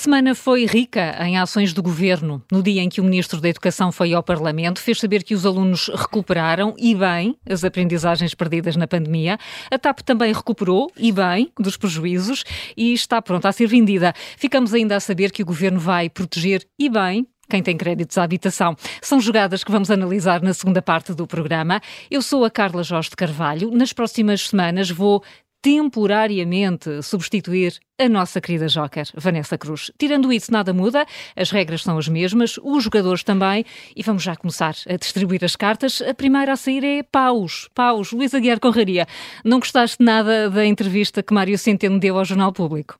semana 0.00 0.34
foi 0.34 0.64
rica 0.64 1.14
em 1.26 1.36
ações 1.36 1.74
do 1.74 1.82
governo. 1.82 2.42
No 2.50 2.62
dia 2.62 2.80
em 2.80 2.88
que 2.88 3.02
o 3.02 3.04
Ministro 3.04 3.38
da 3.38 3.50
Educação 3.50 3.92
foi 3.92 4.14
ao 4.14 4.22
Parlamento, 4.22 4.80
fez 4.80 4.98
saber 4.98 5.22
que 5.22 5.34
os 5.34 5.44
alunos 5.44 5.90
recuperaram 5.94 6.74
e 6.78 6.94
bem 6.94 7.36
as 7.46 7.64
aprendizagens 7.64 8.34
perdidas 8.34 8.76
na 8.76 8.88
pandemia. 8.88 9.36
A 9.70 9.78
TAP 9.78 10.00
também 10.00 10.32
recuperou 10.32 10.90
e 10.96 11.12
bem 11.12 11.52
dos 11.60 11.76
prejuízos 11.76 12.44
e 12.74 12.94
está 12.94 13.20
pronta 13.20 13.50
a 13.50 13.52
ser 13.52 13.66
vendida. 13.66 14.14
Ficamos 14.38 14.72
ainda 14.72 14.96
a 14.96 15.00
saber 15.00 15.30
que 15.30 15.42
o 15.42 15.46
governo 15.46 15.78
vai 15.78 16.08
proteger 16.08 16.66
e 16.78 16.88
bem 16.88 17.26
quem 17.50 17.62
tem 17.62 17.76
créditos 17.76 18.16
à 18.16 18.22
habitação. 18.22 18.74
São 19.02 19.20
jogadas 19.20 19.62
que 19.62 19.72
vamos 19.72 19.90
analisar 19.90 20.40
na 20.40 20.54
segunda 20.54 20.80
parte 20.80 21.12
do 21.12 21.26
programa. 21.26 21.78
Eu 22.10 22.22
sou 22.22 22.44
a 22.44 22.50
Carla 22.50 22.82
Jorge 22.82 23.10
de 23.10 23.16
Carvalho. 23.16 23.70
Nas 23.70 23.92
próximas 23.92 24.48
semanas 24.48 24.88
vou 24.88 25.22
temporariamente 25.62 27.02
substituir 27.02 27.78
a 27.98 28.08
nossa 28.08 28.40
querida 28.40 28.66
Joker, 28.66 29.06
Vanessa 29.14 29.58
Cruz. 29.58 29.90
Tirando 29.98 30.32
isso, 30.32 30.50
nada 30.50 30.72
muda, 30.72 31.06
as 31.36 31.50
regras 31.50 31.82
são 31.82 31.98
as 31.98 32.08
mesmas, 32.08 32.58
os 32.62 32.84
jogadores 32.84 33.22
também, 33.22 33.64
e 33.94 34.02
vamos 34.02 34.22
já 34.22 34.34
começar 34.34 34.74
a 34.88 34.96
distribuir 34.96 35.44
as 35.44 35.56
cartas. 35.56 36.00
A 36.00 36.14
primeira 36.14 36.52
a 36.52 36.56
sair 36.56 36.84
é 36.84 37.02
Paus. 37.02 37.68
Paus, 37.74 38.12
Luís 38.12 38.34
Aguiar 38.34 38.58
Conraria. 38.58 39.06
Não 39.44 39.60
gostaste 39.60 40.02
nada 40.02 40.48
da 40.48 40.64
entrevista 40.64 41.22
que 41.22 41.34
Mário 41.34 41.58
Centeno 41.58 42.00
deu 42.00 42.18
ao 42.18 42.24
Jornal 42.24 42.52
Público? 42.52 42.96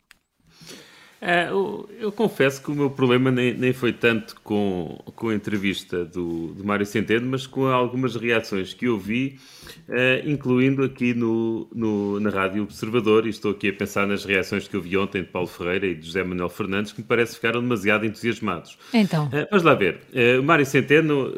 É, 1.20 1.50
eu, 1.50 1.86
eu, 1.98 2.10
confesso 2.10 2.62
que 2.62 2.70
o 2.70 2.74
meu 2.74 2.88
problema 2.88 3.30
nem, 3.30 3.52
nem 3.52 3.74
foi 3.74 3.92
tanto 3.92 4.34
com, 4.42 4.98
com 5.14 5.28
a 5.28 5.34
entrevista 5.34 6.02
do, 6.02 6.54
do 6.54 6.64
Mário 6.64 6.86
Centeno, 6.86 7.28
mas 7.28 7.46
com 7.46 7.66
algumas 7.66 8.16
reações 8.16 8.72
que 8.72 8.86
eu 8.86 8.98
vi, 8.98 9.38
uh, 9.86 10.26
incluindo 10.26 10.82
aqui 10.82 11.12
no, 11.12 11.68
no, 11.74 12.18
na 12.20 12.30
Rádio 12.30 12.62
Observador, 12.62 13.26
e 13.26 13.30
estou 13.30 13.50
aqui 13.50 13.68
a 13.68 13.72
pensar 13.72 14.06
nas 14.06 14.24
reações 14.24 14.66
que 14.66 14.74
eu 14.74 14.80
vi 14.80 14.96
ontem 14.96 15.22
de 15.22 15.28
Paulo 15.28 15.46
Ferreira 15.46 15.86
e 15.86 15.94
de 15.94 16.06
José 16.06 16.24
Manuel 16.24 16.48
Fernandes, 16.48 16.90
que 16.90 17.02
me 17.02 17.06
parece 17.06 17.34
ficaram 17.34 17.60
demasiado 17.60 18.06
entusiasmados. 18.06 18.78
Então. 18.94 19.26
Uh, 19.26 19.46
vamos 19.50 19.62
lá 19.62 19.74
ver. 19.74 20.00
Uh, 20.14 20.40
o 20.40 20.42
Mário 20.42 20.64
Centeno 20.64 21.34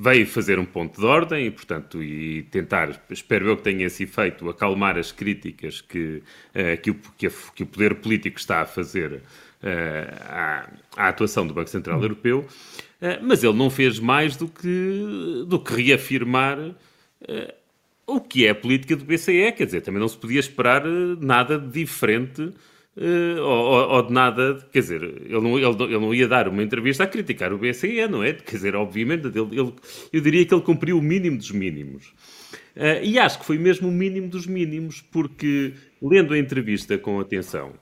veio 0.00 0.24
fazer 0.28 0.60
um 0.60 0.64
ponto 0.64 1.00
de 1.00 1.04
ordem 1.04 1.46
e, 1.46 1.50
portanto, 1.50 2.00
e 2.00 2.44
tentar, 2.44 3.02
espero 3.10 3.48
eu 3.48 3.56
que 3.56 3.64
tenha 3.64 3.84
esse 3.84 4.04
efeito, 4.04 4.48
acalmar 4.48 4.96
as 4.96 5.10
críticas 5.10 5.80
que, 5.80 6.22
uh, 6.54 6.80
que, 6.80 6.92
o, 6.92 6.94
que, 6.94 7.26
a, 7.26 7.30
que, 7.52 7.64
o 7.64 7.66
poder 7.66 7.96
político 7.96 8.38
está 8.38 8.60
a 8.60 8.64
fazer 8.66 9.14
uh, 9.14 9.20
à, 10.24 10.70
à, 10.96 11.08
atuação 11.08 11.44
do 11.44 11.52
Banco 11.52 11.68
Central 11.68 12.00
Europeu, 12.00 12.46
uh, 12.46 13.06
mas 13.22 13.42
ele 13.42 13.56
não 13.56 13.68
fez 13.70 13.98
mais 13.98 14.36
do 14.36 14.46
que, 14.46 15.44
do 15.48 15.58
que 15.58 15.74
reafirmar 15.74 16.58
o 18.06 18.20
que 18.20 18.46
é 18.46 18.50
a 18.50 18.54
política 18.54 18.94
do 18.94 19.04
BCE, 19.04 19.52
quer 19.52 19.64
dizer, 19.64 19.80
também 19.80 20.00
não 20.00 20.08
se 20.08 20.16
podia 20.16 20.38
esperar 20.38 20.84
nada 21.20 21.58
diferente 21.58 22.52
Uh, 23.00 23.40
ou, 23.40 23.90
ou, 23.90 24.02
de 24.02 24.12
nada, 24.12 24.58
quer 24.72 24.80
dizer, 24.80 25.00
ele 25.00 25.40
não, 25.40 25.56
ele, 25.56 25.84
ele, 25.84 25.98
não 26.00 26.12
ia 26.12 26.26
dar 26.26 26.48
uma 26.48 26.64
entrevista 26.64 27.04
a 27.04 27.06
criticar 27.06 27.52
o 27.52 27.58
BCE, 27.58 28.08
não 28.08 28.24
é? 28.24 28.32
Quer 28.32 28.56
dizer, 28.56 28.74
obviamente, 28.74 29.28
ele, 29.28 29.38
ele 29.38 29.72
eu 30.12 30.20
diria 30.20 30.44
que 30.44 30.52
ele 30.52 30.62
cumpriu 30.62 30.98
o 30.98 31.02
mínimo 31.02 31.36
dos 31.36 31.52
mínimos. 31.52 32.12
Uh, 32.74 33.04
e 33.04 33.16
acho 33.16 33.38
que 33.38 33.44
foi 33.44 33.56
mesmo 33.56 33.88
o 33.88 33.92
mínimo 33.92 34.28
dos 34.28 34.48
mínimos, 34.48 35.00
porque, 35.00 35.74
lendo 36.02 36.34
a 36.34 36.38
entrevista 36.38 36.98
com 36.98 37.20
atenção, 37.20 37.74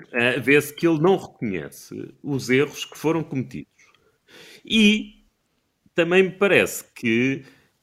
uh, 0.00 0.40
vê-se 0.40 0.72
que 0.72 0.86
ele 0.86 1.00
não 1.00 1.16
reconhece 1.16 2.14
os 2.22 2.48
erros 2.48 2.84
que 2.84 2.96
foram 2.96 3.24
cometidos. 3.24 3.72
E 4.64 5.24
também 5.92 6.22
me 6.22 6.30
parece 6.30 6.84
que, 6.94 7.42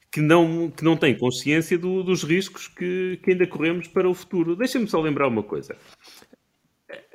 que, 0.10 0.22
não, 0.22 0.72
que 0.72 0.84
não 0.84 0.96
tem 0.96 1.18
consciência 1.18 1.78
do, 1.78 2.04
dos 2.04 2.24
riscos 2.24 2.70
que, 2.70 3.20
que 3.22 3.32
ainda 3.32 3.48
corremos 3.48 3.88
para 3.88 4.08
o 4.08 4.14
futuro. 4.14 4.56
Deixa-me 4.56 4.88
só 4.88 5.02
lembrar 5.02 5.28
uma 5.28 5.44
coisa. 5.44 5.76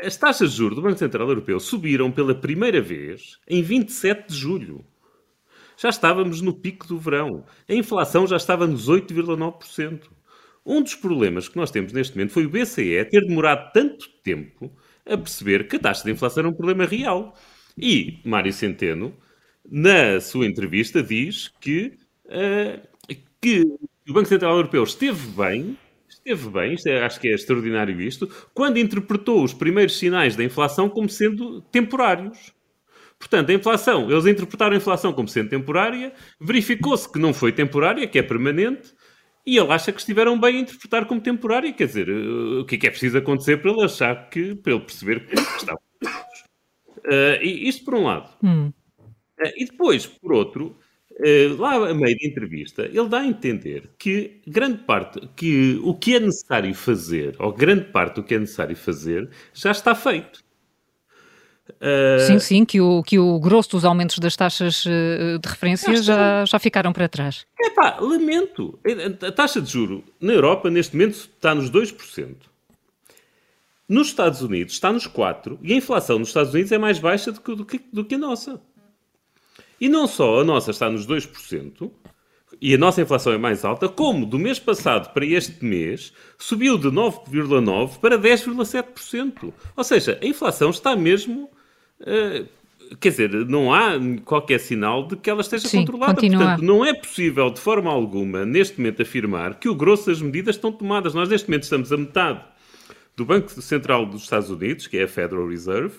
As 0.00 0.16
taxas 0.16 0.52
de 0.52 0.56
juros 0.56 0.76
do 0.76 0.82
Banco 0.82 0.98
Central 0.98 1.28
Europeu 1.28 1.58
subiram 1.60 2.10
pela 2.10 2.34
primeira 2.34 2.80
vez 2.80 3.38
em 3.48 3.62
27 3.62 4.28
de 4.28 4.34
julho. 4.34 4.84
Já 5.76 5.88
estávamos 5.88 6.40
no 6.40 6.52
pico 6.52 6.86
do 6.86 6.98
verão. 6.98 7.44
A 7.68 7.74
inflação 7.74 8.26
já 8.26 8.36
estava 8.36 8.66
nos 8.66 8.88
8,9%. 8.88 10.02
Um 10.66 10.82
dos 10.82 10.94
problemas 10.94 11.48
que 11.48 11.56
nós 11.56 11.70
temos 11.70 11.92
neste 11.92 12.16
momento 12.16 12.32
foi 12.32 12.44
o 12.44 12.50
BCE 12.50 13.04
ter 13.04 13.24
demorado 13.26 13.72
tanto 13.72 14.08
tempo 14.22 14.70
a 15.06 15.16
perceber 15.16 15.66
que 15.66 15.76
a 15.76 15.78
taxa 15.78 16.04
de 16.04 16.10
inflação 16.10 16.42
era 16.42 16.48
um 16.48 16.54
problema 16.54 16.84
real. 16.84 17.34
E 17.76 18.18
Mário 18.24 18.52
Centeno, 18.52 19.14
na 19.70 20.20
sua 20.20 20.46
entrevista, 20.46 21.02
diz 21.02 21.48
que, 21.60 21.96
uh, 22.26 23.16
que 23.40 23.62
o 24.08 24.12
Banco 24.12 24.28
Central 24.28 24.56
Europeu 24.56 24.82
esteve 24.82 25.26
bem 25.28 25.78
esteve 26.28 26.50
bem, 26.50 26.74
isto 26.74 26.86
é, 26.88 27.04
acho 27.04 27.18
que 27.18 27.28
é 27.28 27.34
extraordinário 27.34 28.00
isto, 28.00 28.28
quando 28.52 28.78
interpretou 28.78 29.42
os 29.42 29.54
primeiros 29.54 29.98
sinais 29.98 30.36
da 30.36 30.44
inflação 30.44 30.88
como 30.88 31.08
sendo 31.08 31.62
temporários. 31.62 32.52
Portanto, 33.18 33.50
a 33.50 33.54
inflação, 33.54 34.10
eles 34.10 34.26
interpretaram 34.26 34.74
a 34.74 34.76
inflação 34.76 35.12
como 35.12 35.26
sendo 35.26 35.48
temporária, 35.48 36.12
verificou-se 36.40 37.10
que 37.10 37.18
não 37.18 37.32
foi 37.32 37.50
temporária, 37.50 38.06
que 38.06 38.18
é 38.18 38.22
permanente, 38.22 38.94
e 39.44 39.56
ele 39.56 39.72
acha 39.72 39.90
que 39.90 39.98
estiveram 39.98 40.38
bem 40.38 40.56
a 40.56 40.60
interpretar 40.60 41.06
como 41.06 41.20
temporária. 41.20 41.72
Quer 41.72 41.86
dizer, 41.86 42.10
o 42.10 42.64
que 42.66 42.74
é 42.74 42.78
que 42.78 42.86
é 42.86 42.90
preciso 42.90 43.16
acontecer 43.16 43.56
para 43.56 43.70
ele 43.70 43.82
achar 43.82 44.28
que, 44.28 44.54
para 44.54 44.74
ele 44.74 44.82
perceber 44.82 45.26
que 45.26 45.34
está. 45.34 45.74
Uh, 45.74 47.42
isto 47.42 47.84
por 47.84 47.94
um 47.94 48.04
lado. 48.04 48.28
Hum. 48.42 48.70
Uh, 49.40 49.52
e 49.56 49.64
depois, 49.64 50.06
por 50.06 50.32
outro, 50.34 50.76
eh, 50.78 50.88
lá 51.58 51.90
a 51.90 51.94
meio 51.94 52.16
da 52.16 52.26
entrevista, 52.26 52.82
ele 52.82 53.08
dá 53.08 53.18
a 53.18 53.26
entender 53.26 53.90
que 53.98 54.40
grande 54.46 54.78
parte, 54.78 55.20
que 55.34 55.80
o 55.82 55.94
que 55.94 56.14
é 56.14 56.20
necessário 56.20 56.72
fazer, 56.74 57.34
ou 57.38 57.52
grande 57.52 57.86
parte 57.86 58.16
do 58.16 58.22
que 58.22 58.34
é 58.34 58.38
necessário 58.38 58.76
fazer, 58.76 59.28
já 59.52 59.72
está 59.72 59.94
feito. 59.94 60.46
Uh... 61.70 62.20
Sim, 62.26 62.38
sim, 62.38 62.64
que 62.64 62.80
o, 62.80 63.02
que 63.02 63.18
o 63.18 63.38
grosso 63.38 63.70
dos 63.70 63.84
aumentos 63.84 64.18
das 64.18 64.34
taxas 64.34 64.84
eh, 64.86 65.38
de 65.38 65.48
referência 65.48 65.96
já, 66.02 66.44
já 66.44 66.58
ficaram 66.58 66.92
para 66.92 67.08
trás. 67.08 67.44
É 67.60 67.70
pá, 67.70 67.98
lamento. 68.00 68.78
A 69.26 69.32
taxa 69.32 69.60
de 69.60 69.70
juro 69.70 70.02
na 70.20 70.32
Europa, 70.32 70.70
neste 70.70 70.96
momento, 70.96 71.14
está 71.14 71.54
nos 71.54 71.70
2%. 71.70 72.36
Nos 73.88 74.08
Estados 74.08 74.42
Unidos 74.42 74.74
está 74.74 74.92
nos 74.92 75.06
4% 75.08 75.58
e 75.62 75.72
a 75.72 75.76
inflação 75.76 76.18
nos 76.18 76.28
Estados 76.28 76.52
Unidos 76.52 76.72
é 76.72 76.78
mais 76.78 76.98
baixa 76.98 77.32
do 77.32 77.40
que, 77.40 77.54
do 77.54 77.64
que, 77.64 77.80
do 77.92 78.04
que 78.04 78.14
a 78.14 78.18
nossa. 78.18 78.60
E 79.80 79.88
não 79.88 80.06
só 80.06 80.40
a 80.40 80.44
nossa 80.44 80.70
está 80.70 80.90
nos 80.90 81.06
2%, 81.06 81.90
e 82.60 82.74
a 82.74 82.78
nossa 82.78 83.00
inflação 83.00 83.32
é 83.32 83.38
mais 83.38 83.64
alta, 83.64 83.88
como 83.88 84.26
do 84.26 84.38
mês 84.38 84.58
passado 84.58 85.12
para 85.12 85.24
este 85.24 85.64
mês 85.64 86.12
subiu 86.36 86.76
de 86.76 86.88
9,9% 86.88 87.98
para 87.98 88.18
10,7%. 88.18 89.52
Ou 89.76 89.84
seja, 89.84 90.18
a 90.20 90.26
inflação 90.26 90.70
está 90.70 90.96
mesmo. 90.96 91.50
Uh, 92.00 92.48
quer 92.98 93.10
dizer, 93.10 93.30
não 93.46 93.72
há 93.72 93.92
qualquer 94.24 94.58
sinal 94.58 95.06
de 95.06 95.16
que 95.16 95.30
ela 95.30 95.40
esteja 95.40 95.68
Sim, 95.68 95.78
controlada. 95.80 96.14
Continua. 96.14 96.38
Portanto, 96.38 96.64
não 96.64 96.84
é 96.84 96.92
possível 96.94 97.50
de 97.50 97.60
forma 97.60 97.90
alguma, 97.90 98.44
neste 98.44 98.78
momento, 98.78 99.02
afirmar 99.02 99.54
que 99.54 99.68
o 99.68 99.74
grosso 99.74 100.06
das 100.06 100.20
medidas 100.20 100.56
estão 100.56 100.72
tomadas. 100.72 101.14
Nós, 101.14 101.28
neste 101.28 101.48
momento, 101.48 101.64
estamos 101.64 101.92
a 101.92 101.96
metade 101.96 102.40
do 103.16 103.24
Banco 103.24 103.50
Central 103.60 104.06
dos 104.06 104.22
Estados 104.22 104.50
Unidos, 104.50 104.86
que 104.86 104.98
é 104.98 105.04
a 105.04 105.08
Federal 105.08 105.46
Reserve, 105.46 105.94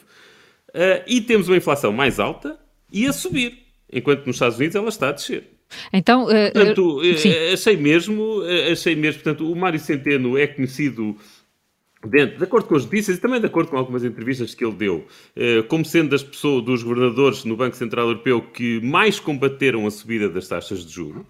uh, 0.70 1.04
e 1.08 1.22
temos 1.22 1.48
uma 1.48 1.56
inflação 1.56 1.94
mais 1.94 2.20
alta 2.20 2.60
e 2.92 3.06
a 3.06 3.14
subir 3.14 3.69
enquanto 3.92 4.26
nos 4.26 4.36
Estados 4.36 4.58
Unidos 4.58 4.76
ela 4.76 4.90
está 4.90 5.10
a 5.10 5.12
descer. 5.12 5.44
Então, 5.94 6.26
uh, 6.26 6.52
portanto, 6.54 7.00
uh, 7.00 7.54
achei 7.54 7.78
mesmo, 7.78 8.42
achei 8.72 8.96
mesmo, 8.96 9.22
portanto, 9.22 9.52
o 9.52 9.56
Mário 9.56 9.80
Centeno 9.80 10.38
é 10.38 10.48
conhecido 10.48 11.16
dentro, 12.08 12.38
de 12.38 12.44
acordo 12.44 12.68
com 12.68 12.76
as 12.76 12.86
notícias 12.86 13.18
e 13.18 13.22
também 13.22 13.40
de 13.40 13.46
acordo 13.46 13.70
com 13.70 13.78
algumas 13.78 14.04
entrevistas 14.04 14.56
que 14.56 14.64
ele 14.64 14.74
deu, 14.76 15.06
como 15.68 15.84
sendo 15.84 16.10
das 16.12 16.24
pessoas, 16.24 16.64
dos 16.64 16.82
governadores 16.82 17.44
no 17.44 17.58
Banco 17.58 17.76
Central 17.76 18.08
Europeu 18.08 18.42
que 18.42 18.80
mais 18.82 19.20
combateram 19.20 19.86
a 19.86 19.92
subida 19.92 20.30
das 20.30 20.48
taxas 20.48 20.86
de 20.86 20.94
juro. 20.94 21.28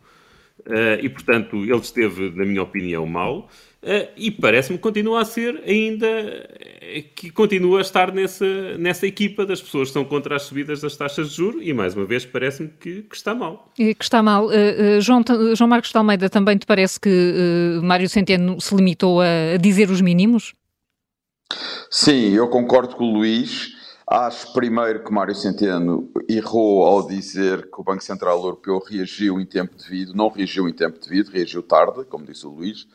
E, 1.01 1.09
portanto, 1.09 1.55
ele 1.63 1.75
esteve, 1.77 2.29
na 2.35 2.45
minha 2.45 2.61
opinião, 2.61 3.05
mal. 3.07 3.49
Uh, 3.81 4.11
e 4.17 4.29
parece-me 4.29 4.77
que 4.77 4.83
continua 4.83 5.21
a 5.21 5.25
ser 5.25 5.63
ainda 5.65 6.07
que 7.15 7.31
continua 7.31 7.77
a 7.77 7.81
estar 7.81 8.11
nessa, 8.11 8.77
nessa 8.77 9.07
equipa 9.07 9.45
das 9.45 9.61
pessoas 9.61 9.87
que 9.87 9.93
são 9.93 10.03
contra 10.03 10.35
as 10.35 10.41
subidas 10.41 10.81
das 10.81 10.97
taxas 10.97 11.29
de 11.29 11.37
juros 11.37 11.61
e 11.63 11.71
mais 11.71 11.95
uma 11.95 12.05
vez 12.05 12.25
parece-me 12.25 12.67
que, 12.67 13.03
que, 13.03 13.15
está 13.15 13.33
mal. 13.33 13.71
E 13.77 13.95
que 13.95 14.03
está 14.03 14.21
mal. 14.21 14.47
Uh, 14.47 14.97
uh, 14.97 15.01
João, 15.01 15.23
João 15.55 15.69
Marcos 15.69 15.91
de 15.91 15.97
Almeida, 15.97 16.29
também 16.29 16.57
te 16.57 16.65
parece 16.65 16.99
que 16.99 17.79
Mário 17.81 18.09
Centeno 18.09 18.59
se 18.59 18.75
limitou 18.75 19.21
a, 19.21 19.53
a 19.53 19.57
dizer 19.57 19.89
os 19.89 20.01
mínimos? 20.01 20.53
Sim, 21.89 22.33
eu 22.33 22.49
concordo 22.49 22.97
com 22.97 23.05
o 23.05 23.13
Luís. 23.13 23.77
Acho 24.05 24.51
primeiro 24.53 25.03
que 25.03 25.11
Mário 25.11 25.35
Centeno 25.35 26.11
errou 26.27 26.83
ao 26.83 27.07
dizer 27.07 27.69
que 27.69 27.79
o 27.79 27.83
Banco 27.83 28.03
Central 28.03 28.37
Europeu 28.37 28.79
reagiu 28.79 29.39
em 29.39 29.45
tempo 29.45 29.77
devido. 29.77 30.13
Não 30.13 30.27
reagiu 30.29 30.67
em 30.67 30.73
tempo 30.73 30.99
devido, 30.99 31.29
reagiu 31.29 31.61
tarde, 31.61 32.03
como 32.05 32.25
disse 32.25 32.45
o 32.45 32.49
Luís. 32.49 32.87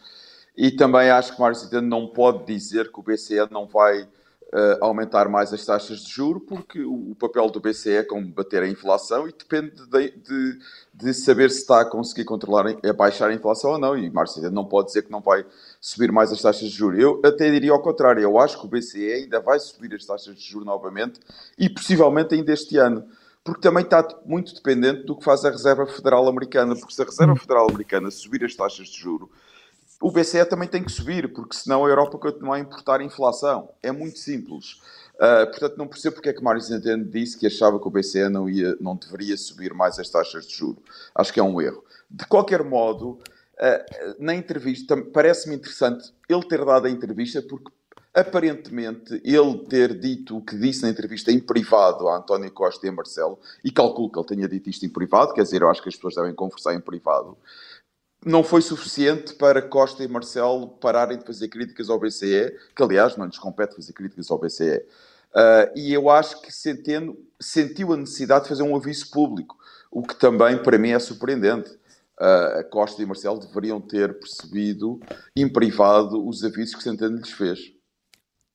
E 0.57 0.71
também 0.71 1.11
acho 1.11 1.35
que 1.35 1.41
Mário 1.41 1.57
Centeno 1.57 1.89
não 1.89 2.07
pode 2.07 2.45
dizer 2.47 2.93
que 2.93 3.01
o 3.01 3.03
BCE 3.03 3.49
não 3.51 3.67
vai 3.67 4.03
uh, 4.03 4.79
aumentar 4.81 5.29
mais 5.29 5.53
as 5.53 5.65
taxas 5.67 6.01
de 6.01 6.13
juro, 6.13 6.41
porque 6.41 6.81
o, 6.81 7.11
o, 7.11 7.15
papel 7.17 7.51
do 7.51 7.61
BCE 7.61 7.91
é 7.91 8.03
combater 8.05 8.63
a 8.63 8.69
inflação 8.69 9.29
e 9.29 9.33
depende 9.33 9.73
de, 9.89 10.11
de, 10.11 10.59
de 10.95 11.13
saber 11.13 11.51
se 11.51 11.59
está 11.59 11.81
a 11.81 11.85
conseguir 11.85 12.25
controlar, 12.25 12.67
a 12.69 12.93
baixar 12.93 13.31
a 13.31 13.35
inflação 13.35 13.73
ou 13.73 13.79
não. 13.79 13.99
E 13.99 14.09
Márcio 14.11 14.49
não 14.51 14.65
pode 14.65 14.89
dizer 14.89 15.03
que 15.03 15.11
não 15.11 15.21
vai 15.21 15.45
subir 15.81 16.13
mais 16.13 16.31
as 16.31 16.41
taxas 16.41 16.69
de 16.71 16.77
juros. 16.77 17.01
Eu 17.01 17.21
até 17.25 17.51
diria 17.51 17.73
ao 17.73 17.83
contrário, 17.83 18.23
eu 18.23 18.39
acho 18.39 18.59
que 18.61 18.67
o 18.67 18.69
BCE 18.69 19.13
ainda 19.13 19.41
vai 19.41 19.59
subir 19.59 19.93
as 19.93 20.07
taxas 20.07 20.37
de 20.37 20.43
juros 20.43 20.67
novamente 20.67 21.19
e 21.59 21.69
possivelmente 21.69 22.35
ainda 22.35 22.53
este 22.53 22.77
ano 22.77 23.05
porque 23.45 23.61
também 23.61 23.85
está 23.85 24.09
muito 24.25 24.55
dependente 24.55 25.05
do 25.05 25.15
que 25.15 25.23
faz 25.23 25.45
a 25.45 25.51
Reserva 25.51 25.87
Federal 25.87 26.27
Americana, 26.27 26.75
porque 26.75 26.95
se 26.95 27.03
a 27.03 27.05
Reserva 27.05 27.37
Federal 27.37 27.69
Americana 27.69 28.11
subir 28.11 28.43
as 28.43 28.55
taxas 28.55 28.89
de 28.89 28.99
juro, 28.99 29.31
o 30.01 30.11
BCE 30.11 30.45
também 30.45 30.69
tem 30.69 30.83
que 30.83 30.93
subir, 30.93 31.33
porque 31.33 31.57
senão 31.57 31.85
a 31.85 31.89
Europa 31.89 32.19
continua 32.19 32.57
a 32.57 32.59
importar 32.59 33.01
inflação. 33.01 33.71
É 33.83 33.91
muito 33.93 34.19
simples. 34.19 34.81
Uh, 35.15 35.47
portanto, 35.47 35.77
não 35.77 35.87
percebo 35.87 36.17
porque 36.17 36.29
é 36.29 36.33
que 36.33 36.43
Mário 36.43 36.61
Centeno 36.61 37.05
disse 37.05 37.39
que 37.39 37.47
achava 37.47 37.79
que 37.79 37.87
o 37.87 37.91
BCE 37.91 38.29
não, 38.29 38.49
ia, 38.49 38.77
não 38.81 38.97
deveria 38.97 39.37
subir 39.37 39.73
mais 39.73 39.99
as 39.99 40.11
taxas 40.11 40.47
de 40.47 40.55
juro. 40.55 40.83
Acho 41.15 41.33
que 41.33 41.39
é 41.39 41.43
um 41.43 41.61
erro. 41.61 41.85
De 42.11 42.27
qualquer 42.27 42.65
modo, 42.65 43.11
uh, 43.11 44.15
na 44.19 44.35
entrevista, 44.35 44.97
parece-me 45.13 45.55
interessante 45.55 46.13
ele 46.29 46.43
ter 46.43 46.65
dado 46.65 46.87
a 46.87 46.91
entrevista, 46.91 47.41
porque 47.43 47.71
aparentemente 48.15 49.21
ele 49.25 49.59
ter 49.69 49.99
dito 49.99 50.37
o 50.37 50.41
que 50.41 50.57
disse 50.57 50.83
na 50.83 50.89
entrevista 50.89 51.33
em 51.33 51.41
privado 51.41 52.09
a 52.09 52.17
António 52.17 52.51
Costa 52.53 52.87
e 52.87 52.89
a 52.89 52.93
Marcelo, 52.93 53.39
e 53.65 53.73
calculo 53.73 54.11
que 54.11 54.19
ele 54.19 54.27
tenha 54.27 54.49
dito 54.49 54.71
isto 54.71 54.87
em 54.87 54.89
privado, 54.89 55.35
quer 55.35 55.43
dizer, 55.43 55.63
eu 55.63 55.69
acho 55.69 55.83
que 55.83 55.89
as 55.89 55.97
pessoas 55.97 56.15
devem 56.15 56.33
conversar 56.33 56.75
em 56.75 56.81
privado, 56.81 57.37
não 58.25 58.43
foi 58.43 58.63
suficiente 58.63 59.35
para 59.35 59.61
Costa 59.61 60.03
e 60.03 60.09
Marcelo 60.09 60.69
pararem 60.69 61.19
de 61.19 61.25
fazer 61.25 61.49
críticas 61.49 61.91
ao 61.91 61.99
BCE, 61.99 62.57
que 62.75 62.83
aliás 62.83 63.17
não 63.17 63.27
lhes 63.27 63.39
compete 63.39 63.77
fazer 63.77 63.93
críticas 63.93 64.31
ao 64.31 64.39
BCE. 64.39 64.83
Uh, 65.35 65.71
e 65.77 65.93
eu 65.93 66.09
acho 66.09 66.41
que 66.41 66.53
Centeno 66.53 67.17
sentiu 67.41 67.93
a 67.93 67.97
necessidade 67.97 68.45
de 68.45 68.49
fazer 68.49 68.63
um 68.63 68.77
aviso 68.77 69.11
público, 69.11 69.57
o 69.91 70.03
que 70.03 70.15
também 70.15 70.57
para 70.57 70.79
mim 70.79 70.91
é 70.91 70.99
surpreendente. 70.99 71.71
Uh, 72.15 72.69
Costa 72.71 73.03
e 73.03 73.07
Marcelo 73.07 73.41
deveriam 73.41 73.81
ter 73.81 74.19
percebido 74.21 75.01
em 75.35 75.49
privado 75.49 76.25
os 76.27 76.45
avisos 76.45 76.77
que 76.77 76.83
Centeno 76.83 77.17
lhes 77.17 77.31
fez. 77.31 77.74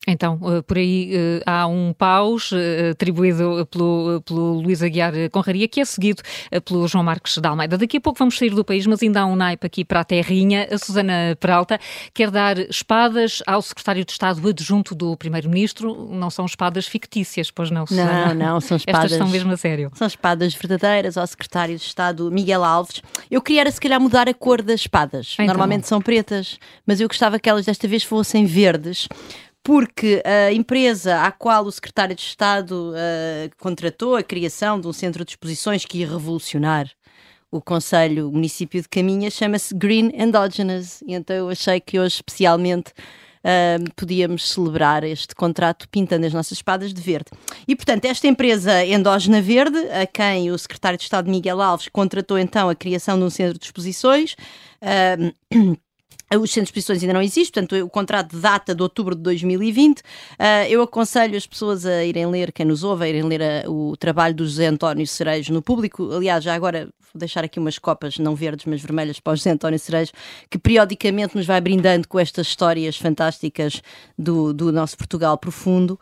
Então, 0.06 0.40
eh, 0.42 0.62
por 0.62 0.78
aí 0.78 1.10
eh, 1.12 1.42
há 1.44 1.66
um 1.66 1.92
paus 1.92 2.52
eh, 2.54 2.90
atribuído 2.90 3.66
pelo, 3.70 4.22
pelo 4.22 4.54
Luís 4.54 4.82
Aguiar 4.82 5.12
Conraria, 5.30 5.68
que 5.68 5.78
é 5.78 5.84
seguido 5.84 6.22
pelo 6.64 6.88
João 6.88 7.04
Marcos 7.04 7.36
da 7.36 7.50
Almeida. 7.50 7.76
Daqui 7.76 7.98
a 7.98 8.00
pouco 8.00 8.18
vamos 8.18 8.38
sair 8.38 8.50
do 8.50 8.64
país, 8.64 8.86
mas 8.86 9.02
ainda 9.02 9.20
há 9.20 9.26
um 9.26 9.36
naipe 9.36 9.66
aqui 9.66 9.84
para 9.84 10.00
a 10.00 10.04
terrinha. 10.04 10.66
A 10.70 10.78
Susana 10.78 11.36
Peralta 11.38 11.78
quer 12.14 12.30
dar 12.30 12.58
espadas 12.58 13.42
ao 13.46 13.60
secretário 13.60 14.02
de 14.02 14.12
Estado 14.12 14.48
adjunto 14.48 14.94
do 14.94 15.14
Primeiro-Ministro. 15.18 16.08
Não 16.10 16.30
são 16.30 16.46
espadas 16.46 16.86
fictícias, 16.86 17.50
pois 17.50 17.70
não, 17.70 17.86
Susana? 17.86 18.34
Não, 18.34 18.52
não, 18.52 18.60
são 18.60 18.78
espadas... 18.78 19.04
Estas 19.04 19.18
são 19.18 19.28
mesmo 19.28 19.52
a 19.52 19.56
sério. 19.58 19.90
São 19.94 20.06
espadas 20.06 20.54
verdadeiras 20.54 21.18
ao 21.18 21.26
secretário 21.26 21.76
de 21.76 21.82
Estado 21.82 22.30
Miguel 22.30 22.64
Alves. 22.64 23.02
Eu 23.30 23.42
queria, 23.42 23.60
era, 23.60 23.70
se 23.70 23.80
calhar, 23.80 24.00
mudar 24.00 24.30
a 24.30 24.34
cor 24.34 24.62
das 24.62 24.80
espadas. 24.80 25.34
Então. 25.34 25.46
Normalmente 25.46 25.86
são 25.86 26.00
pretas, 26.00 26.58
mas 26.86 27.00
eu 27.00 27.06
gostava 27.06 27.38
que 27.38 27.50
elas 27.50 27.66
desta 27.66 27.86
vez 27.86 28.02
fossem 28.02 28.46
verdes 28.46 29.06
porque 29.62 30.22
a 30.24 30.52
empresa 30.52 31.22
à 31.22 31.30
qual 31.30 31.64
o 31.64 31.72
secretário 31.72 32.14
de 32.14 32.22
Estado 32.22 32.92
uh, 32.92 33.56
contratou 33.58 34.16
a 34.16 34.22
criação 34.22 34.80
de 34.80 34.86
um 34.86 34.92
centro 34.92 35.24
de 35.24 35.32
exposições 35.32 35.84
que 35.84 35.98
ia 35.98 36.08
revolucionar 36.08 36.90
o 37.50 37.60
Conselho 37.60 38.28
o 38.28 38.32
Município 38.32 38.80
de 38.80 38.88
Caminha 38.88 39.30
chama-se 39.30 39.74
Green 39.74 40.12
Endogenous. 40.14 41.02
E 41.02 41.14
então 41.14 41.34
eu 41.34 41.48
achei 41.50 41.80
que 41.80 41.98
hoje, 41.98 42.16
especialmente, 42.16 42.92
uh, 43.40 43.92
podíamos 43.96 44.48
celebrar 44.50 45.02
este 45.02 45.34
contrato 45.34 45.88
pintando 45.88 46.26
as 46.26 46.32
nossas 46.32 46.52
espadas 46.52 46.94
de 46.94 47.02
verde. 47.02 47.30
E, 47.66 47.74
portanto, 47.74 48.04
esta 48.04 48.26
empresa 48.28 48.84
endógena 48.84 49.42
verde, 49.42 49.78
a 49.90 50.06
quem 50.06 50.50
o 50.50 50.58
secretário 50.58 50.96
de 50.96 51.04
Estado 51.04 51.30
Miguel 51.30 51.60
Alves 51.60 51.88
contratou 51.88 52.38
então 52.38 52.68
a 52.68 52.74
criação 52.74 53.18
de 53.18 53.24
um 53.24 53.30
centro 53.30 53.58
de 53.58 53.64
exposições. 53.64 54.36
Uh, 54.80 55.76
Os 56.32 56.52
centros 56.52 56.72
de 56.72 56.78
exposições 56.78 57.02
ainda 57.02 57.14
não 57.14 57.22
existem, 57.22 57.64
portanto, 57.64 57.84
o 57.84 57.90
contrato 57.90 58.36
data 58.38 58.72
de 58.72 58.80
outubro 58.80 59.16
de 59.16 59.22
2020. 59.22 59.98
Uh, 59.98 60.02
ah, 60.38 60.68
eu 60.68 60.80
aconselho 60.80 61.36
as 61.36 61.44
pessoas 61.44 61.84
a 61.84 62.04
irem 62.04 62.26
ler, 62.26 62.52
quem 62.52 62.64
nos 62.64 62.84
ouve, 62.84 63.04
a 63.04 63.08
irem 63.08 63.24
ler 63.24 63.42
a, 63.42 63.68
o 63.68 63.96
trabalho 63.96 64.32
do 64.32 64.44
José 64.44 64.66
António 64.66 65.04
Cerejo 65.08 65.52
no 65.52 65.60
público. 65.60 66.12
Aliás, 66.12 66.44
já 66.44 66.54
agora 66.54 66.88
vou 67.12 67.18
deixar 67.18 67.42
aqui 67.42 67.58
umas 67.58 67.78
copas, 67.78 68.16
não 68.18 68.36
verdes, 68.36 68.64
mas 68.66 68.80
vermelhas, 68.80 69.18
para 69.18 69.32
o 69.32 69.36
José 69.36 69.50
António 69.50 69.78
Cerejo, 69.78 70.12
que 70.48 70.56
periodicamente 70.56 71.36
nos 71.36 71.46
vai 71.46 71.60
brindando 71.60 72.06
com 72.06 72.20
estas 72.20 72.46
histórias 72.46 72.96
fantásticas 72.96 73.82
do, 74.16 74.52
do 74.52 74.70
nosso 74.70 74.96
Portugal 74.96 75.36
profundo 75.36 75.98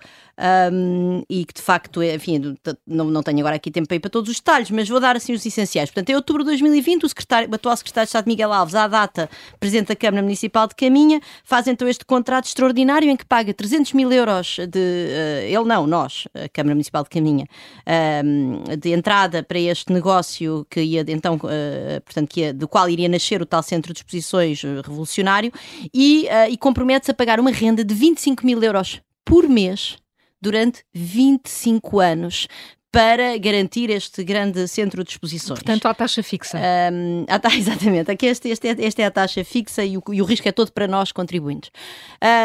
um, 0.73 1.23
e 1.29 1.44
que 1.44 1.55
de 1.55 1.62
facto, 1.62 2.00
é, 2.00 2.14
enfim, 2.14 2.56
não, 2.87 3.06
não 3.06 3.23
tenho 3.23 3.40
agora 3.40 3.56
aqui 3.56 3.70
tempo 3.70 3.88
para 3.88 3.96
ir 3.96 4.00
para 4.00 4.11
todos 4.11 4.31
os 4.31 4.37
detalhes, 4.37 4.70
mas 4.70 4.88
vou 4.88 5.00
dar 5.00 5.17
assim 5.17 5.32
os 5.32 5.44
essenciais. 5.44 5.90
Portanto, 5.90 6.11
em 6.11 6.14
outubro 6.14 6.44
de 6.44 6.50
2020, 6.50 7.05
o, 7.05 7.08
secretário, 7.08 7.50
o 7.50 7.55
atual 7.55 7.76
secretário 7.76 8.06
de 8.06 8.11
Estado 8.11 8.29
Miguel 8.29 8.52
Alves, 8.52 8.75
à 8.75 8.87
data, 8.87 9.29
presidente 9.58 9.88
da 9.88 9.96
Câmara 9.96 10.23
Municipal 10.23 10.69
de 10.69 10.75
Caminha, 10.75 11.20
faz 11.44 11.67
então 11.67 11.88
este 11.88 12.05
contrato 12.05 12.46
extraordinário 12.46 13.11
em 13.11 13.17
que 13.17 13.25
paga 13.25 13.52
300 13.52 13.93
mil 13.94 14.12
euros 14.12 14.56
de. 14.69 14.79
Uh, 14.79 15.46
ele 15.46 15.64
não, 15.64 15.87
nós, 15.87 16.29
a 16.35 16.49
Câmara 16.49 16.75
Municipal 16.75 17.02
de 17.02 17.11
Caminha, 17.11 17.46
uh, 17.87 18.76
de 18.76 18.93
entrada 18.93 19.43
para 19.43 19.58
este 19.58 19.93
negócio 19.93 20.67
que 20.70 20.81
ia 20.81 21.05
então, 21.08 21.35
uh, 21.37 22.00
portanto, 22.05 22.29
que 22.29 22.40
ia, 22.40 22.55
do 22.55 22.69
qual 22.69 22.88
iria 22.88 23.08
nascer 23.08 23.43
o 23.43 23.46
tal 23.46 23.62
centro 23.62 23.93
de 23.93 24.00
exposições 24.00 24.62
eh, 24.62 24.81
revolucionário 24.85 25.52
e, 25.93 26.26
e 26.50 26.56
compromete-se 26.56 27.11
a 27.11 27.14
pagar 27.14 27.40
uma 27.40 27.50
renda 27.50 27.85
de 27.85 27.94
25 27.94 28.44
mil 28.44 28.62
euros 28.62 29.00
por 29.25 29.49
mês 29.49 29.96
durante 30.40 30.85
25 30.93 32.00
anos 32.00 32.49
para 32.90 33.37
garantir 33.37 33.90
este 33.90 34.25
grande 34.25 34.67
centro 34.67 35.05
de 35.05 35.11
exposições. 35.11 35.58
Portanto, 35.58 35.87
a 35.87 35.93
taxa 35.94 36.23
fixa. 36.23 36.58
Um, 36.90 37.26
a, 37.29 37.38
exatamente, 37.55 38.11
aqui 38.11 38.26
este, 38.26 38.49
este, 38.49 38.67
este, 38.67 39.02
é 39.02 39.06
a 39.06 39.11
taxa 39.11 39.44
fixa 39.44 39.85
e 39.85 39.99
o, 39.99 40.02
e 40.11 40.23
o 40.23 40.25
risco 40.25 40.49
é 40.49 40.52
todo 40.52 40.73
para 40.73 40.88
nós 40.88 41.12
contribuintes. 41.12 41.70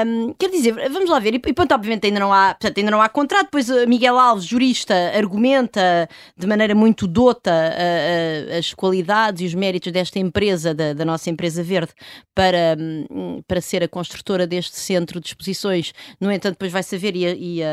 Um, 0.06 0.34
quer 0.34 0.50
dizer, 0.50 0.74
vamos 0.90 1.10
lá 1.10 1.20
ver, 1.20 1.36
e, 1.36 1.42
e 1.46 1.54
pronto, 1.54 1.74
obviamente 1.74 2.08
ainda 2.08 2.20
não 2.20 2.34
há, 2.34 2.56
portanto, 2.56 2.78
ainda 2.78 2.92
não 2.92 3.02
há 3.02 3.08
contrato, 3.08 3.46
depois 3.46 3.70
Miguel 3.88 4.20
Alves, 4.20 4.46
jurista, 4.46 4.94
argumenta 5.16 6.10
de 6.38 6.46
maneira 6.46 6.76
muito 6.76 7.08
dota 7.08 7.52
uh, 7.52 8.54
uh, 8.54 8.58
as 8.58 8.74
qualidades 8.74 9.42
e 9.42 9.46
os 9.46 9.54
méritos 9.54 9.94
desta 9.94 10.20
empresa, 10.20 10.74
da, 10.74 10.92
da 10.94 11.06
nossa 11.06 11.30
empresa 11.30 11.64
verde, 11.64 11.94
para, 12.36 12.76
um, 12.78 13.42
para 13.48 13.62
ser 13.62 13.82
a 13.82 13.88
construtora 13.88 14.46
deste 14.46 14.78
centro 14.78 15.22
de 15.22 15.28
exposições. 15.28 15.94
No 16.20 16.30
entanto, 16.30 16.56
depois 16.56 16.72
vai 16.72 16.84
saber 16.84 17.16
e 17.16 17.26
a, 17.26 17.34
e 17.34 17.64
a, 17.64 17.68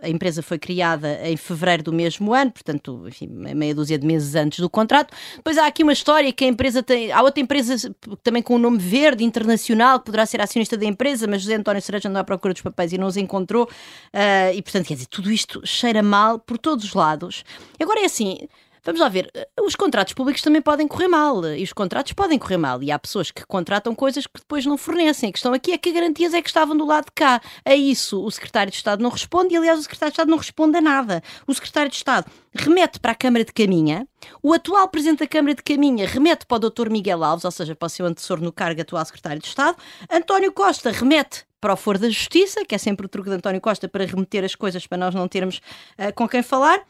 a, 0.00 0.06
a 0.06 0.08
empresa 0.08 0.42
foi 0.42 0.58
criada 0.58 1.33
em 1.34 1.36
fevereiro 1.36 1.82
do 1.82 1.92
mesmo 1.92 2.32
ano, 2.32 2.50
portanto, 2.50 3.04
enfim, 3.06 3.26
meia 3.28 3.74
dúzia 3.74 3.98
de 3.98 4.06
meses 4.06 4.34
antes 4.34 4.60
do 4.60 4.70
contrato. 4.70 5.14
Depois 5.36 5.58
há 5.58 5.66
aqui 5.66 5.82
uma 5.82 5.92
história 5.92 6.32
que 6.32 6.44
a 6.44 6.48
empresa 6.48 6.82
tem. 6.82 7.12
Há 7.12 7.22
outra 7.22 7.42
empresa 7.42 7.94
também 8.22 8.42
com 8.42 8.56
um 8.56 8.58
nome 8.58 8.78
verde, 8.78 9.24
internacional, 9.24 9.98
que 9.98 10.06
poderá 10.06 10.24
ser 10.24 10.40
acionista 10.40 10.76
da 10.76 10.86
empresa, 10.86 11.26
mas 11.26 11.42
José 11.42 11.54
António 11.56 11.82
Cereja 11.82 12.08
andou 12.08 12.20
à 12.20 12.24
procura 12.24 12.54
dos 12.54 12.62
papéis 12.62 12.92
e 12.92 12.98
não 12.98 13.06
os 13.06 13.16
encontrou. 13.16 13.64
Uh, 13.64 14.54
e, 14.54 14.62
portanto, 14.62 14.86
quer 14.86 14.94
dizer, 14.94 15.06
tudo 15.06 15.30
isto 15.30 15.60
cheira 15.64 16.02
mal 16.02 16.38
por 16.38 16.58
todos 16.58 16.84
os 16.84 16.94
lados. 16.94 17.44
Agora 17.78 18.00
é 18.00 18.04
assim. 18.04 18.38
Vamos 18.84 19.00
lá 19.00 19.08
ver, 19.08 19.30
os 19.62 19.74
contratos 19.74 20.12
públicos 20.12 20.42
também 20.42 20.60
podem 20.60 20.86
correr 20.86 21.08
mal 21.08 21.42
e 21.46 21.62
os 21.62 21.72
contratos 21.72 22.12
podem 22.12 22.38
correr 22.38 22.58
mal 22.58 22.82
e 22.82 22.92
há 22.92 22.98
pessoas 22.98 23.30
que 23.30 23.44
contratam 23.46 23.94
coisas 23.94 24.26
que 24.26 24.38
depois 24.38 24.66
não 24.66 24.76
fornecem. 24.76 25.30
A 25.30 25.32
questão 25.32 25.54
aqui 25.54 25.72
é 25.72 25.78
que 25.78 25.90
garantias 25.90 26.34
é 26.34 26.42
que 26.42 26.48
estavam 26.48 26.76
do 26.76 26.84
lado 26.84 27.06
de 27.06 27.12
cá. 27.12 27.40
A 27.64 27.74
isso 27.74 28.22
o 28.22 28.30
secretário 28.30 28.70
de 28.70 28.76
Estado 28.76 29.02
não 29.02 29.08
responde 29.08 29.54
e, 29.54 29.56
aliás, 29.56 29.78
o 29.78 29.82
secretário 29.82 30.12
de 30.12 30.14
Estado 30.16 30.30
não 30.30 30.36
responde 30.36 30.76
a 30.76 30.82
nada. 30.82 31.22
O 31.46 31.54
secretário 31.54 31.90
de 31.90 31.96
Estado 31.96 32.30
remete 32.52 33.00
para 33.00 33.12
a 33.12 33.14
Câmara 33.14 33.44
de 33.44 33.52
Caminha, 33.52 34.06
o 34.42 34.52
atual 34.52 34.86
presidente 34.88 35.20
da 35.20 35.26
Câmara 35.26 35.54
de 35.54 35.62
Caminha 35.62 36.06
remete 36.06 36.44
para 36.46 36.66
o 36.66 36.70
Dr. 36.70 36.90
Miguel 36.90 37.24
Alves, 37.24 37.44
ou 37.44 37.50
seja, 37.50 37.74
para 37.74 37.86
o 37.86 37.88
seu 37.88 38.04
antecessor 38.04 38.40
no 38.40 38.52
cargo 38.52 38.80
atual 38.80 39.04
secretário 39.04 39.40
de 39.40 39.48
Estado, 39.48 39.78
António 40.10 40.52
Costa 40.52 40.90
remete 40.90 41.44
para 41.58 41.72
o 41.72 41.76
Foro 41.76 41.98
da 41.98 42.10
Justiça, 42.10 42.64
que 42.66 42.74
é 42.74 42.78
sempre 42.78 43.06
o 43.06 43.08
truque 43.08 43.30
de 43.30 43.36
António 43.36 43.60
Costa 43.60 43.88
para 43.88 44.04
remeter 44.04 44.44
as 44.44 44.54
coisas 44.54 44.86
para 44.86 44.98
nós 44.98 45.14
não 45.14 45.26
termos 45.26 45.62
uh, 45.98 46.12
com 46.14 46.28
quem 46.28 46.42
falar. 46.42 46.84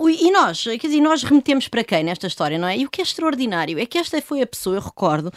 E 0.00 0.30
nós, 0.30 0.64
quer 0.64 0.78
dizer, 0.78 1.00
nós 1.00 1.22
remetemos 1.22 1.68
para 1.68 1.84
quem 1.84 2.04
nesta 2.04 2.26
história, 2.26 2.58
não 2.58 2.68
é? 2.68 2.76
E 2.78 2.84
o 2.84 2.90
que 2.90 3.00
é 3.00 3.04
extraordinário 3.04 3.78
é 3.78 3.86
que 3.86 3.98
esta 3.98 4.20
foi 4.20 4.42
a 4.42 4.46
pessoa, 4.46 4.76
eu 4.76 4.80
recordo, 4.82 5.32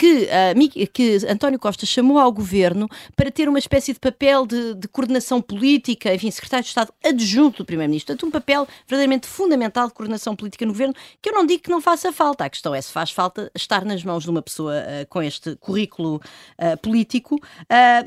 que, 0.00 0.22
uh, 0.24 0.90
que 0.94 1.18
António 1.28 1.58
Costa 1.58 1.84
chamou 1.84 2.18
ao 2.18 2.32
governo 2.32 2.88
para 3.14 3.30
ter 3.30 3.50
uma 3.50 3.58
espécie 3.58 3.92
de 3.92 4.00
papel 4.00 4.46
de, 4.46 4.74
de 4.74 4.88
coordenação 4.88 5.42
política, 5.42 6.14
enfim, 6.14 6.30
secretário 6.30 6.62
de 6.62 6.70
Estado 6.70 6.90
adjunto 7.04 7.58
do 7.58 7.66
Primeiro-Ministro. 7.66 8.14
Portanto, 8.14 8.26
um 8.26 8.30
papel 8.30 8.66
verdadeiramente 8.88 9.26
fundamental 9.26 9.88
de 9.88 9.92
coordenação 9.92 10.34
política 10.34 10.64
no 10.64 10.72
governo, 10.72 10.94
que 11.20 11.28
eu 11.28 11.34
não 11.34 11.44
digo 11.44 11.64
que 11.64 11.68
não 11.68 11.82
faça 11.82 12.10
falta. 12.14 12.46
A 12.46 12.48
questão 12.48 12.74
é 12.74 12.80
se 12.80 12.90
faz 12.90 13.10
falta 13.10 13.50
estar 13.54 13.84
nas 13.84 14.02
mãos 14.02 14.24
de 14.24 14.30
uma 14.30 14.40
pessoa 14.40 14.72
uh, 14.72 15.06
com 15.10 15.22
este 15.22 15.54
currículo 15.56 16.14
uh, 16.14 16.78
político. 16.78 17.38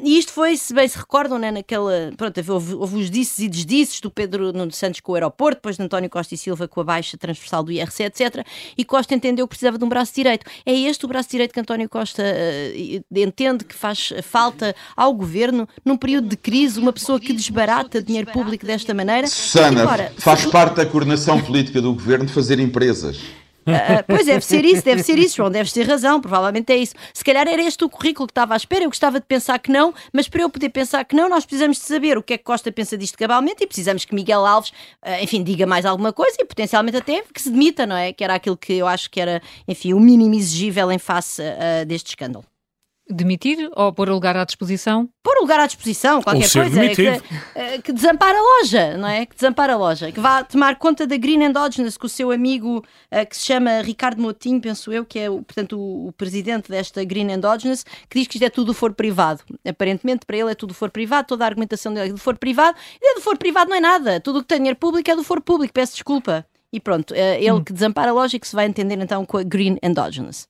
e 0.02 0.18
isto 0.18 0.32
foi, 0.32 0.58
se 0.58 0.74
bem 0.74 0.88
se 0.88 0.98
recordam, 0.98 1.38
né, 1.38 1.52
naquela. 1.52 2.12
Pronto, 2.18 2.52
houve, 2.52 2.74
houve 2.74 3.02
os 3.02 3.12
disses 3.12 3.38
e 3.38 3.48
desdisses 3.48 4.02
do 4.02 4.10
Pedro 4.10 4.52
Nuno 4.52 4.72
Santos 4.72 5.00
com 5.00 5.12
o 5.12 5.16
aeroporto, 5.16 5.58
depois 5.58 5.78
de 5.78 5.84
António 5.84 6.10
Costa 6.10 6.34
e 6.34 6.38
Silva 6.40 6.68
com 6.68 6.82
a 6.82 6.84
baixa 6.84 7.20
transversal 7.20 7.62
do 7.62 7.72
IRC, 7.72 8.06
etc. 8.06 8.44
E 8.76 8.84
Costa 8.84 9.14
entendeu 9.14 9.46
que 9.48 9.50
precisava 9.50 9.78
de 9.78 9.86
um 9.86 9.90
braço 9.90 10.12
direito. 10.16 10.44
É 10.66 10.74
este 10.74 11.06
o 11.06 11.08
braço 11.08 11.30
direito 11.30 11.54
que 11.54 11.60
António 11.60 11.83
Costa 11.88 12.24
uh, 12.24 13.20
entende 13.20 13.64
que 13.64 13.76
faz 13.76 14.14
falta 14.24 14.76
ao 14.96 15.14
governo 15.14 15.68
num 15.84 15.98
período 15.98 16.28
de 16.28 16.38
crise, 16.38 16.80
uma 16.80 16.94
pessoa 16.94 17.20
que 17.20 17.34
desbarata 17.34 18.02
dinheiro 18.02 18.32
público 18.32 18.66
desta 18.66 18.94
maneira. 18.94 19.28
Susana, 19.28 19.86
faz 20.18 20.46
parte 20.46 20.76
da 20.76 20.86
coordenação 20.86 21.42
política 21.42 21.82
do 21.82 21.94
governo 21.94 22.28
fazer 22.28 22.60
empresas. 22.60 23.43
Uh, 23.68 24.04
pois 24.08 24.26
deve 24.26 24.46
ser 24.46 24.66
isso, 24.66 24.84
deve 24.84 25.04
ser 25.04 25.18
isso, 25.18 25.38
João, 25.38 25.50
deves 25.50 25.72
ter 25.72 25.88
razão, 25.88 26.20
provavelmente 26.20 26.72
é 26.72 26.78
isso. 26.78 26.94
Se 27.14 27.24
calhar 27.24 27.48
era 27.48 27.62
este 27.62 27.84
o 27.84 27.90
currículo 27.90 28.28
que 28.28 28.32
estava 28.32 28.54
à 28.54 28.58
espera, 28.58 28.84
eu 28.84 28.90
gostava 28.90 29.20
de 29.20 29.26
pensar 29.26 29.58
que 29.60 29.72
não, 29.72 29.94
mas 30.12 30.28
para 30.28 30.42
eu 30.42 30.50
poder 30.50 30.70
pensar 30.70 31.04
que 31.06 31.16
não, 31.16 31.30
nós 31.30 31.46
precisamos 31.46 31.78
de 31.78 31.84
saber 31.84 32.18
o 32.18 32.24
que 32.24 32.34
é 32.34 32.38
que 32.38 32.44
Costa 32.44 32.72
pensa 32.72 32.98
disto 32.98 33.18
cabalmente 33.18 33.64
e 33.64 33.68
precisamos 33.68 34.06
que 34.06 34.14
Miguel 34.14 34.46
Alves, 34.46 34.70
uh, 34.70 35.22
enfim, 35.22 35.44
diga 35.44 35.66
mais 35.66 35.86
alguma 35.86 36.12
coisa 36.12 36.38
e 36.40 36.46
potencialmente 36.46 36.98
até 36.98 37.24
que 37.34 37.42
se 37.42 37.50
demita, 37.50 37.86
não 37.86 37.96
é? 37.96 38.12
Que 38.12 38.24
era 38.24 38.36
aquilo 38.36 38.58
que 38.58 38.74
eu 38.74 38.88
acho 38.88 39.10
que 39.10 39.20
era, 39.20 39.42
enfim, 39.68 39.94
o 39.94 40.00
mínimo 40.00 40.36
exigível 40.36 40.92
em 40.92 41.00
face 41.00 41.42
uh, 41.42 41.86
deste 41.86 42.10
escândalo. 42.10 42.46
Demitir 43.10 43.70
ou 43.76 43.92
pôr 43.92 44.10
o 44.10 44.14
lugar 44.14 44.38
à 44.38 44.46
disposição? 44.46 45.10
Pôr 45.22 45.36
o 45.38 45.42
lugar 45.42 45.60
à 45.60 45.68
disposição, 45.68 46.22
qualquer 46.22 46.50
coisa. 46.50 46.90
Que, 46.90 47.22
eh, 47.54 47.78
que 47.80 47.92
desampara 47.92 48.38
a 48.38 48.42
loja, 48.42 48.98
não 48.98 49.08
é? 49.08 49.26
Que 49.26 49.36
desampara 49.36 49.74
a 49.74 49.78
loja. 49.78 50.10
Que 50.10 50.22
vá 50.22 50.42
tomar 50.42 50.78
conta 50.78 51.06
da 51.06 51.18
Green 51.18 51.44
Endogenous 51.44 51.98
com 51.98 52.08
o 52.08 52.10
seu 52.10 52.32
amigo 52.32 52.78
uh, 52.78 53.30
que 53.30 53.36
se 53.36 53.46
chama 53.46 53.82
Ricardo 53.82 54.22
Motinho, 54.22 54.62
penso 54.62 54.92
eu, 54.94 55.06
que 55.06 55.20
é 55.20 55.30
o, 55.30 55.44
portanto, 55.44 55.78
o, 55.78 56.08
o, 56.08 56.12
presidente 56.14 56.70
desta 56.70 57.04
Green 57.04 57.30
Endogenous, 57.30 57.84
que 58.10 58.20
diz 58.20 58.28
que 58.28 58.38
isto 58.38 58.46
é 58.46 58.50
tudo 58.50 58.74
for 58.74 58.94
privado. 58.94 59.44
Aparentemente, 59.68 60.26
para 60.26 60.38
ele 60.38 60.52
é 60.52 60.56
tudo 60.56 60.74
for 60.74 60.90
privado, 60.90 61.28
toda 61.28 61.44
a 61.44 61.48
argumentação 61.48 61.94
dele 61.94 62.10
é 62.10 62.14
do 62.14 62.18
for 62.18 62.38
privado. 62.38 62.78
E 63.02 63.16
do 63.16 63.22
for 63.22 63.38
privado 63.38 63.70
não 63.70 63.76
é 63.76 63.82
nada. 63.82 64.22
Tudo 64.22 64.40
o 64.40 64.42
que 64.42 64.48
tem 64.48 64.60
dinheiro 64.60 64.80
público 64.80 65.12
é 65.12 65.16
do 65.16 65.24
for 65.26 65.42
público. 65.42 65.74
Peço 65.74 65.94
desculpa. 65.94 66.46
E 66.72 66.80
pronto, 66.80 67.12
uh, 67.14 67.18
ele 67.18 67.52
hum. 67.52 67.64
que 67.64 67.74
desampara 67.74 68.12
a 68.12 68.14
loja 68.14 68.38
e 68.38 68.40
que 68.40 68.48
se 68.48 68.56
vai 68.56 68.66
entender 68.66 68.98
então 68.98 69.26
com 69.26 69.38
a 69.38 69.44
Green 69.44 69.78
Endogenous. 69.84 70.48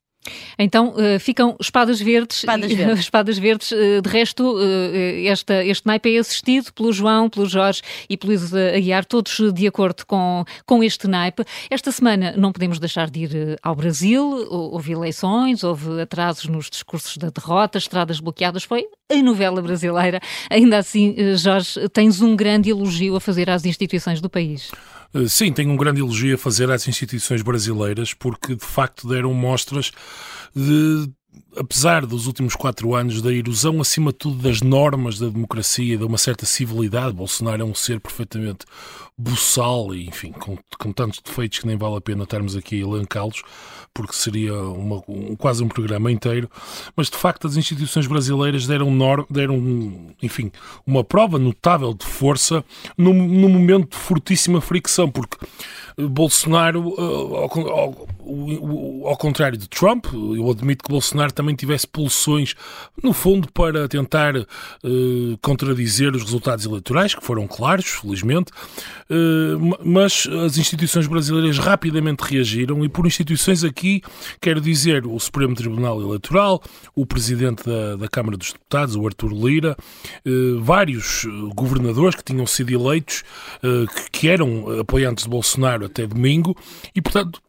Então 0.58 0.94
uh, 0.96 1.20
ficam 1.20 1.56
espadas 1.60 2.00
verdes. 2.00 2.38
Espadas 2.38 2.72
verdes. 2.74 3.00
espadas 3.00 3.38
verdes. 3.38 3.72
Uh, 3.72 4.02
de 4.02 4.10
resto, 4.10 4.56
uh, 4.56 5.28
esta, 5.28 5.64
este 5.66 5.86
naipe 5.86 6.16
é 6.16 6.20
assistido 6.20 6.72
pelo 6.74 6.92
João, 6.92 7.30
pelo 7.30 7.46
Jorge 7.46 7.82
e 8.10 8.18
pelo 8.18 8.34
Luís 8.34 8.54
Aguiar, 8.54 9.06
todos 9.06 9.54
de 9.54 9.68
acordo 9.68 10.06
com, 10.06 10.46
com 10.66 10.84
este 10.84 11.08
naipe. 11.08 11.44
Esta 11.70 11.92
semana 11.92 12.34
não 12.38 12.52
podemos 12.52 12.80
deixar 12.80 13.10
de 13.10 13.20
ir 13.22 13.60
ao 13.62 13.76
Brasil. 13.76 14.24
Houve 14.50 14.94
eleições, 14.94 15.64
houve 15.64 16.02
atrasos 16.02 16.46
nos 16.46 16.70
discursos 16.70 17.18
da 17.18 17.30
derrota, 17.30 17.78
estradas 17.78 18.20
bloqueadas. 18.20 18.64
Foi 18.64 18.86
a 19.12 19.16
novela 19.22 19.62
brasileira. 19.62 20.20
Ainda 20.50 20.78
assim, 20.78 21.16
Jorge, 21.36 21.88
tens 21.90 22.22
um 22.22 22.36
grande 22.36 22.70
elogio 22.70 23.16
a 23.16 23.20
fazer 23.20 23.50
às 23.50 23.66
instituições 23.66 24.22
do 24.22 24.30
país. 24.30 24.72
Eh, 25.14 25.28
sim, 25.28 25.52
tenho 25.52 25.72
um 25.72 25.76
grande 25.78 26.02
elogio 26.02 26.36
a 26.36 26.38
fazer 26.38 26.70
às 26.72 26.88
instituições 26.88 27.42
brasileiras, 27.42 28.14
porque 28.14 28.56
de 28.56 28.66
facto 28.66 29.08
deram 29.08 29.34
mostras 29.34 29.92
de 30.56 31.10
apesar 31.58 32.06
dos 32.06 32.28
últimos 32.28 32.56
quatro 32.56 32.96
anos 32.96 33.22
da 33.22 33.32
erosão, 33.32 33.80
acima 33.82 34.12
de 34.12 34.18
tudo, 34.18 34.42
das 34.42 34.62
normas 34.62 35.20
da 35.20 35.28
democracia, 35.28 35.98
de 35.98 36.04
uma 36.04 36.18
certa 36.18 36.46
civilidade, 36.46 37.14
Bolsonaro 37.14 37.62
é 37.62 37.66
um 37.66 37.76
ser 37.76 38.00
perfeitamente 38.00 38.66
buçal 39.18 39.94
e, 39.94 40.08
enfim, 40.08 40.32
com, 40.32 40.58
com 40.80 40.92
tantos 40.92 41.22
defeitos 41.24 41.60
que 41.60 41.68
nem 41.68 41.78
vale 41.78 41.98
a 41.98 42.02
pena 42.02 42.24
estarmos 42.24 42.56
aqui 42.56 42.82
a 42.82 42.86
elencá-los, 42.86 43.44
porque 43.94 44.14
seria 44.14 44.56
uma, 44.56 45.04
um, 45.08 45.36
quase 45.36 45.64
um 45.64 45.68
programa 45.68 46.12
inteiro. 46.12 46.50
Mas, 46.96 47.10
de 47.10 47.18
facto, 47.18 47.46
as 47.48 47.56
instituições 47.56 48.08
brasileiras 48.08 48.66
deram, 48.66 48.92
deram 49.30 50.14
enfim, 50.22 50.52
uma 50.86 51.04
prova 51.04 51.38
notável 51.38 51.94
de 51.94 52.06
força 52.06 52.64
num, 52.98 53.14
num 53.14 53.50
momento 53.50 53.92
de 53.92 53.98
fortíssima 53.98 54.60
fricção, 54.60 55.10
porque 55.10 55.38
Bolsonaro, 55.98 56.96
ao, 57.00 57.70
ao, 57.70 58.08
ao, 59.06 59.18
contrário 59.18 59.58
de 59.58 59.70
Trump, 59.70 60.08
eu 60.12 60.50
admito 60.50 60.84
que 60.84 60.90
Bolsonaro 60.90 61.32
também 61.32 61.43
tivesse 61.56 61.88
pulsões, 61.88 62.56
no 63.02 63.14
fundo, 63.14 63.52
para 63.52 63.88
tentar 63.88 64.36
uh, 64.36 64.46
contradizer 65.42 66.16
os 66.16 66.24
resultados 66.24 66.66
eleitorais, 66.66 67.16
que 67.16 67.24
foram 67.24 67.48
claros, 67.48 67.86
felizmente, 67.86 68.52
uh, 69.10 69.78
mas 69.84 70.28
as 70.46 70.58
instituições 70.58 71.08
brasileiras 71.08 71.58
rapidamente 71.58 72.22
reagiram, 72.22 72.84
e 72.86 72.90
por 72.90 73.06
instituições 73.06 73.64
aqui 73.64 74.02
quero 74.40 74.62
dizer 74.62 75.06
o 75.06 75.20
Supremo 75.20 75.56
Tribunal 75.56 76.02
Eleitoral, 76.02 76.62
o 76.96 77.06
Presidente 77.06 77.64
da, 77.66 77.96
da 77.96 78.08
Câmara 78.08 78.38
dos 78.38 78.54
Deputados, 78.54 78.96
o 78.96 79.06
Artur 79.06 79.34
Lira, 79.34 79.76
vários 80.62 81.26
governadores 81.56 82.16
que 82.16 82.24
tinham 82.24 82.46
sido 82.46 82.72
eleitos, 82.72 83.24
que, 83.62 84.12
que 84.12 84.28
eram 84.28 84.80
apoiantes 84.80 85.24
de 85.24 85.30
Bolsonaro 85.30 85.86
até 85.86 86.06
domingo 86.06 86.56
e, 86.96 87.02
portanto, 87.02 87.42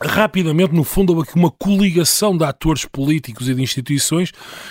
rapidamente, 0.00 0.72
no 0.72 0.84
fundo, 0.84 1.10
houve 1.10 1.28
aqui 1.28 1.38
uma 1.38 1.50
coligação 1.50 2.36
de 2.36 2.44
atores 2.44 2.84
políticos 2.84 3.48
e 3.48 3.54
de 3.54 3.62
instituições 3.62 4.30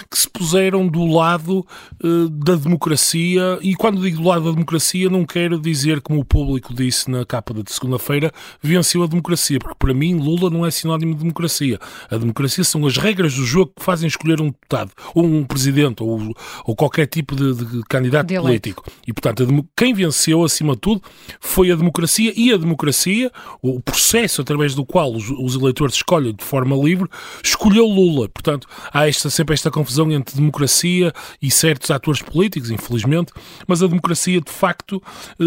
que 0.09 0.17
se 0.17 0.29
puseram 0.29 0.87
do 0.87 1.05
lado 1.05 1.65
uh, 2.03 2.29
da 2.29 2.55
democracia. 2.55 3.59
E 3.61 3.75
quando 3.75 4.01
digo 4.01 4.21
do 4.21 4.27
lado 4.27 4.45
da 4.45 4.51
democracia, 4.51 5.09
não 5.09 5.25
quero 5.25 5.59
dizer, 5.59 6.01
como 6.01 6.19
o 6.19 6.25
público 6.25 6.73
disse 6.73 7.09
na 7.09 7.25
capa 7.25 7.53
de 7.53 7.71
segunda-feira, 7.71 8.31
venceu 8.61 9.03
a 9.03 9.07
democracia, 9.07 9.59
porque 9.59 9.77
para 9.77 9.93
mim 9.93 10.15
Lula 10.15 10.49
não 10.49 10.65
é 10.65 10.71
sinónimo 10.71 11.13
de 11.13 11.19
democracia. 11.19 11.79
A 12.09 12.17
democracia 12.17 12.63
são 12.63 12.85
as 12.85 12.97
regras 12.97 13.33
do 13.35 13.45
jogo 13.45 13.73
que 13.77 13.83
fazem 13.83 14.07
escolher 14.07 14.41
um 14.41 14.47
deputado, 14.47 14.91
ou 15.13 15.25
um 15.25 15.43
presidente, 15.43 16.03
ou, 16.03 16.33
ou 16.65 16.75
qualquer 16.75 17.07
tipo 17.07 17.35
de, 17.35 17.53
de 17.53 17.83
candidato 17.89 18.27
de 18.27 18.39
político. 18.39 18.83
E, 19.05 19.13
portanto, 19.13 19.65
quem 19.75 19.93
venceu, 19.93 20.43
acima 20.43 20.73
de 20.73 20.79
tudo, 20.81 21.01
foi 21.39 21.71
a 21.71 21.75
democracia 21.75 22.31
e 22.35 22.53
a 22.53 22.57
democracia, 22.57 23.31
o 23.61 23.79
processo 23.79 24.41
através 24.41 24.73
do 24.73 24.85
qual 24.85 25.16
os, 25.17 25.29
os 25.29 25.55
eleitores 25.55 25.95
escolhem 25.95 26.33
de 26.33 26.43
forma 26.43 26.75
livre, 26.75 27.09
escolheu 27.43 27.85
Lula. 27.85 28.29
Portanto, 28.29 28.67
há 28.93 29.07
esta, 29.07 29.29
sempre 29.29 29.53
esta 29.53 29.71
confusão 29.71 30.11
entre 30.11 30.35
democracia 30.35 31.11
e 31.41 31.49
certos 31.49 31.91
atores 31.91 32.21
políticos, 32.21 32.71
infelizmente, 32.71 33.33
mas 33.67 33.81
a 33.81 33.87
democracia, 33.87 34.39
de 34.39 34.51
facto, 34.51 35.01
eh, 35.39 35.43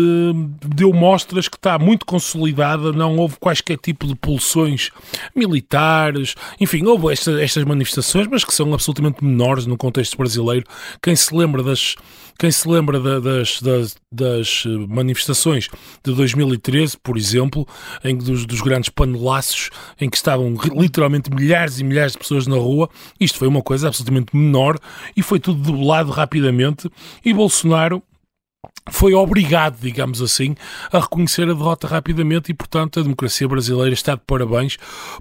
deu 0.67 0.93
mostras 0.93 1.49
que 1.49 1.57
está 1.57 1.79
muito 1.79 2.05
consolidada, 2.05 2.93
não 2.93 3.17
houve 3.17 3.37
quaisquer 3.39 3.79
tipo 3.79 4.07
de 4.07 4.15
pulsões 4.15 4.91
militares, 5.35 6.35
enfim, 6.61 6.85
houve 6.87 7.13
esta, 7.13 7.41
estas 7.43 7.65
manifestações, 7.65 8.27
mas 8.27 8.45
que 8.45 8.55
são 8.55 8.73
absolutamente 8.75 9.25
menores 9.25 9.67
no 9.67 9.77
contexto 9.77 10.17
brasileiro. 10.17 10.67
Quem 11.03 11.15
se 11.17 11.35
lembra 11.35 11.63
das 11.63 11.97
quem 12.41 12.51
se 12.51 12.67
lembra 12.67 12.99
da, 12.99 13.21
das, 13.21 13.61
das, 13.61 13.97
das, 14.11 14.65
manifestações 14.89 15.69
de 16.03 16.15
2013, 16.15 16.97
por 16.97 17.19
exemplo, 17.19 17.69
em 18.03 18.17
dos, 18.17 18.47
dos 18.47 18.63
grandes 18.63 18.89
panelaços 18.89 19.69
em 20.01 20.09
que 20.09 20.17
estavam 20.17 20.55
literalmente 20.75 21.31
milhares 21.31 21.79
e 21.81 21.85
milhares 21.85 22.13
de 22.13 22.19
pessoas 22.19 22.47
na 22.47 22.57
rua, 22.57 22.89
isto 23.21 23.39
foi 23.39 23.47
uma 23.47 23.61
coisa 23.61 23.89
absolutamente 23.89 24.35
menor 24.35 24.79
e 25.15 25.23
foi 25.23 25.39
tudo 25.39 25.71
debelado 25.71 26.11
rapidamente 26.11 26.91
e 27.23 27.35
Bolsonaro 27.35 28.03
foi 28.91 29.15
obrigado, 29.15 29.79
digamos 29.81 30.21
assim, 30.21 30.55
a 30.93 30.99
reconhecer 30.99 31.43
a 31.49 31.55
derrota 31.55 31.87
rapidamente 31.87 32.51
e, 32.51 32.55
portanto, 32.55 33.01
a 33.01 33.03
democracia 33.03 33.49
brasileira 33.49 33.95
está 33.95 34.15
de 34.15 34.23
parabéns 34.27 34.77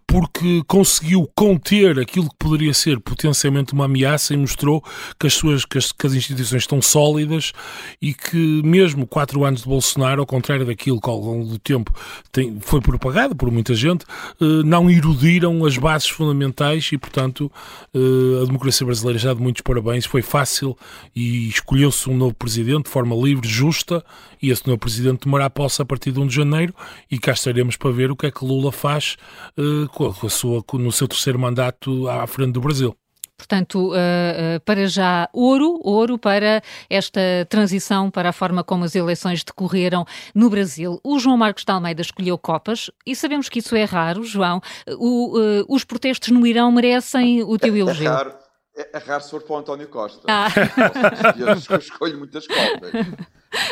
porque 0.05 0.63
conseguiu 0.67 1.29
conter 1.35 1.99
aquilo 1.99 2.29
que 2.29 2.35
poderia 2.37 2.73
ser 2.73 2.99
potencialmente 2.99 3.73
uma 3.73 3.85
ameaça 3.85 4.33
e 4.33 4.37
mostrou 4.37 4.83
que 5.19 5.27
as 5.27 5.33
suas 5.33 5.65
que 5.65 5.77
as, 5.77 5.91
que 5.91 6.07
as 6.07 6.13
instituições 6.13 6.63
estão 6.63 6.81
sólidas 6.81 7.53
e 8.01 8.13
que 8.13 8.61
mesmo 8.63 9.07
quatro 9.07 9.43
anos 9.45 9.61
de 9.61 9.67
Bolsonaro, 9.67 10.21
ao 10.21 10.27
contrário 10.27 10.65
daquilo 10.65 10.99
que 10.99 11.09
ao 11.09 11.19
longo 11.19 11.45
do 11.45 11.59
tempo 11.59 11.93
tem, 12.31 12.59
foi 12.59 12.81
propagado 12.81 13.35
por 13.35 13.51
muita 13.51 13.73
gente, 13.73 14.05
eh, 14.41 14.63
não 14.65 14.89
erudiram 14.89 15.65
as 15.65 15.77
bases 15.77 16.09
fundamentais 16.09 16.89
e, 16.91 16.97
portanto, 16.97 17.51
eh, 17.93 18.41
a 18.41 18.45
democracia 18.45 18.85
brasileira 18.85 19.17
está 19.17 19.33
de 19.33 19.41
muitos 19.41 19.61
parabéns. 19.61 20.05
Foi 20.05 20.21
fácil 20.21 20.77
e 21.15 21.49
escolheu-se 21.49 22.09
um 22.09 22.17
novo 22.17 22.33
presidente 22.33 22.85
de 22.85 22.89
forma 22.89 23.15
livre, 23.15 23.47
justa, 23.59 24.03
e 24.41 24.49
esse 24.49 24.65
novo 24.65 24.79
presidente 24.79 25.19
tomará 25.19 25.49
posse 25.49 25.81
a 25.81 25.85
partir 25.85 26.11
de 26.11 26.19
1 26.19 26.27
de 26.27 26.35
janeiro, 26.35 26.73
e 27.09 27.19
cá 27.19 27.33
estaremos 27.33 27.75
para 27.75 27.91
ver 27.91 28.11
o 28.11 28.15
que 28.15 28.27
é 28.27 28.31
que 28.31 28.45
Lula 28.45 28.71
faz 28.71 29.17
uh, 29.57 29.87
com 29.89 30.07
a 30.25 30.29
sua, 30.29 30.63
no 30.73 30.91
seu 30.91 31.07
terceiro 31.07 31.37
mandato 31.37 32.07
à 32.07 32.25
frente 32.25 32.53
do 32.53 32.61
Brasil. 32.61 32.95
Portanto, 33.37 33.91
uh, 33.91 33.93
uh, 33.93 34.59
para 34.65 34.85
já, 34.85 35.29
ouro, 35.31 35.79
ouro 35.81 36.17
para 36.17 36.61
esta 36.89 37.21
transição, 37.49 38.11
para 38.11 38.29
a 38.29 38.33
forma 38.33 38.65
como 38.65 38.83
as 38.83 38.95
eleições 38.95 39.45
decorreram 39.45 40.05
no 40.35 40.49
Brasil. 40.49 40.99
O 41.03 41.17
João 41.19 41.37
Marcos 41.37 41.63
de 41.63 41.71
Almeida 41.71 42.01
escolheu 42.01 42.37
copas 42.37 42.91
e 43.05 43.15
sabemos 43.15 43.47
que 43.47 43.59
isso 43.59 43.75
é 43.77 43.85
raro, 43.85 44.23
João. 44.25 44.61
O, 44.97 45.39
os 45.69 45.85
protestos 45.85 46.29
no 46.29 46.45
Irão 46.45 46.69
merecem 46.69 47.41
o 47.41 47.57
teu 47.57 47.77
elogio. 47.77 48.07
É 48.07 48.09
raro, 48.09 48.33
é, 48.79 48.89
é 48.93 48.97
raro 48.97 49.21
se 49.21 49.29
for 49.29 49.41
para 49.41 49.53
o 49.53 49.57
António 49.57 49.89
Costa. 49.89 50.21
Ah. 50.29 50.47
Eu 51.37 51.77
escolho 51.77 52.17
muitas 52.17 52.47
copas. 52.47 52.93
Muito 52.93 53.17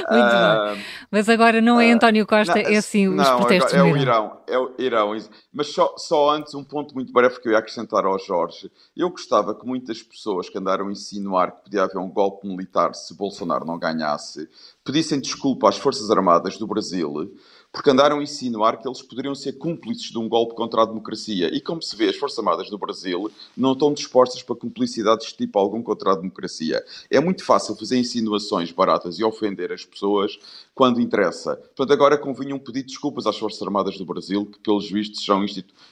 uh, 0.10 0.74
bem. 0.74 0.86
Mas 1.10 1.30
agora 1.30 1.62
não 1.62 1.80
é 1.80 1.92
ah, 1.92 1.96
António 1.96 2.26
Costa, 2.26 2.56
não, 2.56 2.62
é 2.62 2.76
assim 2.76 3.08
os 3.08 3.16
não, 3.16 3.38
protestos 3.38 3.74
é 3.74 3.82
o 3.82 3.96
Irão. 3.96 4.42
É 4.48 4.58
o 4.58 4.74
Irão. 4.78 5.16
Mas 5.54 5.68
só, 5.68 5.96
só 5.98 6.32
antes, 6.32 6.54
um 6.56 6.64
ponto 6.64 6.94
muito 6.94 7.14
breve 7.14 7.40
que 7.40 7.48
eu 7.48 7.54
ia 7.54 7.60
acrescentar 7.60 8.04
ao 8.06 8.20
Jorge. 8.20 8.70
Eu 8.96 9.10
gostava 9.10 9.56
que 9.56 9.66
muitas 9.66 10.04
pessoas 10.04 10.50
que 10.50 10.58
andaram 10.58 10.88
a 10.88 10.92
insinuar 10.92 11.54
que 11.54 11.64
podia 11.64 11.84
haver 11.84 12.00
um 12.00 12.10
golpe 12.10 12.46
militar 12.46 12.94
se 12.94 13.16
Bolsonaro 13.16 13.66
não 13.66 13.80
ganhasse, 13.80 14.50
pedissem 14.84 15.22
desculpa 15.22 15.70
às 15.70 15.78
Forças 15.78 16.12
Armadas 16.12 16.58
do 16.58 16.68
Brasil, 16.68 17.34
porque 17.72 17.90
andaram 17.90 18.20
a 18.20 18.24
insinuar 18.24 18.80
que 18.80 18.88
eles 18.88 19.02
poderiam 19.02 19.36
ser 19.36 19.54
cúmplices 19.54 20.10
de 20.10 20.18
um 20.18 20.28
golpe 20.28 20.56
contra 20.56 20.82
a 20.82 20.86
democracia. 20.86 21.54
E 21.54 21.62
como 21.62 21.82
se 21.82 21.96
vê, 21.96 22.10
as 22.10 22.16
Forças 22.16 22.40
Armadas 22.40 22.70
do 22.70 22.78
Brasil 22.78 23.32
não 23.56 23.74
estão 23.74 23.94
dispostas 23.94 24.42
para 24.42 24.56
cumplicidades 24.56 25.28
de 25.28 25.38
tipo 25.38 25.60
algum 25.60 25.82
contra 25.84 26.14
a 26.14 26.16
democracia. 26.16 26.84
É 27.10 27.20
muito 27.20 27.44
fácil 27.44 27.76
fazer 27.76 27.98
insinuações 27.98 28.72
baratas 28.72 29.20
e 29.20 29.24
ofender 29.24 29.72
as 29.72 29.86
pessoas 29.86 30.40
quando 30.74 31.02
interessa. 31.02 31.56
Portanto, 31.56 31.94
agora 31.94 32.18
convinham 32.18 32.58
pedir 32.58 32.84
desculpas 32.84 33.28
às 33.28 33.38
Forças 33.38 33.62
Armadas 33.62 33.98
do 33.98 34.06
Brasil, 34.06 34.46
que, 34.46 34.60
pelos 34.60 34.90
vistos, 34.90 35.24
são 35.24 35.46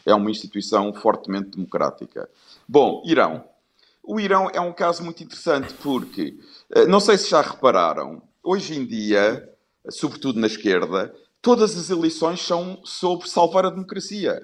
é 0.05 0.13
uma 0.13 0.32
instituição 0.32 0.94
fortemente 0.94 1.51
democrática. 1.51 2.29
Bom, 2.67 3.03
Irão. 3.05 3.44
O 4.03 4.20
Irão 4.20 4.50
é 4.53 4.62
um 4.62 4.74
caso 4.74 5.03
muito 5.03 5.24
interessante 5.24 5.74
porque, 5.82 6.38
eh, 6.72 6.86
não 6.86 7.00
sei 7.00 7.17
se 7.17 7.29
já 7.29 7.41
repararam, 7.41 8.22
hoje 8.44 8.77
em 8.77 8.86
dia, 8.86 9.50
sobretudo 9.89 10.39
na 10.39 10.48
esquerda, 10.48 11.13
todas 11.45 11.77
as 11.77 11.91
eleições 11.91 12.41
são 12.41 12.81
sobre 12.83 13.29
salvar 13.29 13.67
a 13.67 13.69
democracia. 13.69 14.41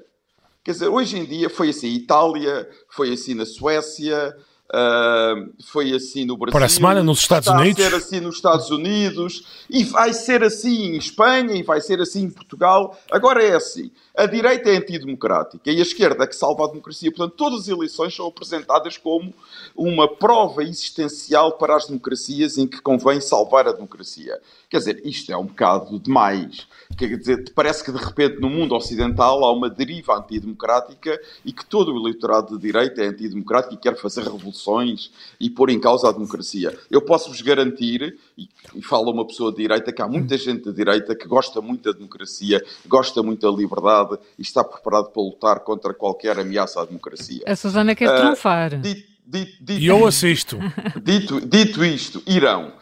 Quer 0.63 0.73
dizer, 0.73 0.87
hoje 0.87 1.17
em 1.17 1.25
dia 1.25 1.49
foi 1.49 1.69
assim 1.69 1.87
Itália, 1.87 2.69
foi 2.91 3.11
assim 3.11 3.33
na 3.33 3.43
Suécia, 3.43 4.37
Uh, 4.73 5.51
foi 5.65 5.93
assim 5.93 6.23
no 6.23 6.37
Brasil. 6.37 6.53
Para 6.53 6.65
a 6.65 6.69
semana 6.69 7.03
nos 7.03 7.19
Estados 7.19 7.47
está 7.47 7.59
Unidos. 7.59 7.81
Vai 7.81 7.89
ser 7.89 7.97
assim 7.97 8.19
nos 8.21 8.35
Estados 8.35 8.69
Unidos. 8.71 9.43
E 9.69 9.83
vai 9.83 10.13
ser 10.13 10.43
assim 10.43 10.93
em 10.93 10.97
Espanha 10.97 11.53
e 11.55 11.61
vai 11.61 11.81
ser 11.81 11.99
assim 11.99 12.23
em 12.23 12.29
Portugal. 12.29 12.97
Agora 13.11 13.43
é 13.43 13.53
assim. 13.53 13.91
A 14.15 14.25
direita 14.25 14.69
é 14.69 14.77
antidemocrática 14.77 15.71
e 15.71 15.79
a 15.79 15.81
esquerda 15.81 16.23
é 16.23 16.27
que 16.27 16.35
salva 16.35 16.65
a 16.65 16.67
democracia. 16.67 17.11
Portanto, 17.11 17.35
todas 17.35 17.61
as 17.61 17.67
eleições 17.67 18.15
são 18.15 18.27
apresentadas 18.27 18.97
como 18.97 19.33
uma 19.75 20.07
prova 20.07 20.63
existencial 20.63 21.53
para 21.53 21.75
as 21.75 21.87
democracias 21.87 22.57
em 22.57 22.67
que 22.67 22.81
convém 22.81 23.19
salvar 23.21 23.67
a 23.67 23.71
democracia. 23.71 24.39
Quer 24.69 24.77
dizer, 24.77 25.01
isto 25.05 25.31
é 25.31 25.37
um 25.37 25.45
bocado 25.45 25.99
demais. 25.99 26.67
Quer 26.97 27.17
dizer, 27.17 27.51
parece 27.53 27.83
que 27.83 27.91
de 27.91 27.97
repente 27.97 28.39
no 28.39 28.49
mundo 28.49 28.75
ocidental 28.75 29.43
há 29.43 29.51
uma 29.51 29.69
deriva 29.69 30.17
antidemocrática 30.17 31.19
e 31.43 31.51
que 31.51 31.65
todo 31.65 31.93
o 31.93 31.97
eleitorado 31.97 32.57
de 32.57 32.61
direita 32.61 33.01
é 33.01 33.07
antidemocrático 33.07 33.73
e 33.73 33.77
quer 33.77 33.97
fazer 33.97 34.27
revoluções 34.61 35.11
e 35.39 35.49
pôr 35.49 35.69
em 35.69 35.79
causa 35.79 36.09
a 36.09 36.11
democracia. 36.11 36.77
Eu 36.89 37.01
posso-vos 37.01 37.41
garantir, 37.41 38.17
e, 38.37 38.47
e 38.75 38.81
fala 38.81 39.11
uma 39.11 39.25
pessoa 39.25 39.51
de 39.51 39.57
direita, 39.57 39.91
que 39.91 40.01
há 40.01 40.07
muita 40.07 40.37
gente 40.37 40.63
de 40.63 40.73
direita 40.73 41.15
que 41.15 41.27
gosta 41.27 41.61
muito 41.61 41.91
da 41.91 41.97
democracia, 41.97 42.63
gosta 42.87 43.21
muito 43.23 43.49
da 43.49 43.57
liberdade 43.57 44.17
e 44.37 44.41
está 44.41 44.63
preparado 44.63 45.09
para 45.09 45.21
lutar 45.21 45.59
contra 45.61 45.93
qualquer 45.93 46.39
ameaça 46.39 46.81
à 46.81 46.85
democracia. 46.85 47.43
A 47.45 47.55
Susana 47.55 47.95
quer 47.95 48.09
uh, 48.09 48.21
trunfar. 48.21 48.79
Dito, 48.79 49.09
dito, 49.25 49.63
dito, 49.63 49.81
e 49.81 49.87
eu 49.87 50.05
assisto. 50.05 50.57
Dito, 51.03 51.41
dito 51.41 51.83
isto, 51.83 52.21
Irão. 52.27 52.73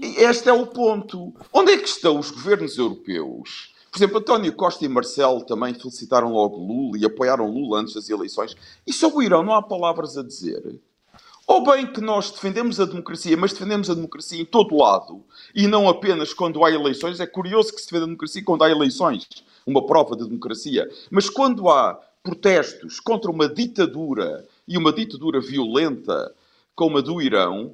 Este 0.00 0.48
é 0.48 0.52
o 0.52 0.66
ponto. 0.66 1.34
Onde 1.52 1.72
é 1.72 1.76
que 1.76 1.88
estão 1.88 2.18
os 2.18 2.30
governos 2.30 2.78
europeus? 2.78 3.72
Por 3.92 3.98
exemplo, 3.98 4.18
António 4.18 4.54
Costa 4.54 4.86
e 4.86 4.88
Marcelo 4.88 5.44
também 5.44 5.74
felicitaram 5.74 6.32
logo 6.32 6.56
Lula 6.56 6.96
e 6.96 7.04
apoiaram 7.04 7.46
Lula 7.46 7.80
antes 7.80 7.92
das 7.92 8.08
eleições. 8.08 8.56
E 8.86 8.92
sobre 8.92 9.18
o 9.18 9.22
Irão 9.22 9.42
não 9.42 9.52
há 9.52 9.60
palavras 9.60 10.16
a 10.16 10.22
dizer. 10.22 10.80
Ou 11.46 11.64
bem 11.64 11.86
que 11.86 12.00
nós 12.00 12.30
defendemos 12.30 12.78
a 12.78 12.84
democracia, 12.84 13.36
mas 13.36 13.52
defendemos 13.52 13.90
a 13.90 13.94
democracia 13.94 14.40
em 14.40 14.44
todo 14.44 14.76
lado, 14.76 15.24
e 15.54 15.66
não 15.66 15.88
apenas 15.88 16.32
quando 16.32 16.64
há 16.64 16.70
eleições. 16.70 17.20
É 17.20 17.26
curioso 17.26 17.72
que 17.72 17.80
se 17.80 17.86
defenda 17.86 18.04
a 18.04 18.06
democracia 18.06 18.44
quando 18.44 18.64
há 18.64 18.70
eleições 18.70 19.28
uma 19.66 19.86
prova 19.86 20.16
de 20.16 20.24
democracia. 20.24 20.88
Mas 21.10 21.28
quando 21.28 21.68
há 21.68 21.98
protestos 22.22 23.00
contra 23.00 23.30
uma 23.30 23.48
ditadura 23.48 24.46
e 24.66 24.76
uma 24.76 24.92
ditadura 24.92 25.40
violenta 25.40 26.32
como 26.74 26.98
a 26.98 27.00
do 27.00 27.20
Irão, 27.20 27.70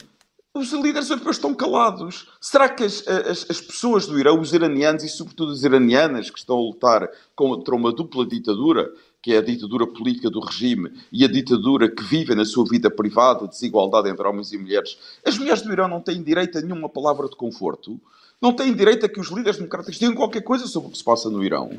os 0.54 0.72
líderes 0.72 1.10
europeus 1.10 1.36
estão 1.36 1.54
calados. 1.54 2.28
Será 2.40 2.68
que 2.68 2.82
as, 2.82 3.06
as, 3.06 3.50
as, 3.50 3.60
pessoas 3.60 4.06
do 4.06 4.18
Irão, 4.18 4.40
os 4.40 4.52
iranianos 4.52 5.04
e 5.04 5.08
sobretudo 5.08 5.52
as 5.52 5.62
iranianas 5.62 6.30
que 6.30 6.38
estão 6.38 6.56
a 6.56 6.60
lutar 6.60 7.08
contra 7.36 7.74
uma 7.74 7.92
dupla 7.92 8.26
ditadura, 8.26 8.92
que 9.22 9.32
é 9.32 9.38
a 9.38 9.42
ditadura 9.42 9.86
política 9.86 10.30
do 10.30 10.40
regime 10.40 10.92
e 11.12 11.24
a 11.24 11.28
ditadura 11.28 11.90
que 11.90 12.02
vive 12.04 12.34
na 12.34 12.44
sua 12.44 12.64
vida 12.64 12.90
privada, 12.90 13.46
desigualdade 13.46 14.08
entre 14.08 14.26
homens 14.26 14.52
e 14.52 14.58
mulheres, 14.58 14.96
as 15.24 15.38
mulheres 15.38 15.62
do 15.62 15.72
Irão 15.72 15.88
não 15.88 16.00
têm 16.00 16.22
direito 16.22 16.58
a 16.58 16.60
nenhuma 16.60 16.88
palavra 16.88 17.28
de 17.28 17.36
conforto? 17.36 18.00
não 18.40 18.52
têm 18.52 18.74
direito 18.74 19.04
a 19.04 19.08
que 19.08 19.20
os 19.20 19.28
líderes 19.28 19.56
democráticos 19.56 19.98
digam 19.98 20.14
qualquer 20.14 20.42
coisa 20.42 20.66
sobre 20.66 20.88
o 20.88 20.92
que 20.92 20.98
se 20.98 21.04
passa 21.04 21.28
no 21.28 21.44
Irão. 21.44 21.70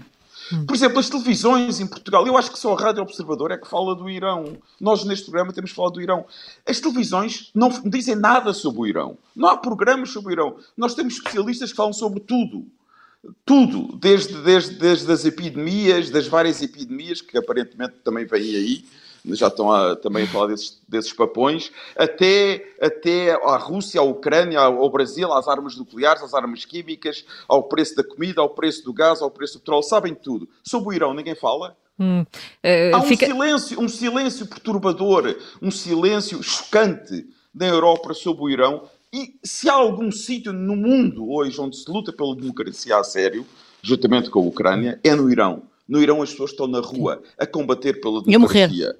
Hum. 0.51 0.65
Por 0.65 0.75
exemplo, 0.75 0.99
as 0.99 1.09
televisões 1.09 1.79
em 1.79 1.87
Portugal, 1.87 2.25
eu 2.25 2.37
acho 2.37 2.51
que 2.51 2.59
só 2.59 2.73
a 2.73 2.81
Rádio 2.81 3.03
Observador 3.03 3.51
é 3.51 3.57
que 3.57 3.67
fala 3.67 3.95
do 3.95 4.09
Irão. 4.09 4.57
Nós, 4.79 5.03
neste 5.03 5.25
programa, 5.25 5.53
temos 5.53 5.71
falado 5.71 5.93
do 5.93 6.01
Irão. 6.01 6.25
As 6.67 6.79
televisões 6.79 7.51
não 7.53 7.69
dizem 7.85 8.15
nada 8.15 8.53
sobre 8.53 8.81
o 8.81 8.87
Irão. 8.87 9.17
Não 9.35 9.49
há 9.49 9.57
programas 9.57 10.09
sobre 10.09 10.31
o 10.31 10.33
Irão. 10.33 10.57
Nós 10.75 10.95
temos 10.95 11.15
especialistas 11.15 11.71
que 11.71 11.77
falam 11.77 11.93
sobre 11.93 12.19
tudo. 12.19 12.65
Tudo. 13.45 13.97
Desde, 13.97 14.33
desde, 14.41 14.75
desde 14.75 15.11
as 15.11 15.25
epidemias, 15.25 16.09
das 16.09 16.27
várias 16.27 16.61
epidemias, 16.61 17.21
que 17.21 17.37
aparentemente 17.37 17.95
também 18.03 18.25
vêm 18.25 18.55
aí, 18.55 18.85
já 19.25 19.47
estão 19.47 19.71
a, 19.71 19.95
também 19.95 20.23
a 20.23 20.27
falar 20.27 20.47
desses, 20.47 20.81
desses 20.87 21.13
papões, 21.13 21.71
até, 21.95 22.65
até 22.81 23.31
à 23.31 23.57
Rússia, 23.57 23.99
à 23.99 24.03
Ucrânia, 24.03 24.59
ao 24.59 24.89
Brasil, 24.89 25.31
às 25.33 25.47
armas 25.47 25.75
nucleares, 25.75 26.23
às 26.23 26.33
armas 26.33 26.65
químicas, 26.65 27.25
ao 27.47 27.63
preço 27.63 27.95
da 27.95 28.03
comida, 28.03 28.41
ao 28.41 28.49
preço 28.49 28.83
do 28.83 28.93
gás, 28.93 29.21
ao 29.21 29.31
preço 29.31 29.55
do 29.55 29.59
petróleo, 29.59 29.83
sabem 29.83 30.15
tudo. 30.15 30.47
Sobre 30.63 30.89
o 30.89 30.93
Irão 30.93 31.13
ninguém 31.13 31.35
fala. 31.35 31.75
Hum, 31.99 32.21
uh, 32.21 32.95
Há 32.95 32.99
um, 32.99 33.03
fica... 33.03 33.25
silêncio, 33.25 33.79
um 33.79 33.89
silêncio 33.89 34.47
perturbador, 34.47 35.35
um 35.61 35.69
silêncio 35.69 36.41
chocante 36.41 37.27
da 37.53 37.67
Europa 37.67 38.13
sobre 38.13 38.43
o 38.43 38.49
Irão. 38.49 38.89
E 39.13 39.39
se 39.43 39.67
há 39.67 39.73
algum 39.73 40.11
sítio 40.11 40.53
no 40.53 40.75
mundo 40.75 41.31
hoje 41.31 41.59
onde 41.59 41.77
se 41.77 41.89
luta 41.89 42.13
pela 42.13 42.35
democracia 42.35 42.97
a 42.97 43.03
sério, 43.03 43.45
juntamente 43.81 44.29
com 44.29 44.39
a 44.39 44.43
Ucrânia, 44.43 44.99
é 45.03 45.15
no 45.15 45.31
Irão. 45.31 45.63
No 45.87 45.99
Irão 45.99 46.21
as 46.21 46.29
pessoas 46.29 46.51
estão 46.51 46.67
na 46.67 46.79
rua 46.79 47.21
a 47.37 47.45
combater 47.47 47.99
pela 47.99 48.21
democracia. 48.21 48.95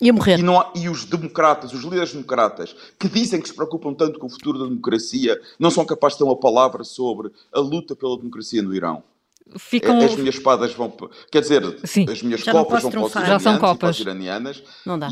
Ia 0.00 0.12
morrer. 0.12 0.38
E, 0.38 0.42
há, 0.42 0.72
e, 0.74 0.88
os 0.88 1.04
democratas, 1.04 1.72
os 1.72 1.82
líderes 1.82 2.12
democratas, 2.12 2.74
que 2.98 3.08
dizem 3.08 3.40
que 3.40 3.48
se 3.48 3.54
preocupam 3.54 3.94
tanto 3.94 4.18
com 4.18 4.26
o 4.26 4.30
futuro 4.30 4.58
da 4.58 4.66
democracia, 4.66 5.40
não 5.58 5.70
são 5.70 5.84
capazes 5.86 6.18
de 6.18 6.24
ter 6.24 6.24
uma 6.24 6.36
palavra 6.36 6.84
sobre 6.84 7.30
a 7.52 7.60
luta 7.60 7.94
pela 7.96 8.16
democracia 8.16 8.60
no 8.60 8.74
Irão. 8.74 9.02
Ficam... 9.56 9.98
As 9.98 10.16
minhas 10.16 10.34
espadas 10.34 10.74
vão. 10.74 10.92
Quer 11.30 11.40
dizer, 11.40 11.78
Sim. 11.84 12.06
as 12.10 12.22
minhas 12.22 12.42
copas 12.42 12.82
vão 12.82 12.90
para 12.90 13.02
os 13.02 13.12
iranianos, 13.12 13.42
Já 13.42 13.50
são 13.50 13.58
copas. 13.58 13.78
para 13.78 13.88
as 13.90 14.00
iranianas 14.00 14.62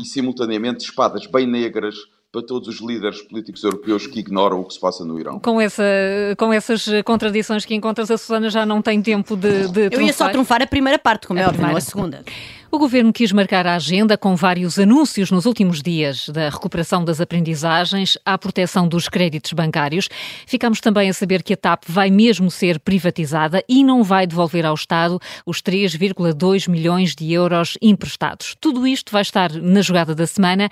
e 0.01 0.05
simultaneamente 0.05 0.83
espadas 0.83 1.25
bem 1.25 1.47
negras 1.47 1.95
para 2.31 2.41
todos 2.41 2.67
os 2.69 2.79
líderes 2.79 3.21
políticos 3.21 3.61
europeus 3.63 4.07
que 4.07 4.19
ignoram 4.19 4.61
o 4.61 4.65
que 4.65 4.73
se 4.73 4.79
passa 4.79 5.03
no 5.03 5.19
Irão. 5.19 5.39
Com, 5.39 5.59
essa, 5.59 5.83
com 6.37 6.53
essas 6.53 6.85
contradições 7.03 7.65
que 7.65 7.75
encontras, 7.75 8.09
a 8.09 8.17
Susana 8.17 8.49
já 8.49 8.65
não 8.65 8.81
tem 8.81 9.01
tempo 9.01 9.35
de, 9.35 9.67
de 9.67 9.89
Eu 9.91 10.01
ia 10.01 10.13
só 10.13 10.29
trunfar 10.29 10.61
a 10.61 10.67
primeira 10.67 10.97
parte, 10.97 11.27
como 11.27 11.39
é 11.39 11.47
óbvio, 11.47 11.67
não 11.67 11.75
a 11.75 11.81
segunda. 11.81 12.23
O 12.73 12.79
governo 12.79 13.11
quis 13.11 13.33
marcar 13.33 13.67
a 13.67 13.75
agenda 13.75 14.17
com 14.17 14.33
vários 14.33 14.79
anúncios 14.79 15.29
nos 15.29 15.45
últimos 15.45 15.81
dias 15.81 16.29
da 16.29 16.47
recuperação 16.47 17.03
das 17.03 17.19
aprendizagens 17.19 18.17
à 18.25 18.37
proteção 18.37 18.87
dos 18.87 19.09
créditos 19.09 19.51
bancários. 19.51 20.07
Ficamos 20.47 20.79
também 20.79 21.09
a 21.09 21.13
saber 21.13 21.43
que 21.43 21.53
a 21.53 21.57
TAP 21.57 21.83
vai 21.85 22.09
mesmo 22.09 22.49
ser 22.49 22.79
privatizada 22.79 23.61
e 23.67 23.83
não 23.83 24.03
vai 24.03 24.25
devolver 24.25 24.65
ao 24.65 24.73
Estado 24.73 25.19
os 25.45 25.61
3,2 25.61 26.69
milhões 26.69 27.13
de 27.13 27.33
euros 27.33 27.77
emprestados. 27.81 28.55
Tudo 28.61 28.87
isto 28.87 29.11
vai 29.11 29.21
estar 29.21 29.51
na 29.51 29.81
jogada 29.81 30.15
da 30.15 30.25
semana. 30.25 30.69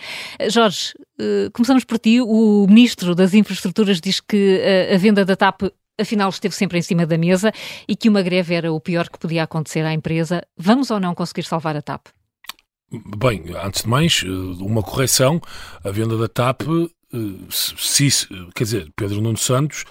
Jorge, 0.49 0.93
eh, 1.19 1.49
começamos 1.51 1.83
por 1.83 1.99
ti. 1.99 2.21
O 2.21 2.65
Ministro 2.69 3.13
das 3.13 3.33
Infraestruturas 3.33 3.99
diz 3.99 4.21
que 4.21 4.61
eh, 4.63 4.95
a 4.95 4.97
venda 4.97 5.25
da 5.25 5.35
TAP 5.35 5.63
afinal 5.99 6.29
esteve 6.29 6.55
sempre 6.55 6.77
em 6.77 6.81
cima 6.81 7.05
da 7.05 7.17
mesa 7.17 7.51
e 7.87 7.95
que 7.95 8.09
uma 8.09 8.21
greve 8.21 8.53
era 8.53 8.71
o 8.71 8.79
pior 8.79 9.09
que 9.09 9.19
podia 9.19 9.43
acontecer 9.43 9.85
à 9.85 9.93
empresa. 9.93 10.41
Vamos 10.57 10.89
ou 10.91 10.99
não 10.99 11.13
conseguir 11.13 11.43
salvar 11.43 11.75
a 11.75 11.81
TAP? 11.81 12.07
Bem, 13.17 13.43
antes 13.63 13.83
de 13.83 13.89
mais, 13.89 14.23
eh, 14.25 14.29
uma 14.63 14.81
correção. 14.81 15.39
A 15.83 15.91
venda 15.91 16.17
da 16.17 16.27
TAP, 16.27 16.61
se, 17.49 18.09
se, 18.11 18.27
quer 18.55 18.63
dizer, 18.63 18.91
Pedro 18.95 19.21
Nuno 19.21 19.37
Santos 19.37 19.85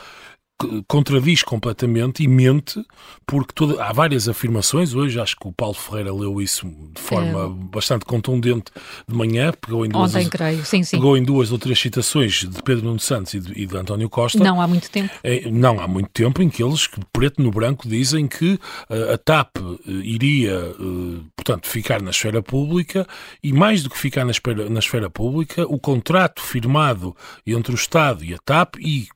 contradiz 0.89 1.43
completamente 1.43 2.23
e 2.23 2.29
mente, 2.29 2.85
porque 3.25 3.53
toda, 3.55 3.83
há 3.83 3.93
várias 3.93 4.29
afirmações. 4.29 4.93
Hoje 4.93 5.21
acho 5.21 5.37
que 5.37 5.47
o 5.47 5.53
Paulo 5.53 5.75
Ferreira 5.75 6.13
leu 6.13 6.41
isso 6.41 6.67
de 6.67 7.01
forma 7.01 7.45
é. 7.45 7.49
bastante 7.71 8.05
contundente 8.05 8.73
de 9.07 9.15
manhã, 9.15 9.53
pegou 9.53 9.87
em 9.87 9.89
duas, 9.89 10.15
Ontem, 10.15 10.29
creio. 10.29 10.65
Sim, 10.65 10.83
sim. 10.83 10.97
Pegou 10.97 11.17
em 11.17 11.23
duas 11.23 11.53
ou 11.53 11.59
três 11.59 11.79
citações 11.79 12.45
de 12.45 12.63
Pedro 12.63 12.87
Nuno 12.87 12.99
Santos 12.99 13.35
e 13.35 13.41
de, 13.41 13.53
e 13.53 13.67
de 13.67 13.77
António 13.77 14.11
Costa. 14.11 14.43
Não 14.43 14.61
há 14.61 14.67
muito 14.67 14.91
tempo. 14.91 15.15
É, 15.23 15.49
não 15.49 15.81
há 15.81 15.87
muito 15.87 16.11
tempo 16.11 16.43
em 16.43 16.49
que 16.49 16.63
eles, 16.63 16.89
preto 17.13 17.41
no 17.41 17.53
branco, 17.53 17.89
dizem 17.89 18.27
que 18.27 18.55
uh, 18.55 19.13
a 19.15 19.19
TAP 19.19 19.59
uh, 19.59 19.79
iria, 19.87 20.59
uh, 20.59 21.25
portanto, 21.37 21.69
ficar 21.69 22.03
na 22.03 22.11
esfera 22.11 22.43
pública 22.43 23.07
e, 23.43 23.53
mais 23.53 23.85
do 23.85 23.91
que 23.91 23.99
ficar 23.99 24.25
na 24.25 24.33
esfera, 24.33 24.69
na 24.69 24.81
esfera 24.81 25.09
pública, 25.09 25.65
o 25.69 25.79
contrato 25.79 26.43
firmado 26.43 27.17
entre 27.47 27.73
o 27.73 27.77
Estado 27.77 28.25
e 28.25 28.35
a 28.35 28.39
TAP 28.39 28.77
e 28.81 29.07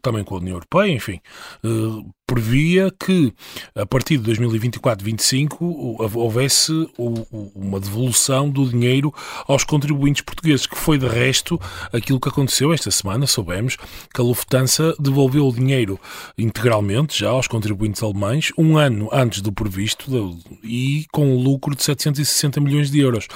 também 0.00 0.22
com 0.22 0.36
a 0.36 0.38
União 0.38 0.54
Europeia 0.54 0.91
enfim, 0.92 1.20
uh, 1.64 2.02
previa 2.32 2.90
que 2.98 3.30
a 3.74 3.84
partir 3.84 4.16
de 4.16 4.32
2024-25 4.32 5.96
houvesse 6.14 6.88
uma 7.54 7.78
devolução 7.78 8.48
do 8.48 8.66
dinheiro 8.66 9.12
aos 9.46 9.64
contribuintes 9.64 10.22
portugueses, 10.22 10.66
que 10.66 10.78
foi 10.78 10.96
de 10.96 11.06
resto 11.06 11.60
aquilo 11.92 12.18
que 12.18 12.30
aconteceu 12.30 12.72
esta 12.72 12.90
semana. 12.90 13.26
Soubemos 13.26 13.76
que 13.76 14.18
a 14.18 14.24
Lufthansa 14.24 14.94
devolveu 14.98 15.46
o 15.46 15.52
dinheiro 15.52 16.00
integralmente 16.38 17.20
já 17.20 17.28
aos 17.28 17.46
contribuintes 17.46 18.02
alemães, 18.02 18.50
um 18.56 18.78
ano 18.78 19.10
antes 19.12 19.42
do 19.42 19.52
previsto 19.52 20.10
e 20.64 21.04
com 21.12 21.34
um 21.34 21.38
lucro 21.38 21.76
de 21.76 21.82
760 21.82 22.60
milhões 22.62 22.90
de 22.90 22.98
euros. 22.98 23.28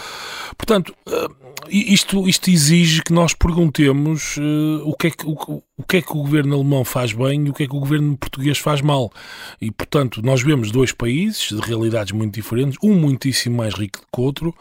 Portanto, 0.57 0.95
eh, 1.07 1.29
isto, 1.69 2.29
isto 2.29 2.51
exige 2.51 3.03
que 3.03 3.13
nós 3.13 3.35
perguntemos 3.35 4.37
uh, 4.37 4.83
o, 4.85 4.95
que 4.95 5.09
é 5.09 5.11
que, 5.11 5.27
o, 5.27 5.63
o 5.77 5.83
que 5.83 5.99
é 5.99 6.03
que 6.03 6.13
o 6.13 6.23
governo 6.23 6.55
alemão 6.55 6.85
faz 6.85 7.13
bem 7.13 7.47
e 7.47 7.51
o 7.51 7.55
que 7.55 7.65
é 7.65 7.67
que 7.67 7.75
o 7.75 7.81
governo 7.81 8.17
português 8.17 8.59
faz 8.59 8.81
mal. 8.87 9.12
E, 9.61 9.70
portanto, 9.70 10.22
nós 10.22 10.42
vemos 10.42 10.70
dois 10.70 10.92
países 10.92 11.49
de 11.49 11.61
realidades 11.61 12.12
muito 12.12 12.35
diferentes, 12.35 12.79
um 12.83 12.94
muitíssimo 12.94 13.57
mais 13.57 13.75
rico 13.75 14.01
que 14.01 14.20
o 14.20 14.25
outro, 14.25 14.55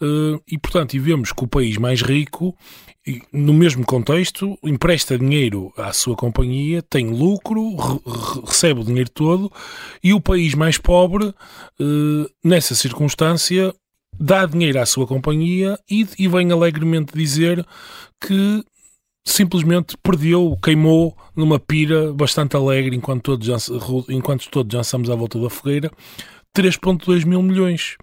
uh, 0.00 0.42
e, 0.46 0.58
portanto, 0.58 0.94
e 0.94 0.98
vemos 0.98 1.32
que 1.32 1.44
o 1.44 1.48
país 1.48 1.76
mais 1.78 2.02
rico, 2.02 2.54
no 3.32 3.54
mesmo 3.54 3.86
contexto, 3.86 4.58
empresta 4.62 5.18
dinheiro 5.18 5.72
à 5.76 5.92
sua 5.92 6.14
companhia, 6.14 6.82
tem 6.82 7.08
lucro, 7.08 7.74
re 7.76 8.00
recebe 8.46 8.80
o 8.80 8.84
dinheiro 8.84 9.10
todo, 9.10 9.50
e 10.02 10.12
o 10.12 10.20
país 10.20 10.54
mais 10.54 10.76
pobre, 10.76 11.26
uh, 11.26 12.30
nessa 12.44 12.74
circunstância, 12.74 13.74
dá 14.18 14.44
dinheiro 14.44 14.80
à 14.80 14.86
sua 14.86 15.06
companhia 15.06 15.78
e 15.88 16.04
vem 16.28 16.50
alegremente 16.50 17.16
dizer 17.16 17.64
que 18.20 18.64
simplesmente 19.30 19.96
perdeu, 20.02 20.58
queimou 20.62 21.16
numa 21.36 21.58
pira 21.58 22.12
bastante 22.12 22.56
alegre 22.56 22.96
enquanto 22.96 23.22
todos 23.22 23.70
enquanto 24.08 24.48
todos 24.50 24.86
estamos 24.86 25.10
à 25.10 25.14
volta 25.14 25.38
da 25.38 25.50
fogueira 25.50 25.90
3.2 26.56 27.24
mil 27.24 27.42
milhões. 27.42 27.96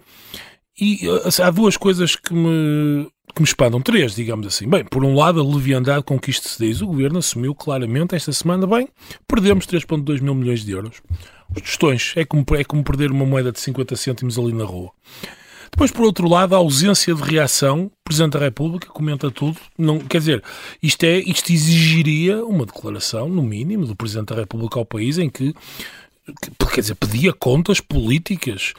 E 0.80 1.00
assim, 1.24 1.42
há 1.42 1.50
duas 1.50 1.78
coisas 1.78 2.16
que 2.16 2.34
me, 2.34 3.10
que 3.34 3.42
me 3.42 3.48
espantam, 3.48 3.82
três, 3.82 4.14
digamos 4.16 4.46
assim. 4.46 4.68
Bem, 4.68 4.84
por 4.84 5.04
um 5.06 5.16
lado, 5.16 5.40
a 5.40 5.44
leviandade 5.44 6.04
com 6.04 6.20
que 6.20 6.30
isto 6.30 6.50
se 6.50 6.66
diz. 6.66 6.82
O 6.82 6.88
governo 6.88 7.20
assumiu 7.20 7.56
claramente 7.56 8.14
esta 8.14 8.34
semana, 8.34 8.68
bem, 8.68 8.90
perdemos 9.28 9.66
3.2 9.66 10.22
mil 10.22 10.36
milhões 10.36 10.66
de 10.66 10.72
euros. 10.72 11.02
Os 11.56 11.62
tostões, 11.62 12.14
é 12.18 12.26
como, 12.26 12.46
é 12.58 12.64
como 12.64 12.84
perder 12.84 13.12
uma 13.12 13.26
moeda 13.26 13.52
de 13.52 13.60
50 13.60 13.96
cêntimos 13.96 14.38
ali 14.38 14.52
na 14.52 14.66
rua. 14.66 14.92
Depois, 15.76 15.92
por 15.92 16.06
outro 16.06 16.30
lado, 16.30 16.56
a 16.56 16.58
ausência 16.58 17.14
de 17.14 17.22
reação. 17.22 17.88
O 17.88 17.92
Presidente 18.06 18.32
da 18.32 18.40
República 18.40 18.88
comenta 18.88 19.30
tudo. 19.30 19.58
Não, 19.78 20.00
quer 20.00 20.20
dizer, 20.20 20.42
isto, 20.82 21.04
é, 21.04 21.18
isto 21.20 21.52
exigiria 21.52 22.46
uma 22.46 22.66
declaração, 22.66 23.28
no 23.28 23.44
mínimo, 23.44 23.86
do 23.86 23.94
Presidente 23.94 24.30
da 24.30 24.36
República 24.36 24.80
ao 24.80 24.86
país 24.86 25.18
em 25.18 25.30
que 25.30 25.54
quer 26.74 26.82
dizer, 26.82 26.96
pedia 26.96 27.32
contas 27.32 27.80
políticas. 27.80 28.74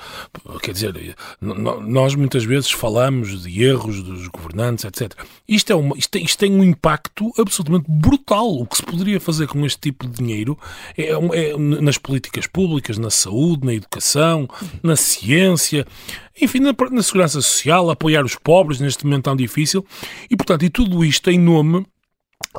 Quer 0.62 0.72
dizer, 0.72 1.16
nós 1.40 2.14
muitas 2.14 2.44
vezes 2.44 2.70
falamos 2.70 3.42
de 3.42 3.62
erros 3.62 4.02
dos 4.02 4.28
governantes, 4.28 4.85
etc. 4.85 5.12
Isto, 5.48 5.72
é 5.72 5.76
uma, 5.76 5.96
isto, 5.96 6.11
tem, 6.11 6.24
isto 6.24 6.38
tem 6.38 6.52
um 6.52 6.64
impacto 6.64 7.32
absolutamente 7.38 7.87
brutal. 7.88 8.48
O 8.48 8.66
que 8.66 8.76
se 8.76 8.82
poderia 8.82 9.20
fazer 9.20 9.46
com 9.46 9.64
este 9.64 9.78
tipo 9.78 10.06
de 10.06 10.14
dinheiro 10.14 10.59
é, 10.96 11.11
é 11.11 11.56
nas 11.56 11.98
políticas 11.98 12.46
públicas, 12.46 12.98
na 12.98 13.11
saúde, 13.11 13.64
na 13.64 13.74
educação, 13.74 14.48
na 14.82 14.96
ciência, 14.96 15.87
enfim, 16.40 16.61
na, 16.61 16.74
na 16.90 17.02
segurança 17.02 17.40
social, 17.40 17.90
apoiar 17.90 18.24
os 18.24 18.35
pobres 18.35 18.80
neste 18.80 19.04
momento 19.04 19.24
tão 19.24 19.37
difícil. 19.37 19.87
E, 20.30 20.37
portanto, 20.37 20.64
e 20.64 20.70
tudo 20.70 21.04
isto 21.04 21.30
em 21.30 21.38
nome 21.38 21.87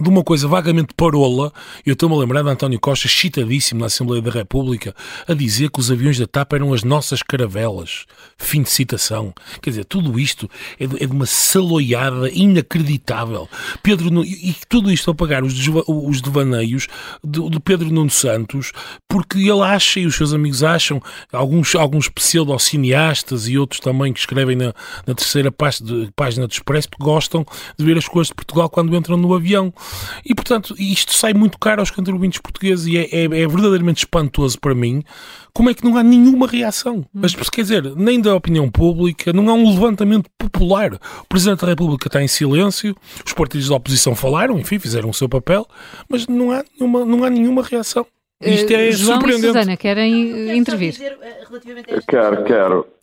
de 0.02 0.10
uma 0.10 0.24
coisa 0.24 0.48
vagamente 0.48 0.94
parola, 0.96 1.52
eu 1.86 1.94
estou-me 1.94 2.16
a 2.16 2.20
lembrar 2.20 2.44
de 2.44 2.50
António 2.50 2.80
Costa, 2.80 3.08
citadíssimo 3.08 3.82
na 3.82 3.88
Assembleia 3.88 4.22
da 4.22 4.32
República, 4.32 4.96
a 5.28 5.34
dizer 5.34 5.70
que 5.72 5.80
os 5.80 5.92
aviões 5.92 6.20
da 6.20 6.28
TAP 6.28 6.54
eram 6.54 6.74
as 6.74 6.84
nossas 6.84 7.24
caravelas. 7.24 8.06
Fim 8.38 8.62
de 8.62 8.70
citação. 8.70 9.34
Quer 9.62 9.72
dizer, 9.72 9.86
tudo 9.86 10.20
isto 10.20 10.50
é 10.80 10.86
de, 10.86 11.04
é 11.04 11.08
de 11.08 11.12
uma 11.12 11.26
saloiada 11.26 12.30
inacreditável. 12.30 13.50
Pedro, 13.82 14.24
e 14.24 14.56
tudo 14.70 14.92
isto 14.92 15.10
a 15.10 15.16
pagar 15.16 15.44
os, 15.44 15.54
os 15.88 16.22
devaneios 16.22 16.88
do, 17.24 17.50
de 17.50 17.60
Pedro 17.60 17.92
Nuno 17.92 18.10
Santos, 18.10 18.72
porque 19.08 19.40
ele 19.40 19.62
acha, 19.62 20.00
e 20.00 20.06
os 20.06 20.16
seus 20.16 20.34
amigos 20.34 20.64
acham, 20.64 21.02
alguns, 21.32 21.76
alguns 21.76 22.10
pseudo-cineastas 22.10 23.48
e 23.48 23.58
outros 23.58 23.80
também 23.80 24.14
que 24.14 24.20
escrevem 24.20 24.56
na, 24.56 24.74
na 25.06 25.16
terceira 25.16 25.52
página 25.52 26.48
do 26.48 26.52
Expresso, 26.52 26.88
gostam 27.00 27.46
de 27.78 27.86
ver 27.86 27.98
as 27.98 28.08
coisas 28.08 28.28
de 28.30 28.36
Portugal 28.36 28.70
quando 28.70 28.96
entram 28.96 29.18
no 29.18 29.34
avião. 29.34 29.74
E, 30.26 30.34
portanto, 30.34 30.76
isto 30.78 31.14
sai 31.14 31.34
muito 31.34 31.58
caro 31.58 31.82
aos 31.82 31.92
contribuintes 31.92 32.40
portugueses 32.40 32.88
e 32.88 32.98
é, 32.98 33.04
é, 33.12 33.24
é 33.24 33.48
verdadeiramente 33.48 34.00
espantoso 34.00 34.60
para 34.60 34.76
mim 34.76 35.04
como 35.54 35.70
é 35.70 35.74
que 35.74 35.84
não 35.84 35.98
há 35.98 36.04
nenhuma 36.04 36.48
reação. 36.48 37.04
Mas, 37.12 37.34
quer 37.50 37.62
dizer, 37.62 37.96
nem 37.96 38.22
da 38.22 38.36
opinião 38.36 38.70
pública, 38.70 39.34
não 39.34 39.50
há 39.50 39.54
um 39.54 39.70
levantamento 39.72 40.30
popular. 40.38 40.94
O 41.22 41.28
Presidente 41.28 41.62
da 41.62 41.68
República 41.68 42.08
está 42.08 42.22
em 42.22 42.28
silêncio, 42.28 42.96
os 43.26 43.34
partidos 43.34 43.70
da 43.70 43.76
oposição 43.76 44.16
falaram, 44.16 44.60
enfim, 44.60 44.78
fizeram 44.78 45.10
o 45.10 45.14
seu 45.14 45.28
papel, 45.28 45.68
mas 46.08 46.28
não 46.28 46.52
há 46.52 46.64
nenhuma, 46.80 47.06
não 47.06 47.24
há 47.24 47.30
nenhuma 47.30 47.64
reação. 47.64 48.06
Isto 48.40 48.72
é 48.72 48.90
uh, 48.90 48.92
João 48.92 49.14
surpreendente. 49.16 49.48
E 49.48 49.50
Susana, 49.50 49.78
querem 49.78 50.56
intervir? 50.56 50.96
Eh, 51.02 52.02
quero, 52.08 52.44
quero. 52.44 52.97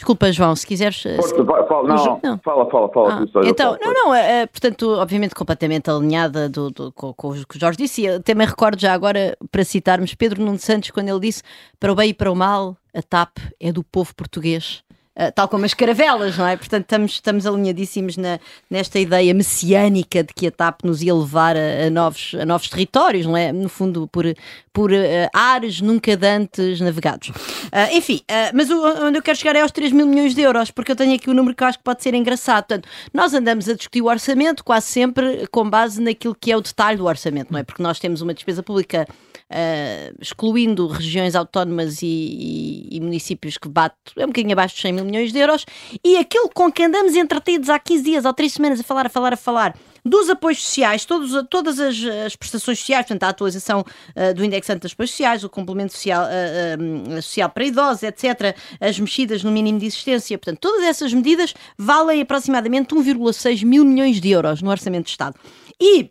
Desculpa, 0.00 0.32
João, 0.32 0.56
se 0.56 0.66
quiseres. 0.66 0.96
Se... 0.96 1.14
fala, 1.14 1.86
não, 1.86 2.20
não, 2.24 2.38
fala, 2.38 2.70
fala, 2.70 2.88
fala. 2.88 3.20
Ah, 3.20 3.40
então, 3.44 3.76
não, 3.84 3.92
não, 3.92 4.14
é, 4.14 4.46
portanto, 4.46 4.88
obviamente 4.94 5.34
completamente 5.34 5.90
alinhada 5.90 6.48
do, 6.48 6.70
do, 6.70 6.90
com, 6.92 7.12
com, 7.12 7.28
o 7.28 7.46
que 7.46 7.58
o 7.58 7.60
Jorge 7.60 7.76
disse. 7.76 8.06
E 8.06 8.18
também 8.20 8.46
recordo 8.46 8.80
já 8.80 8.94
agora, 8.94 9.36
para 9.52 9.62
citarmos 9.62 10.14
Pedro 10.14 10.42
Nuno 10.42 10.58
Santos, 10.58 10.90
quando 10.90 11.10
ele 11.10 11.20
disse: 11.20 11.42
para 11.78 11.92
o 11.92 11.94
bem 11.94 12.08
e 12.08 12.14
para 12.14 12.32
o 12.32 12.34
mal, 12.34 12.78
a 12.94 13.02
TAP 13.02 13.36
é 13.60 13.70
do 13.70 13.84
povo 13.84 14.14
português. 14.14 14.82
Uh, 15.18 15.32
tal 15.34 15.48
como 15.48 15.64
as 15.64 15.74
caravelas, 15.74 16.38
não 16.38 16.46
é? 16.46 16.56
Portanto, 16.56 16.84
estamos, 16.84 17.12
estamos 17.12 17.46
alinhadíssimos 17.46 18.16
na, 18.16 18.38
nesta 18.70 18.98
ideia 18.98 19.34
messiânica 19.34 20.22
de 20.22 20.32
que 20.32 20.46
a 20.46 20.52
TAP 20.52 20.84
nos 20.84 21.02
ia 21.02 21.12
levar 21.12 21.56
a, 21.56 21.86
a 21.86 21.90
novos, 21.90 22.32
a 22.40 22.46
novos 22.46 22.68
territórios, 22.68 23.26
não 23.26 23.36
é? 23.36 23.52
No 23.52 23.68
fundo, 23.68 24.06
por, 24.06 24.24
por 24.72 24.92
uh, 24.92 24.96
ares 25.32 25.80
nunca 25.80 26.16
dantes 26.16 26.80
navegados. 26.80 27.28
Uh, 27.28 27.92
enfim, 27.92 28.20
mas 28.54 28.70
o, 28.70 28.80
onde 29.04 29.18
eu 29.18 29.22
quero 29.22 29.36
chegar 29.36 29.56
é 29.56 29.62
aos 29.62 29.72
3 29.72 29.90
mil 29.92 30.06
milhões 30.06 30.32
de 30.32 30.42
euros, 30.42 30.70
porque 30.70 30.92
eu 30.92 30.96
tenho 30.96 31.14
aqui 31.14 31.28
um 31.28 31.34
número 31.34 31.56
que 31.56 31.64
eu 31.64 31.68
acho 31.68 31.78
que 31.78 31.84
pode 31.84 32.02
ser 32.02 32.14
engraçado. 32.14 32.66
Portanto, 32.66 32.88
nós 33.12 33.34
andamos 33.34 33.68
a 33.68 33.74
discutir 33.74 34.02
o 34.02 34.06
orçamento 34.06 34.62
quase 34.62 34.86
sempre 34.86 35.46
com 35.48 35.68
base 35.68 36.00
naquilo 36.00 36.36
que 36.38 36.52
é 36.52 36.56
o 36.56 36.60
detalhe 36.60 36.96
do 36.96 37.06
orçamento, 37.06 37.52
não 37.52 37.58
é? 37.58 37.64
Porque 37.64 37.82
nós 37.82 37.98
temos 37.98 38.20
uma 38.20 38.32
despesa 38.32 38.62
pública 38.62 39.08
uh, 39.50 40.16
excluindo 40.20 40.86
regiões 40.86 41.34
autónomas 41.34 42.02
e, 42.02 42.06
e, 42.06 42.96
e, 42.96 43.00
municípios 43.00 43.58
que 43.58 43.68
bate 43.68 43.96
é 44.16 44.24
um 44.24 44.28
bocadinho 44.28 44.52
abaixo 44.52 44.74
dos 44.74 44.82
100 44.82 44.92
mil 44.92 45.04
milhões 45.04 45.32
de 45.32 45.38
euros, 45.38 45.66
e 46.04 46.16
aquilo 46.16 46.48
com 46.48 46.70
que 46.70 46.82
andamos 46.82 47.14
entretidos 47.14 47.68
há 47.68 47.78
15 47.78 48.02
dias 48.02 48.24
ou 48.24 48.32
3 48.32 48.52
semanas 48.52 48.80
a 48.80 48.82
falar, 48.82 49.06
a 49.06 49.10
falar, 49.10 49.32
a 49.32 49.36
falar, 49.36 49.76
dos 50.04 50.30
apoios 50.30 50.62
sociais, 50.62 51.04
todos, 51.04 51.46
todas 51.50 51.78
as, 51.78 51.96
as, 52.26 52.36
prestações 52.36 52.78
sociais, 52.78 53.06
portanto, 53.06 53.24
a 53.24 53.28
atualização 53.28 53.80
uh, 53.80 54.34
do 54.34 54.44
indexante 54.44 54.80
das 54.80 54.92
apoios 54.92 55.10
sociais, 55.10 55.44
o 55.44 55.50
complemento 55.50 55.92
social, 55.92 56.24
uh, 56.24 57.18
uh, 57.18 57.22
social 57.22 57.50
para 57.50 57.64
idosos, 57.64 58.02
etc., 58.02 58.56
as 58.80 58.98
mexidas 58.98 59.44
no 59.44 59.50
mínimo 59.50 59.78
de 59.78 59.86
existência, 59.86 60.38
portanto, 60.38 60.58
todas 60.58 60.84
essas 60.84 61.12
medidas 61.12 61.54
valem 61.76 62.22
aproximadamente 62.22 62.94
1,6 62.94 63.64
mil 63.64 63.84
milhões 63.84 64.20
de 64.20 64.30
euros 64.30 64.62
no 64.62 64.70
Orçamento 64.70 65.04
de 65.04 65.10
Estado. 65.10 65.36
E 65.80 66.10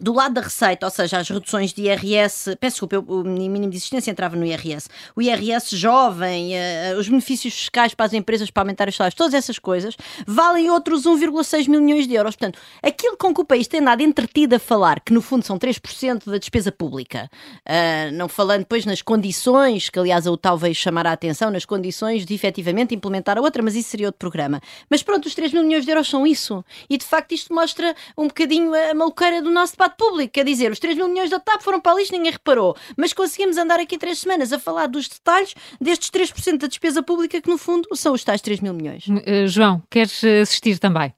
do 0.00 0.12
lado 0.12 0.34
da 0.34 0.40
receita, 0.40 0.86
ou 0.86 0.90
seja, 0.90 1.18
as 1.18 1.28
reduções 1.28 1.72
de 1.72 1.82
IRS, 1.82 2.56
peço 2.56 2.74
desculpa, 2.74 2.98
o 2.98 3.22
mínimo 3.22 3.70
de 3.70 3.76
existência 3.76 4.10
entrava 4.10 4.34
no 4.34 4.44
IRS, 4.44 4.88
o 5.14 5.22
IRS 5.22 5.76
jovem, 5.76 6.52
uh, 6.52 6.98
os 6.98 7.08
benefícios 7.08 7.54
fiscais 7.54 7.94
para 7.94 8.06
as 8.06 8.12
empresas 8.12 8.50
para 8.50 8.62
aumentar 8.62 8.88
os 8.88 8.96
salários, 8.96 9.14
todas 9.14 9.34
essas 9.34 9.58
coisas, 9.58 9.96
valem 10.26 10.68
outros 10.68 11.04
1,6 11.04 11.68
mil 11.68 11.80
milhões 11.80 12.08
de 12.08 12.14
euros. 12.14 12.34
Portanto, 12.34 12.58
aquilo 12.82 13.16
com 13.16 13.32
que 13.32 13.40
o 13.40 13.44
país 13.44 13.68
tem 13.68 13.80
nada 13.80 14.02
entretido 14.02 14.56
a 14.56 14.58
falar, 14.58 14.98
que 14.98 15.12
no 15.12 15.22
fundo 15.22 15.44
são 15.44 15.56
3% 15.56 16.28
da 16.28 16.38
despesa 16.38 16.72
pública, 16.72 17.30
uh, 17.60 18.12
não 18.14 18.28
falando 18.28 18.60
depois 18.60 18.84
nas 18.84 19.00
condições, 19.00 19.88
que 19.88 19.98
aliás 19.98 20.26
o 20.26 20.36
tal 20.36 20.58
veio 20.58 20.74
chamar 20.74 21.06
a 21.06 21.12
atenção, 21.12 21.52
nas 21.52 21.64
condições 21.64 22.26
de 22.26 22.34
efetivamente 22.34 22.94
implementar 22.96 23.38
a 23.38 23.40
outra, 23.40 23.62
mas 23.62 23.76
isso 23.76 23.90
seria 23.90 24.08
outro 24.08 24.18
programa. 24.18 24.60
Mas 24.90 25.04
pronto, 25.04 25.26
os 25.26 25.34
3 25.36 25.52
mil 25.52 25.62
milhões 25.62 25.84
de 25.84 25.90
euros 25.92 26.08
são 26.08 26.26
isso. 26.26 26.64
E 26.90 26.98
de 26.98 27.04
facto 27.04 27.32
isto 27.32 27.54
mostra 27.54 27.94
um 28.18 28.26
bocadinho 28.26 28.74
a 28.74 28.92
maluqueira 28.92 29.40
do 29.40 29.50
nosso 29.50 29.76
debate 29.84 29.96
público. 29.96 30.32
Quer 30.32 30.44
dizer, 30.44 30.70
os 30.70 30.78
3 30.78 30.96
mil 30.96 31.08
milhões 31.08 31.30
da 31.30 31.38
TAP 31.38 31.60
foram 31.60 31.80
para 31.80 31.92
a 31.92 31.94
lixo, 31.96 32.12
ninguém 32.12 32.32
reparou. 32.32 32.74
Mas 32.96 33.12
conseguimos 33.12 33.56
andar 33.56 33.78
aqui 33.78 33.98
três 33.98 34.18
semanas 34.18 34.52
a 34.52 34.58
falar 34.58 34.86
dos 34.86 35.08
detalhes 35.08 35.54
destes 35.80 36.10
3% 36.10 36.58
da 36.58 36.66
despesa 36.66 37.02
pública 37.02 37.40
que, 37.40 37.48
no 37.48 37.58
fundo, 37.58 37.88
são 37.94 38.14
os 38.14 38.24
tais 38.24 38.40
3 38.40 38.60
mil 38.60 38.74
milhões. 38.74 39.06
Uh, 39.06 39.46
João, 39.46 39.82
queres 39.90 40.22
assistir 40.24 40.78
também? 40.78 41.12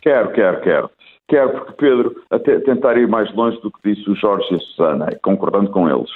Quero, 0.00 0.32
quero, 0.32 0.60
quero. 0.62 0.90
Quero, 1.28 1.50
porque 1.52 1.72
Pedro, 1.72 2.22
até 2.30 2.60
tentar 2.60 2.98
ir 2.98 3.08
mais 3.08 3.32
longe 3.34 3.58
do 3.60 3.70
que 3.70 3.94
disse 3.94 4.10
o 4.10 4.16
Jorge 4.16 4.46
e 4.52 4.56
a 4.56 4.60
Susana, 4.60 5.06
concordando 5.22 5.70
com 5.70 5.88
eles. 5.88 6.10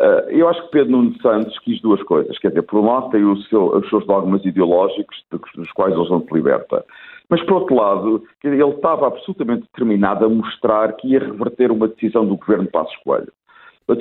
Uh, 0.00 0.30
eu 0.30 0.48
acho 0.48 0.62
que 0.62 0.70
Pedro 0.70 0.92
Nuno 0.92 1.20
Santos 1.20 1.58
quis 1.60 1.80
duas 1.80 2.02
coisas. 2.04 2.38
Quer 2.38 2.48
dizer, 2.48 2.62
por 2.62 2.80
um 2.80 2.86
lado 2.86 3.10
tem 3.10 3.20
seu, 3.48 3.76
os 3.76 3.88
seus 3.88 4.06
dogmas 4.06 4.44
ideológicos, 4.44 5.24
dos 5.30 5.72
quais 5.72 5.92
ele 5.92 6.08
não 6.08 6.20
se 6.20 6.32
liberta. 6.34 6.84
Mas, 7.28 7.42
por 7.42 7.54
outro 7.54 7.74
lado, 7.74 8.24
ele 8.42 8.62
estava 8.64 9.06
absolutamente 9.06 9.62
determinado 9.62 10.24
a 10.24 10.28
mostrar 10.28 10.94
que 10.94 11.08
ia 11.08 11.20
reverter 11.20 11.70
uma 11.70 11.88
decisão 11.88 12.26
do 12.26 12.36
governo 12.36 12.66
Passos 12.70 12.96
Coelho. 13.04 13.32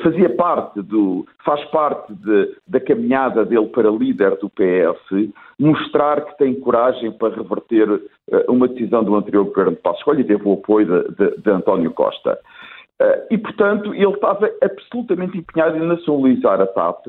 fazia 0.02 0.30
parte 0.36 0.82
do, 0.82 1.26
faz 1.44 1.64
parte 1.66 2.14
de, 2.14 2.56
da 2.66 2.80
caminhada 2.80 3.46
dele 3.46 3.68
para 3.68 3.90
líder 3.90 4.38
do 4.38 4.50
PS, 4.50 5.30
mostrar 5.60 6.22
que 6.22 6.38
tem 6.38 6.56
coragem 6.60 7.12
para 7.12 7.36
reverter 7.36 7.90
uh, 7.92 8.02
uma 8.48 8.68
decisão 8.68 9.04
do 9.04 9.16
anterior 9.16 9.44
governo 9.46 9.72
de 9.72 9.82
Passos 9.82 10.04
Coelho 10.04 10.22
e 10.22 10.26
teve 10.26 10.48
o 10.48 10.54
apoio 10.54 10.86
de, 10.86 11.16
de, 11.16 11.42
de 11.42 11.50
António 11.50 11.92
Costa. 11.92 12.40
Uh, 13.02 13.28
e, 13.30 13.38
portanto, 13.38 13.94
ele 13.94 14.08
estava 14.08 14.50
absolutamente 14.62 15.38
empenhado 15.38 15.78
em 15.78 15.86
nacionalizar 15.86 16.62
a 16.62 16.66
TAP, 16.66 17.08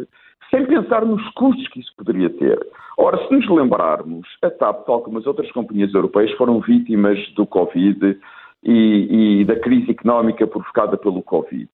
sem 0.50 0.66
pensar 0.66 1.04
nos 1.04 1.26
custos 1.30 1.68
que 1.68 1.80
isso 1.80 1.92
poderia 1.96 2.30
ter. 2.30 2.58
Ora, 2.96 3.18
se 3.26 3.32
nos 3.32 3.48
lembrarmos, 3.48 4.26
a 4.42 4.50
TAP, 4.50 4.87
tal 4.87 5.02
como 5.02 5.18
as 5.18 5.26
outras 5.26 5.50
companhias 5.52 5.92
europeias, 5.94 6.32
foram 6.32 6.61
vítimas 6.61 7.18
do 7.34 7.46
Covid 7.46 8.18
e, 8.64 9.40
e, 9.40 9.44
da 9.44 9.58
crise 9.61 9.90
económica 9.90 10.46
provocada 10.46 10.96
pelo 10.96 11.22
Covid. 11.22 11.68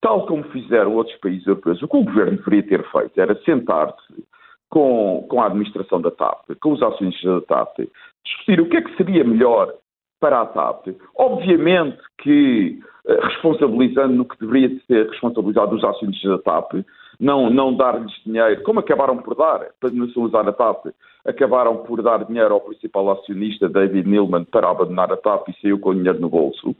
Tal 0.00 0.26
como 0.26 0.44
fizeram 0.44 0.94
outros 0.94 1.16
países 1.18 1.46
europeus, 1.46 1.82
o 1.82 1.88
que 1.88 1.96
o 1.96 2.04
governo 2.04 2.38
deveria 2.38 2.62
ter 2.62 2.90
feito 2.90 3.20
era 3.20 3.34
sentar-se 3.42 4.24
com, 4.70 5.26
com 5.28 5.42
a 5.42 5.46
administração 5.46 6.00
da 6.00 6.10
TAP, 6.10 6.54
com 6.60 6.72
os 6.72 6.82
acionistas 6.82 7.30
da 7.34 7.40
TAP, 7.42 7.80
discutir 8.24 8.60
o 8.60 8.68
que 8.68 8.78
é 8.78 8.82
que 8.82 8.96
seria 8.96 9.24
melhor 9.24 9.72
para 10.18 10.40
a 10.40 10.46
TAP. 10.46 10.88
Obviamente 11.16 11.98
que 12.18 12.80
eh, 13.06 13.20
responsabilizando 13.22 14.14
no 14.14 14.24
que 14.24 14.38
deveria 14.38 14.70
ser 14.86 15.10
responsabilizado 15.10 15.76
os 15.76 15.84
acionistas 15.84 16.30
da 16.30 16.38
TAP, 16.38 16.84
não, 17.22 17.48
não 17.48 17.72
dar-lhes 17.72 18.12
dinheiro, 18.26 18.64
como 18.64 18.80
acabaram 18.80 19.16
por 19.18 19.36
dar, 19.36 19.68
para 19.78 19.90
nacionalizar 19.90 20.48
a 20.48 20.52
TAP, 20.52 20.86
acabaram 21.24 21.76
por 21.84 22.02
dar 22.02 22.24
dinheiro 22.24 22.52
ao 22.52 22.60
principal 22.60 23.12
acionista, 23.12 23.68
David 23.68 24.08
Neilman, 24.08 24.44
para 24.44 24.68
abandonar 24.68 25.12
a 25.12 25.16
TAP 25.16 25.48
e 25.48 25.60
saiu 25.62 25.78
com 25.78 25.90
o 25.90 25.94
dinheiro 25.94 26.20
no 26.20 26.28
bolso. 26.28 26.74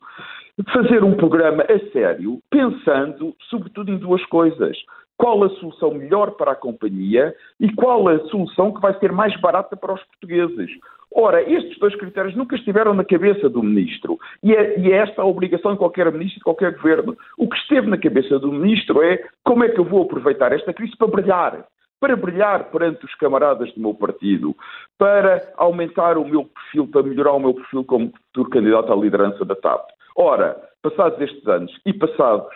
Fazer 0.73 1.05
um 1.05 1.15
programa 1.15 1.63
a 1.63 1.93
sério, 1.93 2.41
pensando 2.51 3.33
sobretudo 3.49 3.93
em 3.93 3.99
duas 3.99 4.25
coisas. 4.27 4.77
Qual 5.17 5.43
a 5.45 5.51
solução 5.51 5.95
melhor 5.95 6.33
para 6.33 6.53
a 6.53 6.57
companhia 6.57 7.35
e 7.61 7.73
qual 7.75 8.09
a 8.09 8.19
solução 8.29 8.73
que 8.73 8.81
vai 8.81 8.99
ser 8.99 9.13
mais 9.13 9.39
barata 9.41 9.77
para 9.77 9.95
os 9.95 10.03
portugueses. 10.05 10.71
Ora, 11.15 11.43
estes 11.43 11.79
dois 11.79 11.95
critérios 11.97 12.35
nunca 12.35 12.57
estiveram 12.57 12.95
na 12.95 13.05
cabeça 13.05 13.49
do 13.49 13.63
ministro. 13.63 14.19
E 14.43 14.55
é, 14.55 14.79
e 14.79 14.93
é 14.93 14.97
esta 14.97 15.23
a 15.23 15.27
obrigação 15.27 15.73
de 15.73 15.79
qualquer 15.79 16.11
ministro, 16.11 16.39
de 16.39 16.45
qualquer 16.45 16.73
governo. 16.73 17.17
O 17.37 17.49
que 17.49 17.57
esteve 17.57 17.89
na 17.89 17.99
cabeça 17.99 18.39
do 18.39 18.51
ministro 18.51 19.03
é 19.03 19.23
como 19.45 19.65
é 19.65 19.69
que 19.69 19.79
eu 19.79 19.85
vou 19.85 20.03
aproveitar 20.03 20.53
esta 20.53 20.73
crise 20.73 20.97
para 20.97 21.09
brilhar. 21.09 21.67
Para 22.01 22.17
brilhar 22.17 22.71
perante 22.71 23.05
os 23.05 23.15
camaradas 23.17 23.73
do 23.75 23.81
meu 23.81 23.95
partido, 23.95 24.57
para 24.99 25.53
aumentar 25.57 26.19
o 26.19 26.25
meu 26.25 26.45
perfil, 26.45 26.89
para 26.89 27.03
melhorar 27.03 27.33
o 27.33 27.41
meu 27.41 27.55
perfil 27.55 27.85
como 27.85 28.13
futuro 28.27 28.51
candidato 28.51 28.93
à 28.93 28.97
liderança 28.97 29.45
da 29.45 29.55
TAP. 29.55 29.87
Ora, 30.17 30.57
passados 30.83 31.21
estes 31.21 31.47
anos 31.47 31.73
e 31.87 31.93
passados 31.93 32.53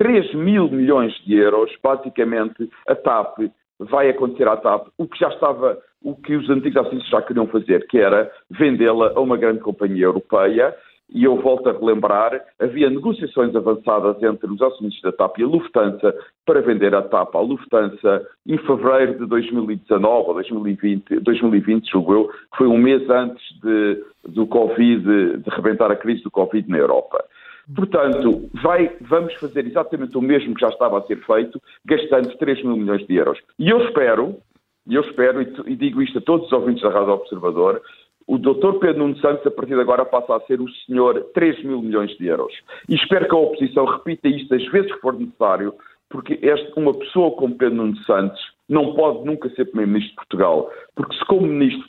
3 0.00 0.34
mil 0.34 0.66
milhões 0.70 1.12
de 1.26 1.36
euros, 1.36 1.70
basicamente 1.82 2.70
a 2.88 2.94
TAP 2.94 3.36
vai 3.78 4.08
acontecer 4.08 4.48
à 4.48 4.56
TAP 4.56 4.88
o 4.96 5.06
que 5.06 5.18
já 5.18 5.28
estava, 5.28 5.78
o 6.02 6.16
que 6.16 6.34
os 6.34 6.48
antigos 6.48 6.78
acionistas 6.78 7.10
já 7.10 7.20
queriam 7.20 7.46
fazer, 7.46 7.86
que 7.86 7.98
era 7.98 8.32
vendê-la 8.50 9.12
a 9.14 9.20
uma 9.20 9.36
grande 9.36 9.60
companhia 9.60 10.06
europeia. 10.06 10.74
E 11.12 11.24
eu 11.24 11.36
volto 11.42 11.68
a 11.68 11.72
relembrar, 11.72 12.40
havia 12.58 12.88
negociações 12.88 13.54
avançadas 13.54 14.22
entre 14.22 14.50
os 14.50 14.62
acionistas 14.62 15.02
da 15.02 15.12
TAP 15.12 15.38
e 15.38 15.42
a 15.42 15.46
Lufthansa 15.46 16.14
para 16.46 16.62
vender 16.62 16.94
a 16.94 17.02
TAP 17.02 17.34
à 17.34 17.40
Lufthansa 17.40 18.26
em 18.46 18.56
fevereiro 18.56 19.18
de 19.18 19.26
2019 19.26 20.28
ou 20.28 20.34
2020, 20.34 21.20
2020 21.20 21.90
julgo 21.90 22.14
eu, 22.14 22.28
que 22.28 22.56
foi 22.56 22.68
um 22.68 22.78
mês 22.78 23.10
antes 23.10 23.42
de, 23.60 24.02
do 24.28 24.46
Covid, 24.46 25.38
de 25.38 25.50
rebentar 25.50 25.90
a 25.90 25.96
crise 25.96 26.22
do 26.22 26.30
Covid 26.30 26.66
na 26.70 26.78
Europa. 26.78 27.22
Portanto, 27.74 28.50
vai, 28.62 28.96
vamos 29.00 29.34
fazer 29.34 29.66
exatamente 29.66 30.16
o 30.16 30.22
mesmo 30.22 30.54
que 30.54 30.60
já 30.60 30.68
estava 30.68 30.98
a 30.98 31.02
ser 31.02 31.16
feito, 31.24 31.60
gastando 31.84 32.36
3 32.36 32.64
mil 32.64 32.76
milhões 32.76 33.06
de 33.06 33.14
euros. 33.14 33.38
E 33.58 33.68
eu 33.68 33.84
espero, 33.86 34.36
e 34.86 34.94
eu 34.94 35.02
espero, 35.02 35.42
e, 35.42 35.76
digo 35.76 36.02
isto 36.02 36.18
a 36.18 36.22
todos 36.22 36.46
os 36.46 36.52
ouvintes 36.52 36.82
da 36.82 36.90
Rádio 36.90 37.12
Observador, 37.12 37.80
o 38.26 38.38
Dr. 38.38 38.78
Pedro 38.78 38.98
Nuno 38.98 39.18
Santos, 39.18 39.46
a 39.46 39.50
partir 39.50 39.74
de 39.74 39.80
agora, 39.80 40.04
passa 40.04 40.36
a 40.36 40.40
ser 40.42 40.60
o 40.60 40.68
senhor 40.86 41.30
3 41.34 41.64
mil 41.64 41.82
milhões 41.82 42.16
de 42.16 42.26
euros. 42.26 42.52
E 42.88 42.94
espero 42.94 43.28
que 43.28 43.34
a 43.34 43.38
oposição 43.38 43.84
repita 43.84 44.28
isto 44.28 44.54
as 44.54 44.64
vezes 44.70 44.92
que 44.92 45.00
for 45.00 45.18
necessário, 45.18 45.74
porque 46.08 46.38
este, 46.42 46.72
uma 46.76 46.94
pessoa 46.94 47.32
como 47.32 47.56
Pedro 47.56 47.76
Nuno 47.76 47.96
Santos 48.04 48.40
não 48.68 48.94
pode 48.94 49.24
nunca 49.24 49.48
ser 49.50 49.64
Primeiro-Ministro 49.66 50.10
de 50.10 50.16
Portugal, 50.16 50.70
porque 50.94 51.16
se 51.16 51.24
como 51.24 51.46
Ministro 51.46 51.88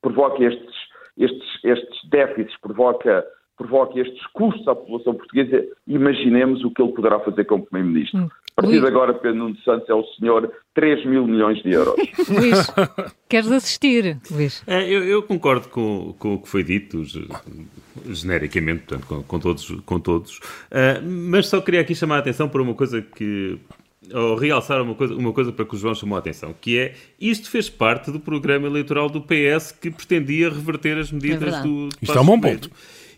provoca 0.00 0.44
estes, 0.44 0.74
estes, 1.18 1.64
estes 1.64 2.08
déficits, 2.08 2.56
provoca 2.60 3.24
provoque 3.60 4.00
estes 4.00 4.26
custos 4.28 4.66
à 4.66 4.74
população 4.74 5.14
portuguesa, 5.14 5.62
imaginemos 5.86 6.64
o 6.64 6.70
que 6.70 6.80
ele 6.80 6.92
poderá 6.92 7.20
fazer 7.20 7.44
como 7.44 7.66
Primeiro-Ministro. 7.66 8.20
Hum. 8.20 8.30
A 8.56 8.62
partir 8.62 8.80
de 8.80 8.86
agora, 8.86 9.12
Pedro 9.12 9.38
Nuno 9.38 9.56
Santos 9.58 9.88
é 9.88 9.94
o 9.94 10.04
senhor 10.18 10.50
3 10.74 11.04
mil 11.06 11.26
milhões 11.26 11.62
de 11.62 11.70
euros. 11.70 11.94
Luís, 12.28 12.72
queres 13.28 13.52
assistir, 13.52 14.18
Luís? 14.30 14.62
É, 14.66 14.82
eu, 14.82 15.04
eu, 15.04 15.22
concordo 15.22 15.68
com, 15.68 16.14
com, 16.18 16.34
o 16.34 16.38
que 16.38 16.48
foi 16.48 16.64
dito, 16.64 17.02
genericamente, 18.06 18.84
portanto, 18.84 19.06
com, 19.06 19.22
com 19.22 19.38
todos, 19.38 19.70
com 19.84 20.00
todos. 20.00 20.38
Uh, 20.38 21.02
mas 21.06 21.48
só 21.48 21.60
queria 21.60 21.82
aqui 21.82 21.94
chamar 21.94 22.16
a 22.16 22.18
atenção 22.20 22.48
para 22.48 22.62
uma 22.62 22.74
coisa 22.74 23.02
que 23.02 23.58
ou 24.12 24.34
realçar 24.34 24.82
uma 24.82 24.94
coisa, 24.94 25.14
uma 25.14 25.32
coisa 25.32 25.52
para 25.52 25.64
que 25.64 25.74
o 25.74 25.78
João 25.78 25.94
chamou 25.94 26.16
a 26.16 26.18
atenção, 26.18 26.54
que 26.58 26.78
é 26.78 26.94
isto 27.20 27.48
fez 27.50 27.68
parte 27.68 28.10
do 28.10 28.18
programa 28.18 28.66
eleitoral 28.66 29.08
do 29.08 29.20
PS 29.20 29.72
que 29.72 29.90
pretendia 29.90 30.48
reverter 30.48 30.98
as 30.98 31.12
medidas 31.12 31.54
é 31.54 31.62
do, 31.62 31.88
do 31.88 31.96
Isto 32.02 32.18
é 32.18 32.20
um 32.20 32.26
bom 32.26 32.40
ponto. 32.40 32.70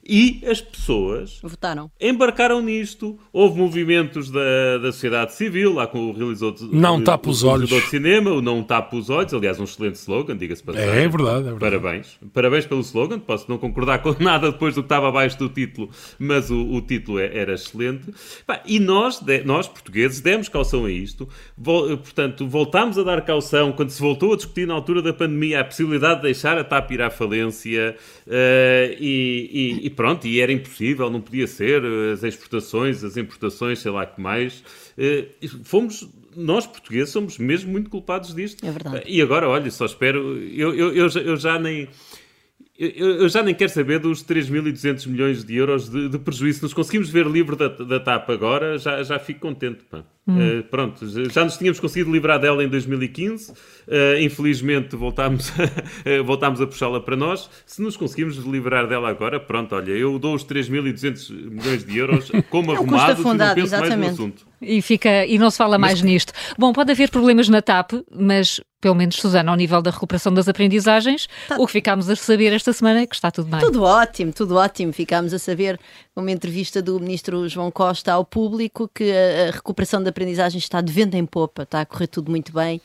E 0.05 0.43
as 0.47 0.61
pessoas 0.61 1.39
Votaram. 1.43 1.91
embarcaram 2.01 2.61
nisto. 2.61 3.19
Houve 3.33 3.59
movimentos 3.59 4.31
da, 4.31 4.79
da 4.79 4.91
sociedade 4.91 5.33
civil, 5.35 5.75
lá 5.75 5.87
com 5.87 6.11
o 6.11 6.13
realizador, 6.13 6.69
não 6.73 6.97
o, 6.97 7.05
tapa 7.05 7.31
os 7.31 7.45
olhos. 7.45 7.71
de 7.71 7.81
cinema, 7.83 8.33
o 8.33 8.41
Não 8.41 8.63
Tapa 8.63 8.97
os 8.97 9.09
Olhos, 9.11 9.33
aliás, 9.33 9.61
um 9.61 9.65
excelente 9.65 9.97
slogan, 9.97 10.37
diga-se 10.37 10.63
para 10.63 10.81
é, 10.81 11.05
é 11.05 11.09
verdade, 11.09 11.49
é 11.49 11.51
verdade. 11.51 11.59
Parabéns. 11.61 12.19
Parabéns 12.33 12.67
pelo 12.67 12.81
slogan. 12.81 13.21
Posso 13.21 13.49
não 13.49 13.59
concordar 13.59 14.01
com 14.01 14.15
nada 14.19 14.51
depois 14.51 14.75
do 14.75 14.83
que 14.83 14.87
estava 14.87 15.09
abaixo 15.09 15.39
do 15.39 15.49
título, 15.49 15.91
mas 16.19 16.51
o, 16.51 16.59
o 16.59 16.81
título 16.81 17.21
é, 17.21 17.37
era 17.37 17.55
excelente. 17.55 18.13
e 18.67 18.81
nós, 18.81 19.21
nós, 19.45 19.69
portugueses, 19.69 20.21
demos 20.21 20.49
caução 20.49 20.85
a 20.85 20.91
isto. 20.91 21.29
Vol, 21.57 21.97
portanto, 21.99 22.47
voltámos 22.49 22.99
a 22.99 23.03
dar 23.03 23.23
caução 23.23 23.73
quando 23.73 23.91
se 23.91 24.01
voltou 24.01 24.33
a 24.33 24.37
discutir 24.37 24.67
na 24.67 24.75
altura 24.75 25.01
da 25.01 25.13
pandemia 25.13 25.61
a 25.61 25.65
possibilidade 25.65 26.17
de 26.17 26.23
deixar 26.23 26.59
a 26.59 26.65
TAP 26.65 26.91
ir 26.91 27.03
à 27.03 27.11
falência 27.11 27.97
uh, 28.27 28.97
e, 28.99 29.81
e 29.83 29.92
pronto, 29.95 30.27
e 30.27 30.41
era 30.41 30.53
impossível, 30.53 31.09
não 31.11 31.21
podia 31.21 31.47
ser, 31.47 31.83
as 32.13 32.23
exportações, 32.23 33.05
as 33.05 33.17
importações, 33.17 33.79
sei 33.79 33.91
lá 33.91 34.07
que 34.07 34.21
mais. 34.21 34.63
Eh, 34.97 35.29
fomos, 35.65 36.09
nós 36.37 36.67
portugueses 36.67 37.11
somos 37.11 37.39
mesmo 37.39 37.71
muito 37.71 37.91
culpados 37.91 38.35
disto. 38.35 38.65
É 38.65 38.71
verdade. 38.71 39.03
E 39.07 39.21
agora, 39.21 39.49
olha, 39.49 39.71
só 39.71 39.87
espero, 39.87 40.39
eu, 40.39 40.75
eu, 40.75 40.95
eu, 40.95 41.09
eu 41.09 41.37
já 41.37 41.59
nem 41.59 41.89
eu, 42.83 43.11
eu, 43.23 43.29
já 43.29 43.45
nem 43.45 43.55
quero 43.55 43.71
saber 43.71 44.01
dos 44.01 44.25
3.200 44.25 45.07
milhões 45.07 45.45
de 45.45 45.55
euros 45.55 45.89
de, 45.89 46.09
de, 46.09 46.19
prejuízo. 46.19 46.59
Se 46.59 46.65
nos 46.65 46.75
conseguimos 46.75 47.09
ver 47.11 47.27
livre 47.27 47.55
da, 47.55 47.69
da 47.69 48.01
TAP 48.01 48.31
agora, 48.31 48.77
já, 48.77 49.01
já 49.05 49.21
fico 49.21 49.39
contente. 49.39 49.85
Hum. 50.27 50.59
Uh, 50.59 50.63
pronto, 50.65 51.07
já 51.31 51.45
nos 51.45 51.57
tínhamos 51.57 51.79
conseguido 51.79 52.11
livrar 52.11 52.41
dela 52.41 52.65
em 52.65 52.69
2015. 52.69 53.53
Uh, 53.53 53.55
eh, 53.87 54.23
infelizmente 54.23 54.97
voltámos 54.97 55.53
a, 55.53 55.63
eh, 56.09 56.23
voltámos 56.23 56.61
a 56.61 56.67
puxá-la 56.67 57.01
para 57.01 57.15
nós. 57.15 57.49
Se 57.65 57.81
nos 57.81 57.97
conseguimos 57.97 58.37
livrar 58.39 58.89
dela 58.89 59.09
agora, 59.09 59.39
pronto, 59.39 59.77
olha, 59.77 59.93
eu 59.93 60.19
dou 60.19 60.35
os 60.35 60.45
3.200 60.45 61.51
milhões 61.51 61.85
de 61.85 61.99
euros 61.99 62.33
como 62.51 62.73
é 62.73 62.75
arrumado 62.75 63.21
e 63.21 63.25
não 63.25 63.39
penso 63.55 63.61
exatamente. 63.61 63.99
mais 63.99 64.19
no 64.19 64.25
assunto. 64.25 64.52
E, 64.63 64.81
fica, 64.81 65.27
e 65.27 65.39
não 65.39 65.51
se 65.51 65.59
fala 65.59 65.77
mais 65.79 66.01
nisto. 66.03 66.33
Bom, 66.59 66.73
pode 66.73 66.93
haver 66.93 67.11
problemas 67.11 67.49
na 67.49 67.61
TAP, 67.61 67.93
mas 68.15 68.61
pelo 68.83 68.97
menos, 68.97 69.15
Susana, 69.15 69.53
ao 69.53 69.57
nível 69.57 69.81
da 69.81 69.93
recuperação 69.93 70.35
das 70.35 70.49
aprendizagens, 70.49 71.29
tá. 71.47 71.57
o 71.57 71.67
que 71.67 71.73
ficámos 71.73 72.11
a 72.11 72.17
saber 72.17 72.53
esta 72.53 72.73
semana 72.73 73.03
é 73.03 73.07
que 73.07 73.15
está 73.15 73.31
tudo 73.31 73.49
bem. 73.49 73.61
Tudo 73.61 73.85
ótimo, 73.85 74.33
tudo 74.33 74.57
ótimo. 74.57 74.93
Ficámos 74.93 75.33
a 75.33 75.39
saber, 75.39 75.79
uma 76.17 76.33
entrevista 76.33 76.83
do 76.83 76.99
ministro 76.99 77.49
João 77.49 77.71
Costa 77.71 78.13
ao 78.13 78.25
público, 78.25 78.91
que 78.93 79.13
a, 79.13 79.49
a 79.49 79.51
recuperação 79.53 80.03
da 80.03 80.11
aprendizagem 80.11 80.59
está 80.59 80.81
de 80.81 80.93
venda 80.93 81.17
em 81.17 81.25
popa, 81.25 81.63
está 81.63 81.81
a 81.81 81.87
correr 81.87 82.09
tudo 82.09 82.29
muito 82.29 82.53
bem. 82.53 82.81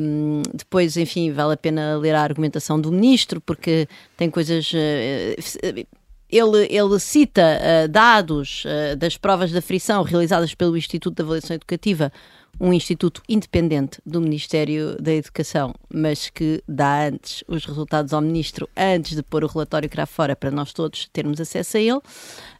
Um, 0.00 0.42
depois, 0.54 0.96
enfim, 0.96 1.32
vale 1.32 1.54
a 1.54 1.56
pena 1.56 1.98
ler 1.98 2.14
a 2.14 2.22
argumentação 2.22 2.80
do 2.80 2.92
ministro, 2.92 3.40
porque 3.40 3.88
tem 4.16 4.30
coisas. 4.30 4.70
Uh, 4.72 5.84
ele, 6.30 6.66
ele 6.70 6.98
cita 6.98 7.42
uh, 7.42 7.88
dados 7.88 8.64
uh, 8.64 8.96
das 8.96 9.16
provas 9.16 9.50
da 9.50 9.62
frição 9.62 10.02
realizadas 10.02 10.54
pelo 10.54 10.76
Instituto 10.76 11.16
de 11.16 11.22
Avaliação 11.22 11.56
Educativa 11.56 12.12
um 12.60 12.72
instituto 12.72 13.22
independente 13.28 14.00
do 14.04 14.20
Ministério 14.20 15.00
da 15.00 15.12
Educação, 15.12 15.74
mas 15.92 16.28
que 16.28 16.62
dá 16.66 17.06
antes 17.06 17.44
os 17.46 17.64
resultados 17.64 18.12
ao 18.12 18.20
Ministro, 18.20 18.68
antes 18.76 19.14
de 19.14 19.22
pôr 19.22 19.44
o 19.44 19.46
relatório 19.46 19.88
cá 19.88 20.06
fora 20.06 20.34
para 20.34 20.50
nós 20.50 20.72
todos 20.72 21.08
termos 21.12 21.40
acesso 21.40 21.76
a 21.76 21.80
ele. 21.80 22.00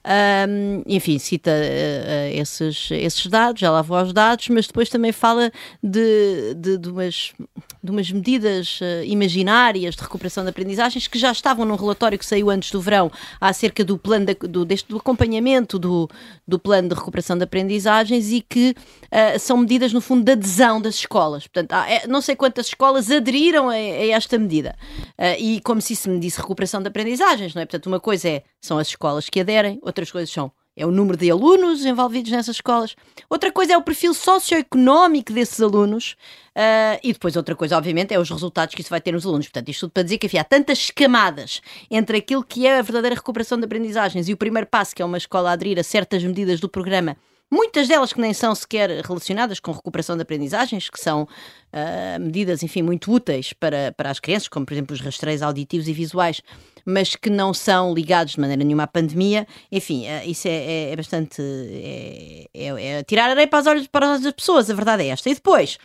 Um, 0.09 0.83
enfim, 0.87 1.19
cita 1.19 1.51
uh, 1.51 2.41
esses, 2.41 2.91
esses 2.93 3.27
dados, 3.27 3.61
já 3.61 3.71
lá 3.71 3.83
vou 3.83 3.95
aos 3.95 4.11
dados, 4.11 4.49
mas 4.49 4.67
depois 4.67 4.89
também 4.89 5.13
fala 5.13 5.53
de, 5.83 6.55
de, 6.55 6.79
de 6.79 6.89
umas, 6.89 7.35
de 7.85 7.91
umas 7.91 8.11
medidas 8.11 8.81
uh, 8.81 9.05
imaginárias 9.05 9.95
de 9.95 10.01
recuperação 10.01 10.45
de 10.45 10.49
aprendizagens 10.49 11.07
que 11.07 11.19
já 11.19 11.31
estavam 11.31 11.67
num 11.67 11.77
relatório 11.77 12.19
que 12.19 12.25
saiu 12.25 12.49
antes 12.49 12.71
do 12.71 12.81
verão 12.81 13.13
acerca 13.39 13.85
do 13.85 13.99
plano 13.99 14.25
de, 14.25 14.35
do, 14.35 14.65
deste, 14.65 14.89
do 14.89 14.97
acompanhamento 14.97 15.79
do, 15.79 16.09
do 16.47 16.59
plano 16.59 16.89
de 16.89 16.95
recuperação 16.95 17.37
de 17.37 17.45
aprendizagens 17.45 18.33
e 18.33 18.41
que 18.41 18.75
são 19.41 19.57
medidas, 19.59 19.93
no 19.93 20.01
fundo, 20.01 20.23
de 20.23 20.33
adesão 20.33 20.81
das 20.81 20.95
escolas. 20.95 21.47
Portanto, 21.47 21.73
há, 21.73 21.91
é, 21.91 22.07
não 22.07 22.21
sei 22.21 22.37
quantas 22.37 22.67
escolas 22.67 23.11
aderiram 23.11 23.69
a, 23.69 23.73
a 23.73 24.07
esta 24.09 24.39
medida. 24.39 24.77
e 25.39 25.61
como 25.63 25.81
se 25.81 25.95
isso 25.95 26.11
me 26.11 26.19
disse 26.19 26.39
recuperação 26.39 26.81
de 26.81 26.89
aprendizagens, 26.89 27.55
não 27.55 27.63
é? 27.63 27.67
Portanto, 27.67 27.87
uma 27.87 28.01
coisa 28.01 28.29
é, 28.29 28.43
são 28.61 28.79
as 28.79 28.89
escolas 28.89 29.29
que 29.29 29.41
aderem, 29.41 29.81
outras 29.99 30.11
coisas 30.11 30.31
são 30.31 30.53
é 30.79 30.87
o 30.87 30.93
número 30.93 31.19
de 31.19 31.29
alunos 31.29 31.85
envolvidos 31.85 32.31
nessas 32.31 32.55
escolas. 32.55 32.95
Outra 33.29 33.51
coisa 33.51 33.73
é 33.73 33.77
o 33.77 33.83
perfil 33.83 34.15
socioeconómico 34.15 35.33
desses 35.33 35.61
alunos. 35.61 36.13
Uh, 36.51 37.03
e 37.03 37.13
depois 37.13 37.35
outra 37.35 37.57
coisa, 37.57 37.77
obviamente, 37.77 38.15
é 38.15 38.19
os 38.19 38.31
resultados 38.31 38.77
que 38.77 38.81
isso 38.81 38.91
vai 38.91 39.01
ter 39.01 39.11
nos 39.11 39.27
alunos. 39.27 39.47
Portanto, 39.47 39.69
isto 39.71 39.81
tudo 39.81 39.91
para 39.91 40.05
dizer 40.05 40.19
que 40.19 40.27
enfim, 40.27 40.39
há 40.39 40.45
tantas 40.45 40.93
camadas 40.93 41.61
entre 41.91 42.19
aquilo 42.19 42.45
que 42.45 42.65
é 42.65 42.79
a 42.79 42.83
verdadeira 42.83 43.17
recuperação 43.17 43.59
de 43.59 43.65
aprendizagens 43.65 44.29
e 44.29 44.33
o 44.33 44.37
primeiro 44.37 44.69
passo, 44.69 44.95
que 44.95 45.03
é 45.03 45.05
uma 45.05 45.19
escola 45.19 45.51
aderir 45.51 45.81
a 45.81 45.83
certas 45.83 46.23
medidas 46.23 46.61
do 46.61 46.69
programa 46.69 47.17
muitas 47.51 47.89
delas 47.89 48.13
que 48.13 48.21
nem 48.21 48.33
são 48.33 48.55
sequer 48.55 48.91
relacionadas 49.05 49.61
com 49.61 49.73
recuperação 49.73 50.17
de 50.17 50.23
aprendizagens, 50.23 50.91
que 50.91 51.01
são 51.01 51.23
uh, 51.23 52.21
medidas, 52.21 52.63
enfim, 52.63 52.83
muito 52.83 53.13
úteis 53.13 53.53
para, 53.53 53.93
para 53.97 54.11
as 54.11 54.21
crianças, 54.21 54.49
como 54.49 54.67
por 54.67 54.75
exemplo 54.75 54.95
os 54.95 55.01
rastreios 55.01 55.43
auditivos 55.43 55.89
e 55.89 55.93
visuais, 55.93 56.43
mas 56.85 57.17
que 57.17 57.31
não 57.31 57.53
são 57.53 57.95
ligados 57.95 58.35
de 58.35 58.41
maneira 58.41 58.63
nenhuma 58.65 58.85
à 58.85 58.87
pandemia. 58.87 59.47
Enfim, 59.71 60.07
uh, 60.07 60.29
isso 60.29 60.49
é, 60.49 60.51
é, 60.53 60.93
é 60.93 60.97
bastante. 60.97 61.41
É, 61.41 62.49
é, 62.55 62.99
é, 62.99 63.03
tirar 63.05 63.31
areia 63.31 63.49
para 63.49 63.61
os 63.61 63.67
olhos 63.67 63.87
para 63.87 64.13
as 64.13 64.33
pessoas, 64.33 64.71
a 64.71 64.75
verdade 64.75 65.05
é 65.05 65.09
esta. 65.09 65.29
E 65.31 65.35
depois. 65.35 65.79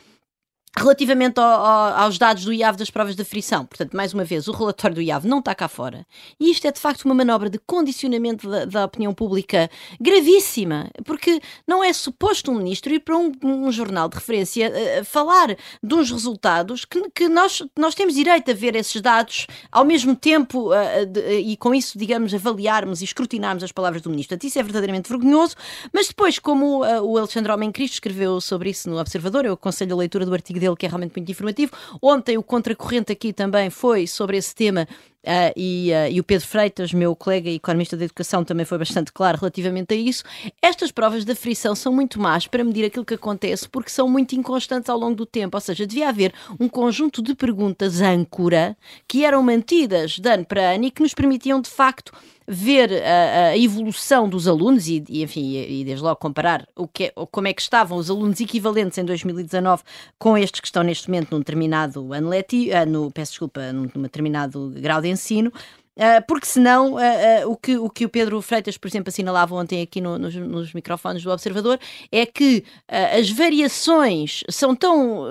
Relativamente 0.76 1.40
ao, 1.40 1.46
ao, 1.46 1.94
aos 2.02 2.18
dados 2.18 2.46
do 2.46 2.52
IAV 2.52 2.78
das 2.78 2.90
provas 2.90 3.16
de 3.16 3.24
frição, 3.24 3.64
portanto, 3.64 3.96
mais 3.96 4.12
uma 4.12 4.24
vez, 4.24 4.48
o 4.48 4.52
relatório 4.52 4.96
do 4.96 5.02
IAV 5.04 5.28
não 5.28 5.38
está 5.38 5.54
cá 5.54 5.68
fora. 5.68 6.04
E 6.40 6.50
isto 6.50 6.66
é 6.66 6.72
de 6.72 6.80
facto 6.80 7.06
uma 7.06 7.14
manobra 7.14 7.48
de 7.48 7.60
condicionamento 7.60 8.50
da, 8.50 8.66
da 8.66 8.86
opinião 8.86 9.14
pública 9.14 9.70
gravíssima, 10.02 10.90
porque 11.06 11.40
não 11.68 11.84
é 11.84 11.94
suposto 11.94 12.52
um 12.52 12.56
ministro 12.56 12.92
ir 12.92 13.02
para 13.02 13.16
um, 13.16 13.32
um 13.44 13.72
jornal 13.72 14.10
de 14.10 14.16
referência 14.16 14.72
uh, 14.72 15.06
falar 15.06 15.56
de 15.84 15.94
uns 15.94 16.10
resultados 16.10 16.86
que, 16.86 17.08
que, 17.12 17.30
nós, 17.30 17.62
nós 17.78 17.94
temos 17.94 18.16
direito 18.16 18.50
a 18.50 18.54
ver 18.56 18.76
esses 18.76 19.00
dados 19.00 19.46
ao 19.72 19.86
mesmo 19.86 20.16
tempo 20.16 20.72
uh, 20.72 21.06
de, 21.06 21.20
uh, 21.20 21.32
e 21.34 21.56
com 21.56 21.76
isso, 21.76 22.00
digamos, 22.00 22.34
avaliarmos 22.34 23.02
e 23.02 23.06
escrutinarmos 23.06 23.64
as 23.64 23.72
palavras 23.72 24.02
do 24.02 24.10
ministro. 24.10 24.36
Portanto, 24.36 24.50
isso 24.50 24.58
é 24.58 24.64
verdadeiramente 24.64 25.08
vergonhoso, 25.08 25.56
mas 25.94 26.08
depois, 26.08 26.40
como 26.40 26.80
o 26.80 27.18
Alexandre 27.18 27.52
Homem 27.52 27.72
Cristo 27.72 27.94
escreveu 27.94 28.42
sobre 28.42 28.72
isso 28.72 28.90
no 28.90 29.00
Observador, 29.00 29.46
eu 29.46 29.54
aconselho 29.54 29.94
a 29.94 29.98
leitura 30.00 30.26
do 30.26 30.34
artigo 30.34 30.63
dele, 30.64 30.76
que 30.76 30.86
é 30.86 30.90
realmente 30.90 31.14
muito 31.16 31.30
informativo. 31.30 31.72
Ontem 32.02 32.38
o 32.38 32.44
Contracorrente 32.44 33.12
aqui 33.12 33.34
também 33.34 33.70
foi 33.70 34.08
sobre 34.08 34.38
esse 34.38 34.56
tema 34.56 34.88
Uh, 35.24 35.56
e, 35.56 35.90
uh, 35.92 36.12
e, 36.12 36.20
o 36.20 36.24
Pedro 36.24 36.46
Freitas, 36.46 36.92
meu 36.92 37.16
colega 37.16 37.50
e 37.50 37.56
economista 37.56 37.96
da 37.96 38.04
educação, 38.04 38.44
também 38.44 38.66
foi 38.66 38.78
bastante 38.78 39.12
claro 39.14 39.38
relativamente 39.40 39.94
a 39.94 39.98
isso. 39.98 40.24
Estas 40.62 40.92
provas 40.92 41.24
de 41.24 41.34
frição 41.34 41.74
são 41.76 41.94
muito 41.94 42.20
más 42.20 42.46
para 42.46 42.62
medir 42.62 42.84
aquilo 42.84 43.06
que 43.06 43.14
acontece 43.14 43.70
porque 43.70 43.90
são 43.90 44.10
muito 44.10 44.36
inconstantes 44.36 44.90
ao 44.90 45.00
longo 45.00 45.16
do 45.16 45.26
tempo. 45.26 45.56
Ou 45.56 45.62
seja, 45.62 45.88
devia 45.88 46.10
haver 46.10 46.34
um 46.60 46.68
conjunto 46.68 47.22
de 47.22 47.34
perguntas 47.36 48.02
âncora 48.02 48.76
que 49.08 49.24
eram 49.24 49.42
mantidas 49.42 50.20
de 50.20 50.30
ano 50.30 50.46
para 50.46 50.74
ano 50.74 50.86
e 50.86 50.92
que 50.92 51.02
nos 51.02 51.14
permitiam 51.14 51.62
de 51.62 51.70
facto 51.70 52.12
ver 52.48 52.92
a, 53.04 53.48
a 53.50 53.58
evolução 53.58 54.28
dos 54.28 54.48
alunos 54.48 54.88
e, 54.88 55.04
e 55.08 55.24
enfim, 55.24 55.52
e, 55.52 55.82
e, 55.82 55.86
desde 55.86 56.04
logo 56.04 56.18
comparar 56.18 56.68
o 56.76 56.88
que 56.88 57.06
é, 57.06 57.14
como 57.32 57.48
é 57.48 57.54
que 57.54 57.62
estavam 57.62 57.98
os 57.98 58.10
alunos 58.10 58.40
equivalentes 58.40 58.98
em 58.98 59.06
2019 59.06 59.84
com 60.20 60.38
estes 60.38 60.60
que 60.60 60.68
estão 60.68 60.84
neste 60.84 61.10
momento 61.10 61.32
num 61.32 61.40
determinado 61.40 62.14
ano 62.14 62.30
letivo, 62.30 62.76
ano, 62.76 63.12
peço 63.12 63.32
desculpa, 63.32 63.72
num 63.72 63.88
determinado 64.02 64.74
grau 64.76 65.02
de 65.02 65.10
ensino. 65.14 65.52
Uh, 65.96 66.26
porque 66.28 66.48
senão 66.48 66.94
uh, 66.94 66.98
uh, 66.98 67.52
o, 67.52 67.56
que, 67.56 67.78
o 67.78 67.88
que 67.88 68.04
o 68.04 68.10
Pedro 68.10 68.42
Freitas, 68.42 68.78
por 68.78 68.88
exemplo, 68.88 69.10
assinalava 69.10 69.54
ontem 69.54 69.80
aqui 69.80 70.02
no, 70.02 70.18
nos, 70.18 70.34
nos, 70.34 70.74
microfones 70.74 71.22
do 71.22 71.30
Observador 71.30 71.80
é 72.12 72.26
que 72.26 72.64
as 72.88 73.30
variações 73.30 74.44
são 74.50 74.76
tão, 74.76 75.26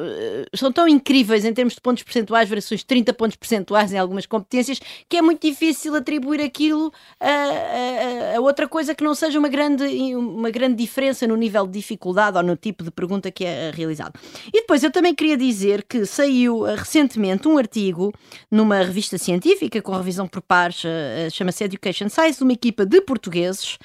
são 0.55 0.71
tão 0.71 0.87
incríveis 0.87 1.45
em 1.45 1.53
termos 1.53 1.75
de 1.75 1.81
pontos 1.81 2.05
percentuais, 2.05 2.49
variações 2.49 2.81
de 2.81 2.87
30 2.87 3.13
pontos 3.15 3.37
percentuais 3.37 3.93
em 3.93 3.99
algumas 3.99 4.25
competências, 4.25 4.81
que 5.09 5.17
é 5.17 5.23
muito 5.23 5.45
difícil 5.47 5.95
atribuir 5.97 6.41
aquilo 6.41 6.93
a, 7.19 7.29
a, 7.29 8.37
a, 8.37 8.41
outra 8.41 8.69
coisa 8.69 8.95
que 8.95 9.03
não 9.03 9.15
seja 9.15 9.39
uma 9.39 9.49
grande, 9.49 9.85
uma 10.15 10.51
grande 10.51 10.77
diferença 10.77 11.27
no 11.27 11.37
nível 11.37 11.67
de 11.67 11.73
dificuldade 11.73 12.37
ou 12.37 12.43
no 12.43 12.57
tipo 12.57 12.85
de 12.85 12.91
pergunta 12.91 13.31
que 13.31 13.45
é 13.45 13.73
realizado. 13.75 14.19
E 14.49 14.61
depois 14.61 14.85
eu 14.85 14.91
também 14.91 15.15
queria 15.15 15.37
dizer 15.37 15.85
que 15.89 16.07
saiu 16.07 16.63
recentemente 16.63 17.49
um 17.49 17.59
artigo 17.59 18.13
numa 18.51 18.79
revista 18.79 19.19
científica 19.19 19.83
com 19.83 19.97
revisão 19.97 20.29
por 20.29 20.43
pares, 20.53 20.85
uh, 20.85 21.31
chama-se 21.31 21.65
Education 21.65 22.11
Science, 22.11 22.43
uma 22.43 22.53
equipa 22.53 22.85
de 22.85 23.01
portugueses 23.01 23.79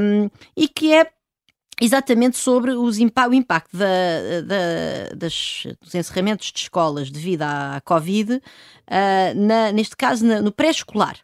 um, 0.00 0.28
e 0.56 0.66
que 0.66 0.92
é 0.92 1.08
exatamente 1.80 2.36
sobre 2.36 2.72
os, 2.72 2.98
o 2.98 3.32
impacto 3.32 3.76
da, 3.76 4.40
da, 4.44 5.14
das, 5.14 5.62
dos 5.80 5.94
encerramentos 5.94 6.50
de 6.50 6.58
escolas 6.58 7.08
devido 7.08 7.42
à 7.42 7.80
Covid, 7.84 8.34
uh, 8.34 8.40
na, 9.36 9.70
neste 9.70 9.96
caso 9.96 10.26
na, 10.26 10.42
no 10.42 10.50
pré-escolar. 10.50 11.18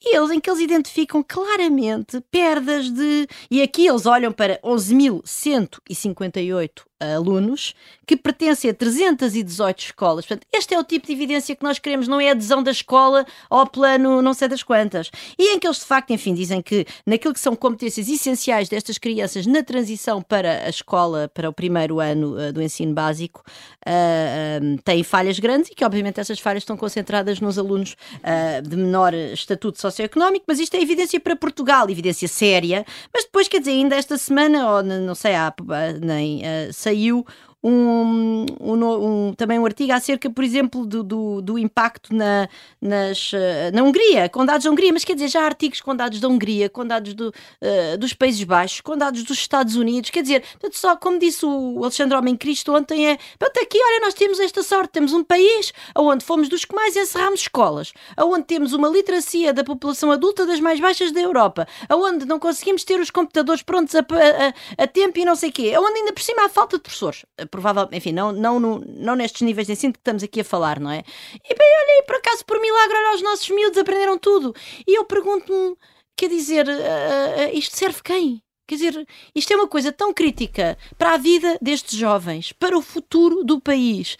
E 0.00 0.16
eles 0.16 0.30
em 0.30 0.40
que 0.40 0.48
eles 0.48 0.62
identificam 0.62 1.22
claramente 1.22 2.18
perdas 2.30 2.90
de. 2.90 3.28
E 3.50 3.60
aqui 3.60 3.86
eles 3.86 4.06
olham 4.06 4.32
para 4.32 4.58
11.158 4.62 6.70
alunos 7.16 7.74
que 8.06 8.16
pertencem 8.16 8.70
a 8.70 8.74
318 8.74 9.78
escolas. 9.78 10.26
Portanto, 10.26 10.46
este 10.52 10.74
é 10.74 10.78
o 10.78 10.84
tipo 10.84 11.06
de 11.06 11.12
evidência 11.12 11.54
que 11.54 11.62
nós 11.62 11.78
queremos, 11.78 12.08
não 12.08 12.20
é 12.20 12.30
adesão 12.30 12.62
da 12.62 12.70
escola 12.70 13.24
ao 13.48 13.66
plano 13.66 14.20
não 14.20 14.34
sei 14.34 14.48
das 14.48 14.62
quantas. 14.62 15.10
E 15.38 15.54
em 15.54 15.58
que 15.58 15.66
eles, 15.66 15.78
de 15.78 15.84
facto, 15.84 16.10
enfim, 16.10 16.34
dizem 16.34 16.60
que 16.60 16.86
naquilo 17.06 17.32
que 17.32 17.40
são 17.40 17.54
competências 17.54 18.08
essenciais 18.08 18.68
destas 18.68 18.98
crianças 18.98 19.46
na 19.46 19.62
transição 19.62 20.20
para 20.20 20.64
a 20.64 20.68
escola, 20.68 21.30
para 21.32 21.48
o 21.48 21.52
primeiro 21.52 22.00
ano 22.00 22.36
uh, 22.36 22.52
do 22.52 22.60
ensino 22.60 22.92
básico, 22.92 23.42
uh, 23.86 24.82
têm 24.84 25.02
falhas 25.02 25.38
grandes 25.38 25.70
e 25.70 25.74
que, 25.74 25.84
obviamente, 25.84 26.20
essas 26.20 26.38
falhas 26.38 26.62
estão 26.62 26.76
concentradas 26.76 27.40
nos 27.40 27.58
alunos 27.58 27.96
uh, 28.18 28.62
de 28.68 28.76
menor 28.76 29.14
estatuto 29.14 29.80
socioeconómico, 29.80 30.44
mas 30.48 30.58
isto 30.58 30.76
é 30.76 30.80
evidência 30.80 31.20
para 31.20 31.36
Portugal, 31.36 31.88
evidência 31.88 32.28
séria. 32.28 32.84
Mas 33.12 33.24
depois, 33.24 33.48
quer 33.48 33.60
dizer, 33.60 33.72
ainda 33.72 33.96
esta 33.96 34.18
semana, 34.18 34.70
ou 34.70 34.82
não 34.82 35.14
sei, 35.14 35.34
há, 35.34 35.52
nem 36.00 36.42
saiu 36.92 37.24
um, 37.62 38.44
um, 38.60 39.28
um, 39.28 39.34
também 39.34 39.58
um 39.58 39.64
artigo 39.64 39.92
acerca, 39.92 40.28
por 40.28 40.42
exemplo, 40.42 40.84
do, 40.84 41.02
do, 41.02 41.40
do 41.40 41.58
impacto 41.58 42.14
na, 42.14 42.48
nas, 42.80 43.30
eh, 43.32 43.70
na 43.70 43.82
Hungria, 43.82 44.28
com 44.28 44.44
dados 44.44 44.64
da 44.64 44.70
Hungria, 44.70 44.92
mas 44.92 45.04
quer 45.04 45.14
dizer, 45.14 45.28
já 45.28 45.42
há 45.42 45.44
artigos 45.44 45.80
com 45.80 45.94
dados 45.94 46.18
da 46.18 46.28
Hungria, 46.28 46.68
com 46.68 46.84
dados 46.84 47.14
do, 47.14 47.28
uh, 47.28 47.98
dos 47.98 48.12
Países 48.12 48.42
Baixos, 48.42 48.80
com 48.80 48.96
dados 48.96 49.22
dos 49.22 49.38
Estados 49.38 49.76
Unidos, 49.76 50.10
quer 50.10 50.22
dizer, 50.22 50.42
portanto, 50.42 50.76
só 50.76 50.96
como 50.96 51.18
disse 51.18 51.46
o 51.46 51.78
Alexandre 51.82 52.16
Homem 52.16 52.36
Cristo 52.36 52.74
ontem, 52.74 53.06
é 53.06 53.18
pronto, 53.38 53.56
aqui, 53.58 53.78
olha, 53.78 54.00
nós 54.00 54.14
temos 54.14 54.40
esta 54.40 54.62
sorte, 54.62 54.90
temos 54.90 55.12
um 55.12 55.22
país 55.22 55.72
onde 55.96 56.24
fomos 56.24 56.48
dos 56.48 56.64
que 56.64 56.74
mais 56.74 56.96
encerramos 56.96 57.42
escolas, 57.42 57.92
onde 58.18 58.44
temos 58.44 58.72
uma 58.72 58.88
literacia 58.88 59.52
da 59.52 59.62
população 59.62 60.10
adulta 60.10 60.44
das 60.44 60.58
mais 60.58 60.80
baixas 60.80 61.12
da 61.12 61.20
Europa, 61.20 61.68
onde 61.90 62.24
não 62.24 62.40
conseguimos 62.40 62.82
ter 62.82 62.98
os 62.98 63.10
computadores 63.10 63.62
prontos 63.62 63.94
a, 63.94 64.00
a, 64.00 64.82
a 64.82 64.86
tempo 64.86 65.18
e 65.18 65.24
não 65.24 65.36
sei 65.36 65.50
o 65.50 65.52
quê, 65.52 65.74
onde 65.78 65.98
ainda 65.98 66.12
por 66.12 66.22
cima 66.22 66.44
há 66.44 66.48
falta 66.48 66.76
de 66.76 66.82
professores 66.82 67.24
provavelmente, 67.52 67.96
enfim, 67.98 68.12
não, 68.12 68.32
não, 68.32 68.58
no, 68.58 68.80
não 68.80 69.14
nestes 69.14 69.42
níveis 69.42 69.66
de 69.66 69.74
ensino 69.74 69.92
que 69.92 69.98
estamos 69.98 70.22
aqui 70.24 70.40
a 70.40 70.44
falar, 70.44 70.80
não 70.80 70.90
é? 70.90 71.04
E 71.34 71.54
bem, 71.54 71.68
olha, 71.82 71.98
e 72.00 72.02
por 72.04 72.16
acaso, 72.16 72.44
por 72.46 72.58
milagre, 72.58 72.96
olha, 72.96 73.14
os 73.14 73.22
nossos 73.22 73.48
miúdos 73.50 73.78
aprenderam 73.78 74.18
tudo. 74.18 74.54
E 74.88 74.98
eu 74.98 75.04
pergunto-me, 75.04 75.76
quer 76.16 76.28
dizer, 76.28 76.66
uh, 76.66 77.56
isto 77.56 77.76
serve 77.76 78.00
quem? 78.02 78.42
Quer 78.66 78.76
dizer, 78.76 79.06
isto 79.34 79.52
é 79.52 79.56
uma 79.56 79.68
coisa 79.68 79.92
tão 79.92 80.14
crítica 80.14 80.78
para 80.96 81.12
a 81.12 81.16
vida 81.18 81.58
destes 81.60 81.98
jovens, 81.98 82.52
para 82.52 82.78
o 82.78 82.80
futuro 82.80 83.44
do 83.44 83.60
país. 83.60 84.16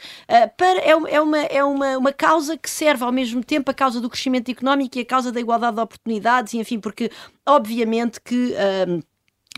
Para, 0.58 0.78
é 0.80 0.90
é, 0.90 1.20
uma, 1.22 1.38
é 1.38 1.64
uma, 1.64 1.96
uma 1.96 2.12
causa 2.12 2.58
que 2.58 2.68
serve 2.68 3.02
ao 3.02 3.12
mesmo 3.12 3.42
tempo 3.42 3.70
a 3.70 3.74
causa 3.74 3.98
do 3.98 4.10
crescimento 4.10 4.50
económico 4.50 4.98
e 4.98 5.00
a 5.00 5.06
causa 5.06 5.32
da 5.32 5.40
igualdade 5.40 5.76
de 5.76 5.82
oportunidades, 5.82 6.52
e 6.52 6.58
enfim, 6.58 6.78
porque 6.78 7.10
obviamente 7.46 8.20
que. 8.20 8.54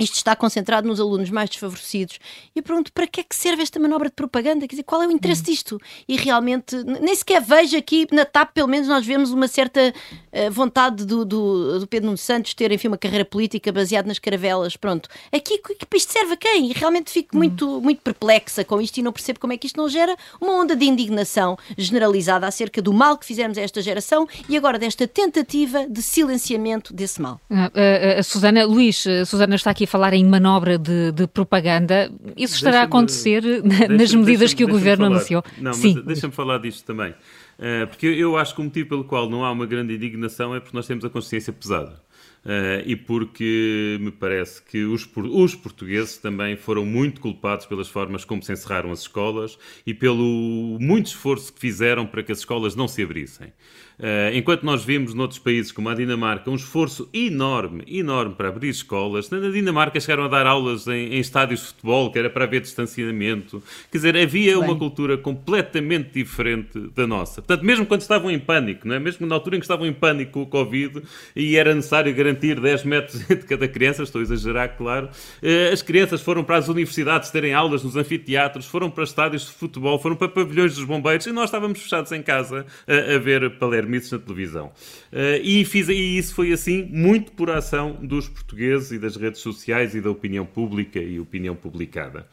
Isto 0.01 0.15
está 0.15 0.35
concentrado 0.35 0.89
nos 0.89 1.01
alunos 1.01 1.31
mais 1.31 1.49
desfavorecidos. 1.49 2.19
E 2.55 2.59
eu 2.59 2.63
pergunto, 2.63 2.93
para 2.93 3.07
que 3.07 3.21
é 3.21 3.25
que 3.25 3.37
serve 3.37 3.63
esta 3.63 3.79
manobra 3.79 4.09
de 4.09 4.15
propaganda? 4.15 4.67
Quer 4.67 4.75
dizer, 4.75 4.83
qual 4.83 5.03
é 5.03 5.07
o 5.07 5.13
interesse 5.13 5.43
hum. 5.43 5.45
disto? 5.45 5.81
E 6.09 6.17
realmente, 6.17 6.77
nem 6.85 7.15
sequer 7.15 7.41
vejo 7.41 7.77
aqui, 7.77 8.07
na 8.11 8.25
TAP 8.25 8.53
pelo 8.55 8.69
menos 8.69 8.89
nós 8.89 9.07
vemos 9.07 9.31
uma 9.31 9.47
certa 9.47 9.93
uh, 10.33 10.51
vontade 10.51 11.05
do, 11.05 11.25
do, 11.25 11.81
do, 11.81 11.87
Pedro 11.87 12.07
Nuno 12.07 12.19
Santos 12.19 12.55
ter, 12.55 12.73
enfim, 12.73 12.89
uma 12.89 12.99
carreira 12.99 13.25
política 13.25 13.71
baseada 13.71 14.09
nas 14.09 14.19
caravelas, 14.19 14.77
pronto. 14.77 15.09
Aqui, 15.33 15.61
isto 15.95 16.13
serve 16.13 16.35
a 16.35 16.37
quem? 16.37 16.71
E 16.71 16.73
realmente 16.73 17.11
fico 17.11 17.37
hum. 17.37 17.39
muito, 17.39 17.81
muito 17.81 18.03
perplexa 18.03 18.65
com 18.65 18.81
isto 18.81 18.99
e 18.99 19.03
não 19.03 19.13
percebo 19.13 19.39
como 19.39 19.53
é 19.53 19.57
que 19.57 19.67
isto 19.67 19.77
não 19.77 19.89
gera 19.89 20.17
uma 20.41 20.55
onda 20.55 20.75
de 20.75 20.85
indignação 20.85 21.57
generalizada 21.79 22.47
acerca 22.47 22.83
do 22.83 22.93
mal 22.93 23.17
que 23.17 23.25
fizemos 23.25 23.57
a 23.57 23.61
esta 23.61 23.81
geração 23.81 24.27
e 24.49 24.57
agora 24.57 24.79
desta 24.79 25.07
tentativa 25.07 25.87
de 25.89 26.03
silenciamento 26.03 26.93
desse 26.93 27.23
mal. 27.23 27.41
Uh, 27.49 28.19
uh, 28.19 28.25
Susana, 28.25 28.65
Luís, 28.65 29.05
Susana 29.27 29.55
está 29.55 29.71
aqui 29.71 29.84
aqui 29.85 29.85
a 29.85 29.87
falar 29.87 30.15
em 30.15 30.25
manobra 30.25 30.79
de, 30.79 31.13
de 31.13 31.27
propaganda. 31.27 32.11
Isso 32.37 32.57
estará 32.57 32.81
a 32.81 32.85
acontecer 32.85 33.43
nas 33.89 34.13
medidas 34.15 34.53
que 34.55 34.65
o 34.65 34.69
Governo 34.69 35.07
anunciou? 35.07 35.45
Não, 35.59 35.73
Sim. 35.73 35.95
mas 35.97 36.05
deixa-me 36.05 36.33
falar 36.33 36.59
disto 36.59 36.85
também. 36.85 37.13
Uh, 37.57 37.87
porque 37.87 38.07
eu 38.07 38.37
acho 38.37 38.55
que 38.55 38.61
o 38.61 38.65
motivo 38.65 38.89
pelo 38.89 39.05
qual 39.05 39.31
não 39.31 39.45
há 39.45 39.53
uma 39.53 39.67
grande 39.67 39.95
indignação 39.95 40.55
é 40.55 40.61
porque 40.61 40.77
nós 40.77 40.87
temos 40.87 41.05
a 41.05 41.11
consciência 41.11 41.53
pesada. 41.53 42.03
Uh, 42.45 42.85
e 42.85 42.95
porque 42.95 43.97
me 44.01 44.11
parece 44.11 44.61
que 44.61 44.85
os, 44.85 45.09
os, 45.17 45.55
portugueses 45.55 46.19
também 46.19 46.57
foram 46.57 46.85
muito 46.85 47.19
culpados 47.19 47.65
pelas 47.65 47.89
formas 47.89 48.23
como 48.23 48.43
se 48.43 48.53
encerraram 48.53 48.93
as 48.93 49.01
escolas 49.01 49.59
e 49.87 49.95
pelo 49.95 50.77
muito 50.79 51.07
esforço 51.07 51.51
que 51.51 51.59
fizeram 51.59 52.05
para 52.07 52.23
que 52.23 52.31
as 52.31 52.41
escolas 52.41 52.77
não 52.77 52.87
se 52.87 53.03
abrissem. 53.03 53.51
Uh, 53.99 54.35
enquanto 54.35 54.65
nós 54.65 54.85
vimos 54.85 55.15
noutros 55.15 55.39
países 55.39 55.71
como 55.71 55.89
a 55.89 55.95
Dinamarca 55.95 56.51
um 56.51 56.57
esforço 56.57 57.09
enorme, 57.15 57.85
enorme 57.87 58.35
para 58.35 58.49
abrir 58.49 58.69
escolas, 58.69 59.31
na 59.31 59.39
Dinamarca 59.39 60.01
chegaram 60.01 60.25
a 60.25 60.29
dar 60.29 60.47
aulas 60.47 60.89
em, 60.89 61.15
em 61.15 61.21
estádios 61.21 61.61
de 61.61 61.67
futebol, 61.69 62.11
que 62.11 62.19
era 62.19 62.29
para 62.29 62.45
haver 62.45 62.61
distanciamento. 62.61 63.63
Quer 63.91 63.99
dizer, 63.99 64.17
havia 64.17 64.59
Bem. 64.59 64.65
uma 64.65 64.77
cultura 64.77 65.17
completamente 65.17 66.11
diferente 66.13 66.79
da 66.95 67.07
nossa. 67.07 67.41
Portanto, 67.41 67.65
mesmo 67.65 67.87
quando 67.87 68.01
estavam 68.01 68.31
em 68.31 68.39
pânico, 68.39 68.89
não 68.89 68.97
é? 68.97 68.99
mesmo 68.99 69.27
na 69.27 69.35
altura 69.35 69.57
em 69.57 69.61
que 69.61 69.65
estavam 69.65 69.87
em 69.87 69.93
pânico 69.93 70.33
com 70.33 70.43
o 70.43 70.47
Covid 70.47 71.03
e 71.37 71.57
era 71.57 71.73
necessário 71.73 72.13
garantir 72.15 72.61
10 72.61 72.85
metros 72.85 73.23
entre 73.31 73.47
cada 73.47 73.69
criança, 73.69 74.03
estou 74.03 74.21
a 74.21 74.23
exagerar, 74.23 74.77
claro, 74.77 75.07
uh, 75.07 75.73
as 75.73 75.83
crianças 75.83 76.21
foram 76.21 76.43
para 76.43 76.57
as 76.57 76.69
universidades 76.69 77.31
terem 77.31 77.55
aulas 77.55 77.85
nos 77.85 77.95
anfiteatros, 77.95 78.67
foram 78.67 78.91
para 78.91 79.05
estádios 79.05 79.47
de 79.47 79.53
futebol, 79.53 79.99
foram 80.01 80.17
para 80.17 80.29
pavilhões 80.29 80.75
dos 80.75 80.85
bombeiros 80.85 81.27
e 81.27 81.33
nós 81.33 81.45
estávamos 81.45 81.81
fechados 81.81 82.11
em 82.11 82.23
casa 82.23 82.67
a, 82.89 83.15
a 83.15 83.19
ver 83.19 83.51
Palermo 83.59 83.84
ermites 83.85 84.11
na 84.11 84.19
televisão. 84.19 84.73
Uh, 85.13 85.41
e, 85.43 85.65
fiz, 85.65 85.89
e 85.89 86.19
isso 86.19 86.35
foi 86.35 86.53
assim 86.53 86.85
muito 86.85 87.33
por 87.33 87.51
ação 87.51 87.99
dos 88.03 88.29
portugueses 88.29 88.93
e 88.93 88.99
das 88.99 89.17
redes 89.17 89.41
sociais 89.41 89.95
e 89.95 90.01
da 90.01 90.11
opinião 90.11 90.45
pública 90.45 90.99
e 90.99 91.21
opinião 91.21 91.55
publicada. 91.55 92.27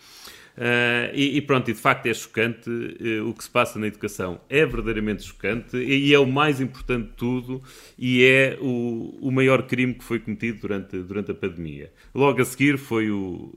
Uh, 0.51 1.07
e, 1.13 1.37
e, 1.37 1.41
pronto, 1.41 1.71
e 1.71 1.73
de 1.73 1.79
facto 1.79 2.05
é 2.07 2.13
chocante 2.13 2.69
uh, 2.69 3.27
o 3.27 3.33
que 3.33 3.43
se 3.43 3.49
passa 3.49 3.79
na 3.79 3.87
educação. 3.87 4.41
É 4.49 4.65
verdadeiramente 4.65 5.23
chocante 5.23 5.77
e, 5.77 6.09
e, 6.09 6.13
é 6.13 6.19
o 6.19 6.25
mais 6.25 6.59
importante 6.59 7.07
de 7.07 7.13
tudo 7.13 7.61
e 7.97 8.23
é 8.23 8.57
o, 8.59 9.17
o 9.21 9.31
maior 9.31 9.63
crime 9.63 9.93
que 9.93 10.03
foi 10.03 10.19
cometido 10.19 10.59
durante, 10.59 10.97
durante 10.97 11.31
a 11.31 11.33
pandemia. 11.33 11.91
Logo 12.13 12.41
a 12.41 12.45
seguir 12.45 12.77
foi 12.77 13.09
o, 13.09 13.53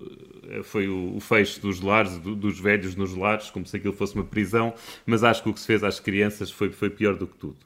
foi 0.62 0.88
o, 0.88 1.16
o 1.16 1.20
fecho 1.20 1.60
dos 1.60 1.80
lares, 1.80 2.16
do, 2.18 2.34
dos 2.36 2.60
velhos 2.60 2.94
nos 2.94 3.14
lares, 3.14 3.50
como 3.50 3.66
se 3.66 3.76
aquilo 3.76 3.92
fosse 3.92 4.14
uma 4.14 4.24
prisão, 4.24 4.72
mas 5.04 5.24
acho 5.24 5.42
que 5.42 5.48
o 5.48 5.52
que 5.52 5.60
se 5.60 5.66
fez 5.66 5.82
às 5.82 5.98
crianças 5.98 6.50
foi, 6.50 6.70
foi 6.70 6.90
pior 6.90 7.16
do 7.16 7.26
que 7.26 7.36
tudo. 7.36 7.56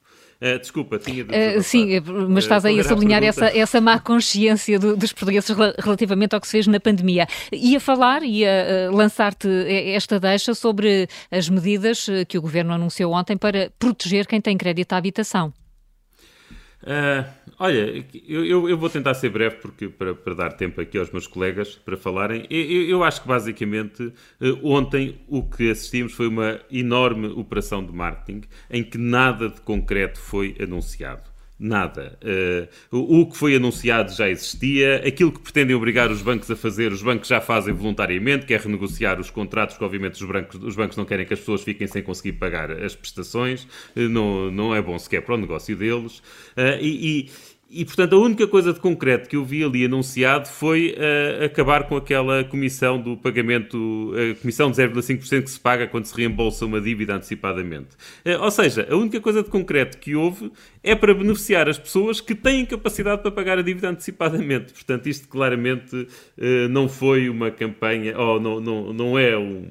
Uh, 0.41 0.59
desculpa, 0.59 0.99
tinha 1.01 1.25
de 1.25 1.35
uh, 1.35 1.63
Sim, 1.65 1.95
eh, 1.95 2.01
mas 2.01 2.45
estás 2.45 2.65
aí 2.65 2.79
a 2.79 2.85
sublinhar 2.85 3.25
essa, 3.25 3.47
essa 3.47 3.81
má 3.81 3.99
consciência 3.99 4.79
do, 4.79 4.97
dos 4.97 5.13
portugueses 5.13 5.51
relativamente 5.79 6.33
ao 6.33 6.41
que 6.41 6.47
se 6.47 6.53
fez 6.53 6.67
na 6.69 6.79
pandemia. 6.79 7.27
Ia 7.53 7.81
falar, 7.81 8.23
ia 8.23 8.89
lançar-te 8.93 9.49
esta 9.93 10.21
deixa 10.21 10.55
sobre 10.55 11.09
as 11.29 11.49
medidas 11.49 12.07
que 12.29 12.39
o 12.39 12.43
Governo 12.43 12.73
anunciou 12.73 13.13
ontem 13.13 13.37
para 13.37 13.73
proteger 13.81 14.29
quem 14.29 14.41
tem 14.41 14.57
crédito 14.57 14.93
à 14.93 14.97
habitação. 14.97 15.53
Uh, 16.83 17.29
olha, 17.59 18.07
eu, 18.27 18.69
eu, 18.69 18.79
vou 18.79 18.89
tentar 18.89 19.13
ser 19.15 19.31
breve 19.31 19.57
porque, 19.57 19.89
para, 19.89 20.15
para, 20.15 20.35
dar 20.35 20.53
tempo 20.53 20.81
aqui 20.81 20.97
aos 20.97 21.11
meus 21.11 21.27
colegas 21.27 21.75
para 21.75 21.97
falarem. 21.97 22.47
Eu, 22.49 22.89
eu 22.89 23.05
acho 23.05 23.23
que 23.23 23.29
basicamente 23.29 24.03
uh, 24.05 24.15
ontem 24.63 25.19
o 25.27 25.43
que 25.43 25.71
assistimos 25.71 26.13
foi 26.13 26.29
uma 26.29 26.61
enorme 26.71 27.27
operação 27.27 27.85
de 27.85 27.93
marketing 27.93 28.43
em 28.71 28.85
que 28.85 28.97
nada 28.97 29.49
de 29.49 29.61
concreto 29.61 30.21
foi 30.21 30.57
anunciado. 30.61 31.38
Nada. 31.59 32.17
Uh, 32.93 33.21
o, 33.21 33.27
que 33.27 33.37
foi 33.37 33.57
anunciado 33.57 34.13
já 34.13 34.29
existia. 34.29 35.03
Aquilo 35.05 35.33
que 35.33 35.41
pretendem 35.41 35.75
obrigar 35.75 36.09
os 36.09 36.23
bancos 36.23 36.49
a 36.51 36.55
fazer, 36.55 36.93
os 36.93 37.03
bancos 37.03 37.29
já 37.29 37.41
fazem 37.41 37.75
voluntariamente, 37.75 38.47
que 38.47 38.55
é 38.55 38.57
renegociar 38.57 39.19
os 39.19 39.29
contratos, 39.29 39.77
que 39.77 39.83
obviamente 39.83 40.23
os 40.23 40.31
bancos, 40.31 40.63
os 40.63 40.77
bancos 40.77 40.97
não 40.97 41.05
querem 41.05 41.27
que 41.27 41.35
as 41.35 41.41
pessoas 41.41 41.63
fiquem 41.63 41.89
sem 41.89 42.01
conseguir 42.01 42.35
pagar 42.35 42.71
as 42.71 42.95
prestações. 42.95 43.65
Uh, 43.97 44.09
não, 44.09 44.51
não 44.53 44.75
é 44.75 44.81
bom 44.81 44.97
sequer 44.99 45.23
para 45.23 45.35
o 45.35 45.39
negócio 45.39 45.75
deles. 45.75 46.19
Uh, 46.57 46.79
e 46.81 47.31
e, 47.71 47.85
portanto, 47.85 48.15
a 48.15 48.19
única 48.19 48.47
coisa 48.47 48.73
de 48.73 48.81
concreto 48.81 49.29
que 49.29 49.37
eu 49.37 49.45
vi 49.45 49.63
ali 49.63 49.85
anunciado 49.85 50.49
foi 50.49 50.97
uh, 50.97 51.45
acabar 51.45 51.87
com 51.87 51.97
aquela 51.97 52.43
comissão 52.43 52.99
do 52.99 53.15
pagamento, 53.15 53.77
a 54.15 54.33
uh, 54.33 54.35
comissão 54.37 54.71
de 54.71 54.79
0,5% 54.79 55.43
que 55.43 55.51
se 55.51 55.61
paga 55.61 55.87
quando 55.87 56.07
se 56.07 56.17
reembolsa 56.17 56.65
uma 56.65 56.81
dívida 56.81 57.15
antecipadamente. 57.15 57.89
Uh, 58.25 58.43
ou 58.43 58.51
seja, 58.51 58.89
a 58.91 58.97
única 58.97 59.21
coisa 59.21 59.43
de 59.43 59.51
concreto 59.51 59.99
que 59.99 60.15
houve 60.15 60.51
é 60.83 60.95
para 60.95 61.13
beneficiar 61.13 61.69
as 61.69 61.79
pessoas 61.79 62.23
que 62.23 62.35
têm 62.35 62.65
capacidade 62.65 63.21
para 63.21 63.31
pagar 63.31 63.59
a 63.59 63.63
dívida 63.63 63.91
antecipadamente. 63.91 64.73
Portanto, 64.73 65.07
isto 65.07 65.29
claramente 65.29 66.09
eh, 66.39 66.69
não 66.69 66.89
foi 66.89 67.29
uma 67.29 67.51
campanha, 67.51 68.19
ou 68.19 68.41
não, 68.41 68.61
não, 68.61 68.93
não 68.93 69.19
é 69.19 69.37
um 69.37 69.67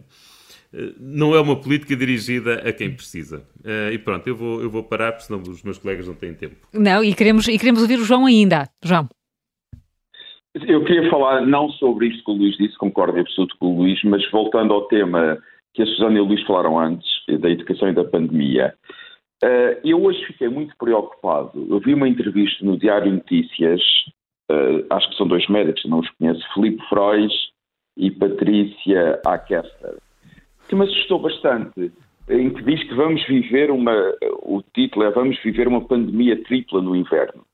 não 0.99 1.33
é 1.33 1.41
uma 1.41 1.55
política 1.55 1.95
dirigida 1.95 2.55
a 2.67 2.71
quem 2.71 2.93
precisa. 2.93 3.43
Uh, 3.63 3.91
e 3.91 3.97
pronto, 3.97 4.27
eu 4.27 4.35
vou, 4.35 4.61
eu 4.61 4.69
vou 4.69 4.83
parar, 4.83 5.11
porque 5.11 5.25
senão 5.25 5.41
os 5.41 5.63
meus 5.63 5.77
colegas 5.77 6.07
não 6.07 6.13
têm 6.13 6.33
tempo. 6.33 6.55
Não, 6.73 7.03
e 7.03 7.13
queremos, 7.13 7.47
e 7.47 7.57
queremos 7.57 7.81
ouvir 7.81 7.99
o 7.99 8.05
João 8.05 8.25
ainda. 8.25 8.69
João. 8.83 9.07
Eu 10.53 10.83
queria 10.85 11.09
falar 11.09 11.45
não 11.45 11.69
sobre 11.71 12.07
isto 12.07 12.23
que 12.23 12.31
o 12.31 12.33
Luís 12.33 12.57
disse, 12.57 12.77
concordo 12.77 13.17
em 13.17 13.21
absoluto 13.21 13.55
com 13.59 13.73
o 13.73 13.77
Luís, 13.77 13.99
mas 14.03 14.29
voltando 14.31 14.73
ao 14.73 14.87
tema 14.87 15.37
que 15.73 15.83
a 15.83 15.85
Susana 15.85 16.17
e 16.17 16.21
o 16.21 16.25
Luís 16.25 16.43
falaram 16.45 16.79
antes, 16.79 17.07
da 17.39 17.49
educação 17.49 17.89
e 17.89 17.93
da 17.93 18.03
pandemia. 18.03 18.73
Uh, 19.43 19.77
eu 19.83 20.03
hoje 20.03 20.25
fiquei 20.25 20.49
muito 20.49 20.75
preocupado. 20.77 21.67
Eu 21.69 21.79
vi 21.79 21.93
uma 21.93 22.07
entrevista 22.07 22.65
no 22.65 22.77
Diário 22.77 23.11
Notícias, 23.11 23.81
uh, 24.51 24.85
acho 24.89 25.09
que 25.09 25.17
são 25.17 25.27
dois 25.27 25.47
médicos, 25.47 25.85
não 25.85 25.99
os 25.99 26.09
conheço, 26.11 26.41
Filipe 26.53 26.83
Frois 26.89 27.31
e 27.95 28.09
Patrícia 28.09 29.21
Akerster 29.25 29.97
que 30.67 30.75
me 30.75 30.83
assustou 30.83 31.19
bastante, 31.19 31.91
em 32.29 32.49
que 32.49 32.63
diz 32.63 32.83
que 32.83 32.93
vamos 32.93 33.25
viver 33.25 33.71
uma. 33.71 33.93
O 34.43 34.61
título 34.73 35.05
é 35.05 35.11
Vamos 35.11 35.41
viver 35.43 35.67
uma 35.67 35.81
pandemia 35.81 36.41
tripla 36.43 36.81
no 36.81 36.95
inverno. 36.95 37.45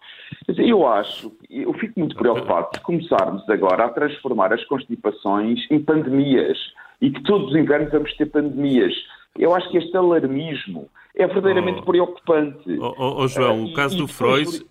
Eu 0.58 0.88
acho, 0.88 1.32
eu 1.50 1.74
fico 1.74 2.00
muito 2.00 2.16
preocupado 2.16 2.70
se 2.74 2.82
começarmos 2.82 3.48
agora 3.50 3.86
a 3.86 3.90
transformar 3.90 4.52
as 4.52 4.64
constipações 4.66 5.60
em 5.70 5.80
pandemias 5.80 6.58
e 7.00 7.12
que 7.12 7.22
todos 7.24 7.50
os 7.50 7.56
invernos 7.56 7.92
vamos 7.92 8.14
ter 8.16 8.26
pandemias. 8.26 8.94
Eu 9.38 9.54
acho 9.54 9.70
que 9.70 9.78
este 9.78 9.96
alarmismo 9.96 10.90
é 11.16 11.28
verdadeiramente 11.28 11.80
oh, 11.80 11.86
preocupante. 11.86 12.80
Oh, 12.80 12.94
oh, 12.98 13.24
oh 13.24 13.28
João, 13.28 13.64
uh, 13.64 13.66
o 13.68 13.74
caso 13.74 13.98
do 13.98 14.06
e 14.06 14.08
Freud. 14.08 14.66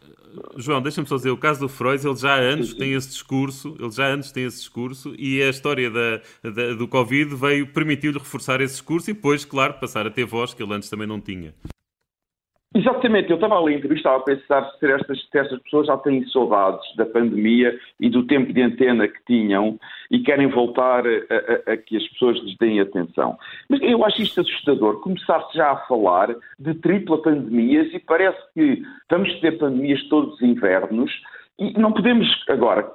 João, 0.57 0.83
deixa-me 0.83 1.07
só 1.07 1.17
dizer, 1.17 1.31
o 1.31 1.37
caso 1.37 1.61
do 1.61 1.69
Freud, 1.69 2.07
ele 2.07 2.17
já 2.17 2.35
há 2.35 2.39
anos 2.39 2.75
tem 2.75 2.93
esse 2.93 3.09
discurso, 3.09 3.77
ele 3.79 3.91
já 3.91 4.07
há 4.07 4.09
anos 4.09 4.33
tem 4.33 4.45
esse 4.45 4.59
discurso 4.59 5.15
e 5.19 5.43
a 5.43 5.49
história 5.49 5.91
da, 5.91 6.21
da 6.43 6.75
do 6.75 6.87
Covid 6.89 7.35
veio, 7.35 7.67
permitiu-lhe 7.67 8.19
reforçar 8.19 8.61
esse 8.61 8.75
discurso 8.75 9.11
e 9.11 9.15
depois, 9.15 9.45
claro, 9.45 9.75
passar 9.75 10.07
a 10.07 10.11
ter 10.11 10.25
voz 10.25 10.55
que 10.55 10.63
ele 10.63 10.75
antes 10.75 10.89
também 10.89 11.07
não 11.07 11.21
tinha. 11.21 11.55
Exatamente, 12.75 13.29
eu 13.29 13.35
estava 13.35 13.59
ali 13.59 13.75
em 13.75 13.77
entrevista 13.77 14.15
a 14.15 14.21
pensar 14.21 14.65
se 14.79 14.87
estas, 14.91 15.21
se 15.21 15.39
estas 15.39 15.61
pessoas 15.63 15.89
já 15.89 15.97
têm 15.99 16.27
saudades 16.29 16.85
da 16.97 17.05
pandemia 17.05 17.79
e 18.01 18.09
do 18.09 18.27
tempo 18.27 18.51
de 18.51 18.63
antena 18.63 19.07
que 19.07 19.23
tinham 19.27 19.79
e 20.11 20.21
querem 20.21 20.47
voltar 20.47 21.05
a, 21.07 21.11
a, 21.11 21.73
a 21.73 21.77
que 21.77 21.99
as 21.99 22.09
pessoas 22.09 22.39
lhes 22.39 22.57
deem 22.57 22.81
atenção. 22.81 23.37
Mas 23.69 23.81
eu 23.83 24.03
acho 24.07 24.23
isto 24.23 24.41
assustador, 24.41 25.01
começar-se 25.01 25.57
já 25.57 25.73
a 25.73 25.87
falar 25.87 26.35
de 26.59 26.75
tripla 26.75 27.21
pandemias 27.21 27.93
e 27.93 27.99
parece 27.99 28.41
que 28.55 28.83
vamos 29.11 29.39
ter 29.41 29.59
pandemias 29.59 30.03
todos 30.09 30.35
os 30.35 30.43
invernos 30.43 31.13
e 31.59 31.79
não 31.79 31.93
podemos 31.93 32.27
agora 32.49 32.91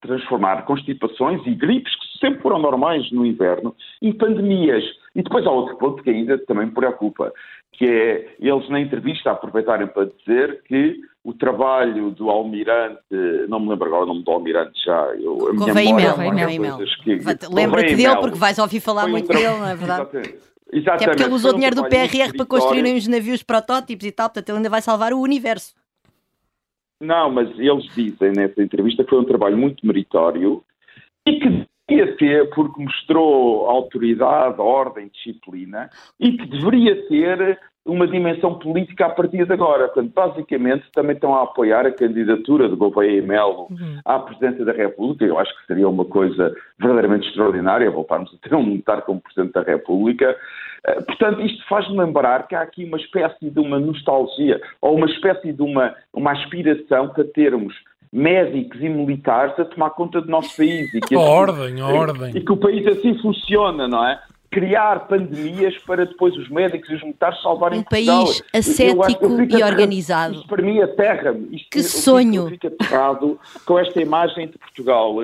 transformar 0.00 0.64
constipações 0.64 1.46
e 1.46 1.54
gripes, 1.54 1.94
que 1.94 2.18
sempre 2.18 2.40
foram 2.40 2.58
normais 2.58 3.10
no 3.12 3.24
inverno, 3.24 3.74
em 4.02 4.12
pandemias. 4.12 4.82
E 5.14 5.22
depois 5.22 5.46
há 5.46 5.50
outro 5.50 5.76
ponto 5.76 6.02
que 6.02 6.10
ainda 6.10 6.38
também 6.38 6.66
me 6.66 6.72
preocupa, 6.72 7.32
que 7.72 7.84
é 7.84 8.34
eles 8.40 8.68
na 8.68 8.80
entrevista 8.80 9.30
aproveitarem 9.30 9.86
para 9.86 10.06
dizer 10.06 10.62
que 10.64 11.00
o 11.22 11.32
trabalho 11.32 12.10
do 12.10 12.30
almirante, 12.30 13.02
não 13.48 13.60
me 13.60 13.68
lembro 13.68 13.86
agora 13.86 14.04
o 14.04 14.06
nome 14.06 14.24
do 14.24 14.30
almirante 14.30 14.82
já, 14.84 15.14
eu, 15.16 15.48
a 15.48 15.52
minha 15.52 15.74
memória 15.74 16.54
email, 16.54 16.78
Lembra-te 17.52 17.94
dele 17.94 18.16
porque 18.16 18.38
vais 18.38 18.58
ouvir 18.58 18.80
falar 18.80 19.06
muito 19.06 19.30
um 19.30 19.34
dele, 19.34 19.58
não 19.58 19.68
é 19.68 19.76
verdade? 19.76 20.02
Exatamente. 20.02 20.48
Exatamente. 20.70 20.98
Que 20.98 21.04
é 21.04 21.08
porque 21.08 21.22
ele 21.22 21.34
usou 21.34 21.54
dinheiro 21.54 21.76
do 21.76 21.88
PRR 21.88 22.36
para 22.36 22.46
construírem 22.46 22.96
os 22.96 23.06
navios 23.06 23.42
protótipos 23.42 24.06
e 24.06 24.12
tal, 24.12 24.28
portanto 24.28 24.48
ele 24.48 24.58
ainda 24.58 24.70
vai 24.70 24.82
salvar 24.82 25.12
o 25.12 25.20
universo. 25.20 25.74
Não, 27.00 27.30
mas 27.30 27.48
eles 27.58 27.84
dizem 27.94 28.32
nessa 28.32 28.60
entrevista 28.60 29.04
que 29.04 29.10
foi 29.10 29.20
um 29.20 29.24
trabalho 29.24 29.56
muito 29.56 29.86
meritório 29.86 30.64
e 31.26 31.38
que 31.38 31.66
deveria 31.88 32.16
ter, 32.16 32.50
porque 32.50 32.82
mostrou 32.82 33.66
autoridade, 33.66 34.60
ordem, 34.60 35.08
disciplina, 35.08 35.88
e 36.20 36.32
que 36.32 36.46
deveria 36.46 37.08
ter 37.08 37.58
uma 37.86 38.06
dimensão 38.06 38.58
política 38.58 39.06
a 39.06 39.10
partir 39.10 39.46
de 39.46 39.52
agora. 39.52 39.88
Portanto, 39.88 40.12
basicamente, 40.14 40.84
também 40.92 41.14
estão 41.14 41.34
a 41.34 41.44
apoiar 41.44 41.86
a 41.86 41.90
candidatura 41.90 42.68
de 42.68 42.76
Gouveia 42.76 43.18
e 43.18 43.22
Melo 43.22 43.68
uhum. 43.70 44.00
à 44.04 44.18
presidência 44.18 44.64
da 44.64 44.72
República. 44.72 45.24
Eu 45.24 45.38
acho 45.38 45.56
que 45.58 45.66
seria 45.66 45.88
uma 45.88 46.04
coisa 46.04 46.54
verdadeiramente 46.78 47.28
extraordinária 47.28 47.90
voltarmos 47.90 48.32
a 48.34 48.48
ter 48.48 48.54
um 48.54 48.62
militar 48.62 49.02
como 49.02 49.22
presidente 49.22 49.54
da 49.54 49.62
República. 49.62 50.36
Eh, 50.86 51.00
portanto, 51.00 51.40
isto 51.40 51.66
faz-me 51.66 51.98
lembrar 51.98 52.46
que 52.46 52.54
há 52.54 52.60
aqui 52.60 52.84
uma 52.84 52.98
espécie 52.98 53.50
de 53.50 53.58
uma 53.58 53.78
nostalgia 53.78 54.60
ou 54.82 54.94
uma 54.94 55.06
espécie 55.06 55.52
de 55.52 55.62
uma, 55.62 55.94
uma 56.12 56.32
aspiração 56.32 57.08
para 57.08 57.24
termos 57.24 57.74
médicos 58.12 58.80
e 58.80 58.88
militares 58.88 59.58
a 59.58 59.64
tomar 59.64 59.90
conta 59.90 60.20
do 60.20 60.30
nosso 60.30 60.56
país. 60.56 60.92
E 60.94 61.00
que 61.00 61.14
a 61.14 61.18
assim, 61.20 61.28
ordem, 61.28 61.80
a 61.80 61.86
ordem. 61.86 62.36
E 62.36 62.40
que 62.40 62.52
o 62.52 62.56
país 62.56 62.86
assim 62.86 63.18
funciona, 63.18 63.86
não 63.86 64.04
é? 64.06 64.20
criar 64.50 65.06
pandemias 65.06 65.76
para 65.78 66.06
depois 66.06 66.34
os 66.36 66.48
médicos 66.48 66.88
e 66.90 66.94
os 66.94 67.02
militares 67.02 67.40
salvarem 67.42 67.80
um 67.80 67.82
país 67.82 68.42
ascético 68.52 69.26
e 69.42 69.62
organizado. 69.62 70.34
Isto 70.36 70.48
para 70.48 70.62
mim 70.62 70.80
aterra-me. 70.80 71.66
Que 71.70 71.82
sonho! 71.82 72.44
Eu 72.44 72.50
fico 72.50 72.66
aterrado 72.66 73.38
com 73.66 73.78
esta 73.78 74.00
imagem 74.00 74.48
de 74.48 74.58
Portugal. 74.58 75.14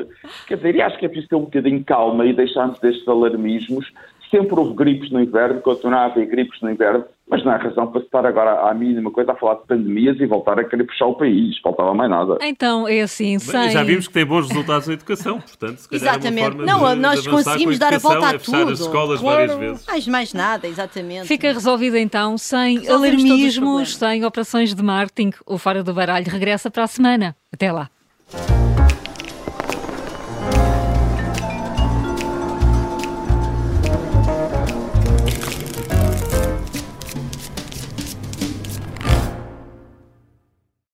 Quer 0.46 0.56
dizer, 0.56 0.74
e 0.76 0.82
acho 0.82 0.98
que 0.98 1.06
é 1.06 1.08
preciso 1.08 1.28
ter 1.28 1.36
um 1.36 1.44
bocadinho 1.44 1.78
de 1.78 1.84
calma 1.84 2.26
e 2.26 2.34
deixarmos 2.34 2.78
destes 2.80 3.06
alarmismos. 3.08 3.90
Sempre 4.30 4.58
houve 4.58 4.74
gripes 4.74 5.10
no 5.10 5.20
inverno, 5.20 5.60
continua 5.60 6.00
a 6.00 6.04
haver 6.06 6.26
gripes 6.26 6.60
no 6.60 6.70
inverno, 6.70 7.04
mas 7.28 7.42
não 7.44 7.52
há 7.52 7.56
razão 7.56 7.86
para 7.90 8.02
estar 8.02 8.26
agora 8.26 8.68
à 8.68 8.74
mínima 8.74 9.10
coisa 9.10 9.32
a 9.32 9.34
falar 9.34 9.54
de 9.54 9.66
pandemias 9.66 10.20
e 10.20 10.26
voltar 10.26 10.58
a 10.60 10.64
querer 10.64 10.84
puxar 10.84 11.06
o 11.06 11.14
país. 11.14 11.58
Faltava 11.60 11.94
mais 11.94 12.10
nada. 12.10 12.38
Então, 12.42 12.86
é 12.86 13.00
assim, 13.00 13.38
sem... 13.38 13.70
Já 13.70 13.82
vimos 13.82 14.06
que 14.06 14.12
tem 14.12 14.26
bons 14.26 14.48
resultados 14.48 14.88
na 14.88 14.94
educação, 14.94 15.40
portanto, 15.40 15.78
se 15.78 15.88
calhar 15.88 16.16
Exatamente. 16.16 16.44
É 16.44 16.48
uma 16.48 16.50
forma 16.50 16.66
não, 16.66 16.94
de, 16.94 17.00
nós 17.00 17.22
de 17.22 17.30
conseguimos 17.30 17.78
dar 17.78 17.94
a 17.94 17.98
volta 17.98 18.26
a 18.26 18.34
é 18.34 18.38
tudo. 18.38 18.70
as 18.70 18.80
escolas 18.80 19.20
claro. 19.20 19.36
várias 19.38 19.56
vezes. 19.56 19.86
Mais, 19.86 20.08
mais 20.08 20.34
nada, 20.34 20.68
exatamente. 20.68 21.26
Fica 21.26 21.50
resolvido 21.52 21.96
então, 21.96 22.36
sem 22.36 22.78
Resolvemos 22.80 23.24
alarmismos, 23.24 23.96
sem 23.96 24.24
operações 24.24 24.74
de 24.74 24.82
marketing. 24.82 25.32
O 25.46 25.56
Fora 25.56 25.82
do 25.82 25.94
Baralho 25.94 26.26
regressa 26.28 26.70
para 26.70 26.84
a 26.84 26.86
semana. 26.86 27.34
Até 27.50 27.72
lá. 27.72 27.88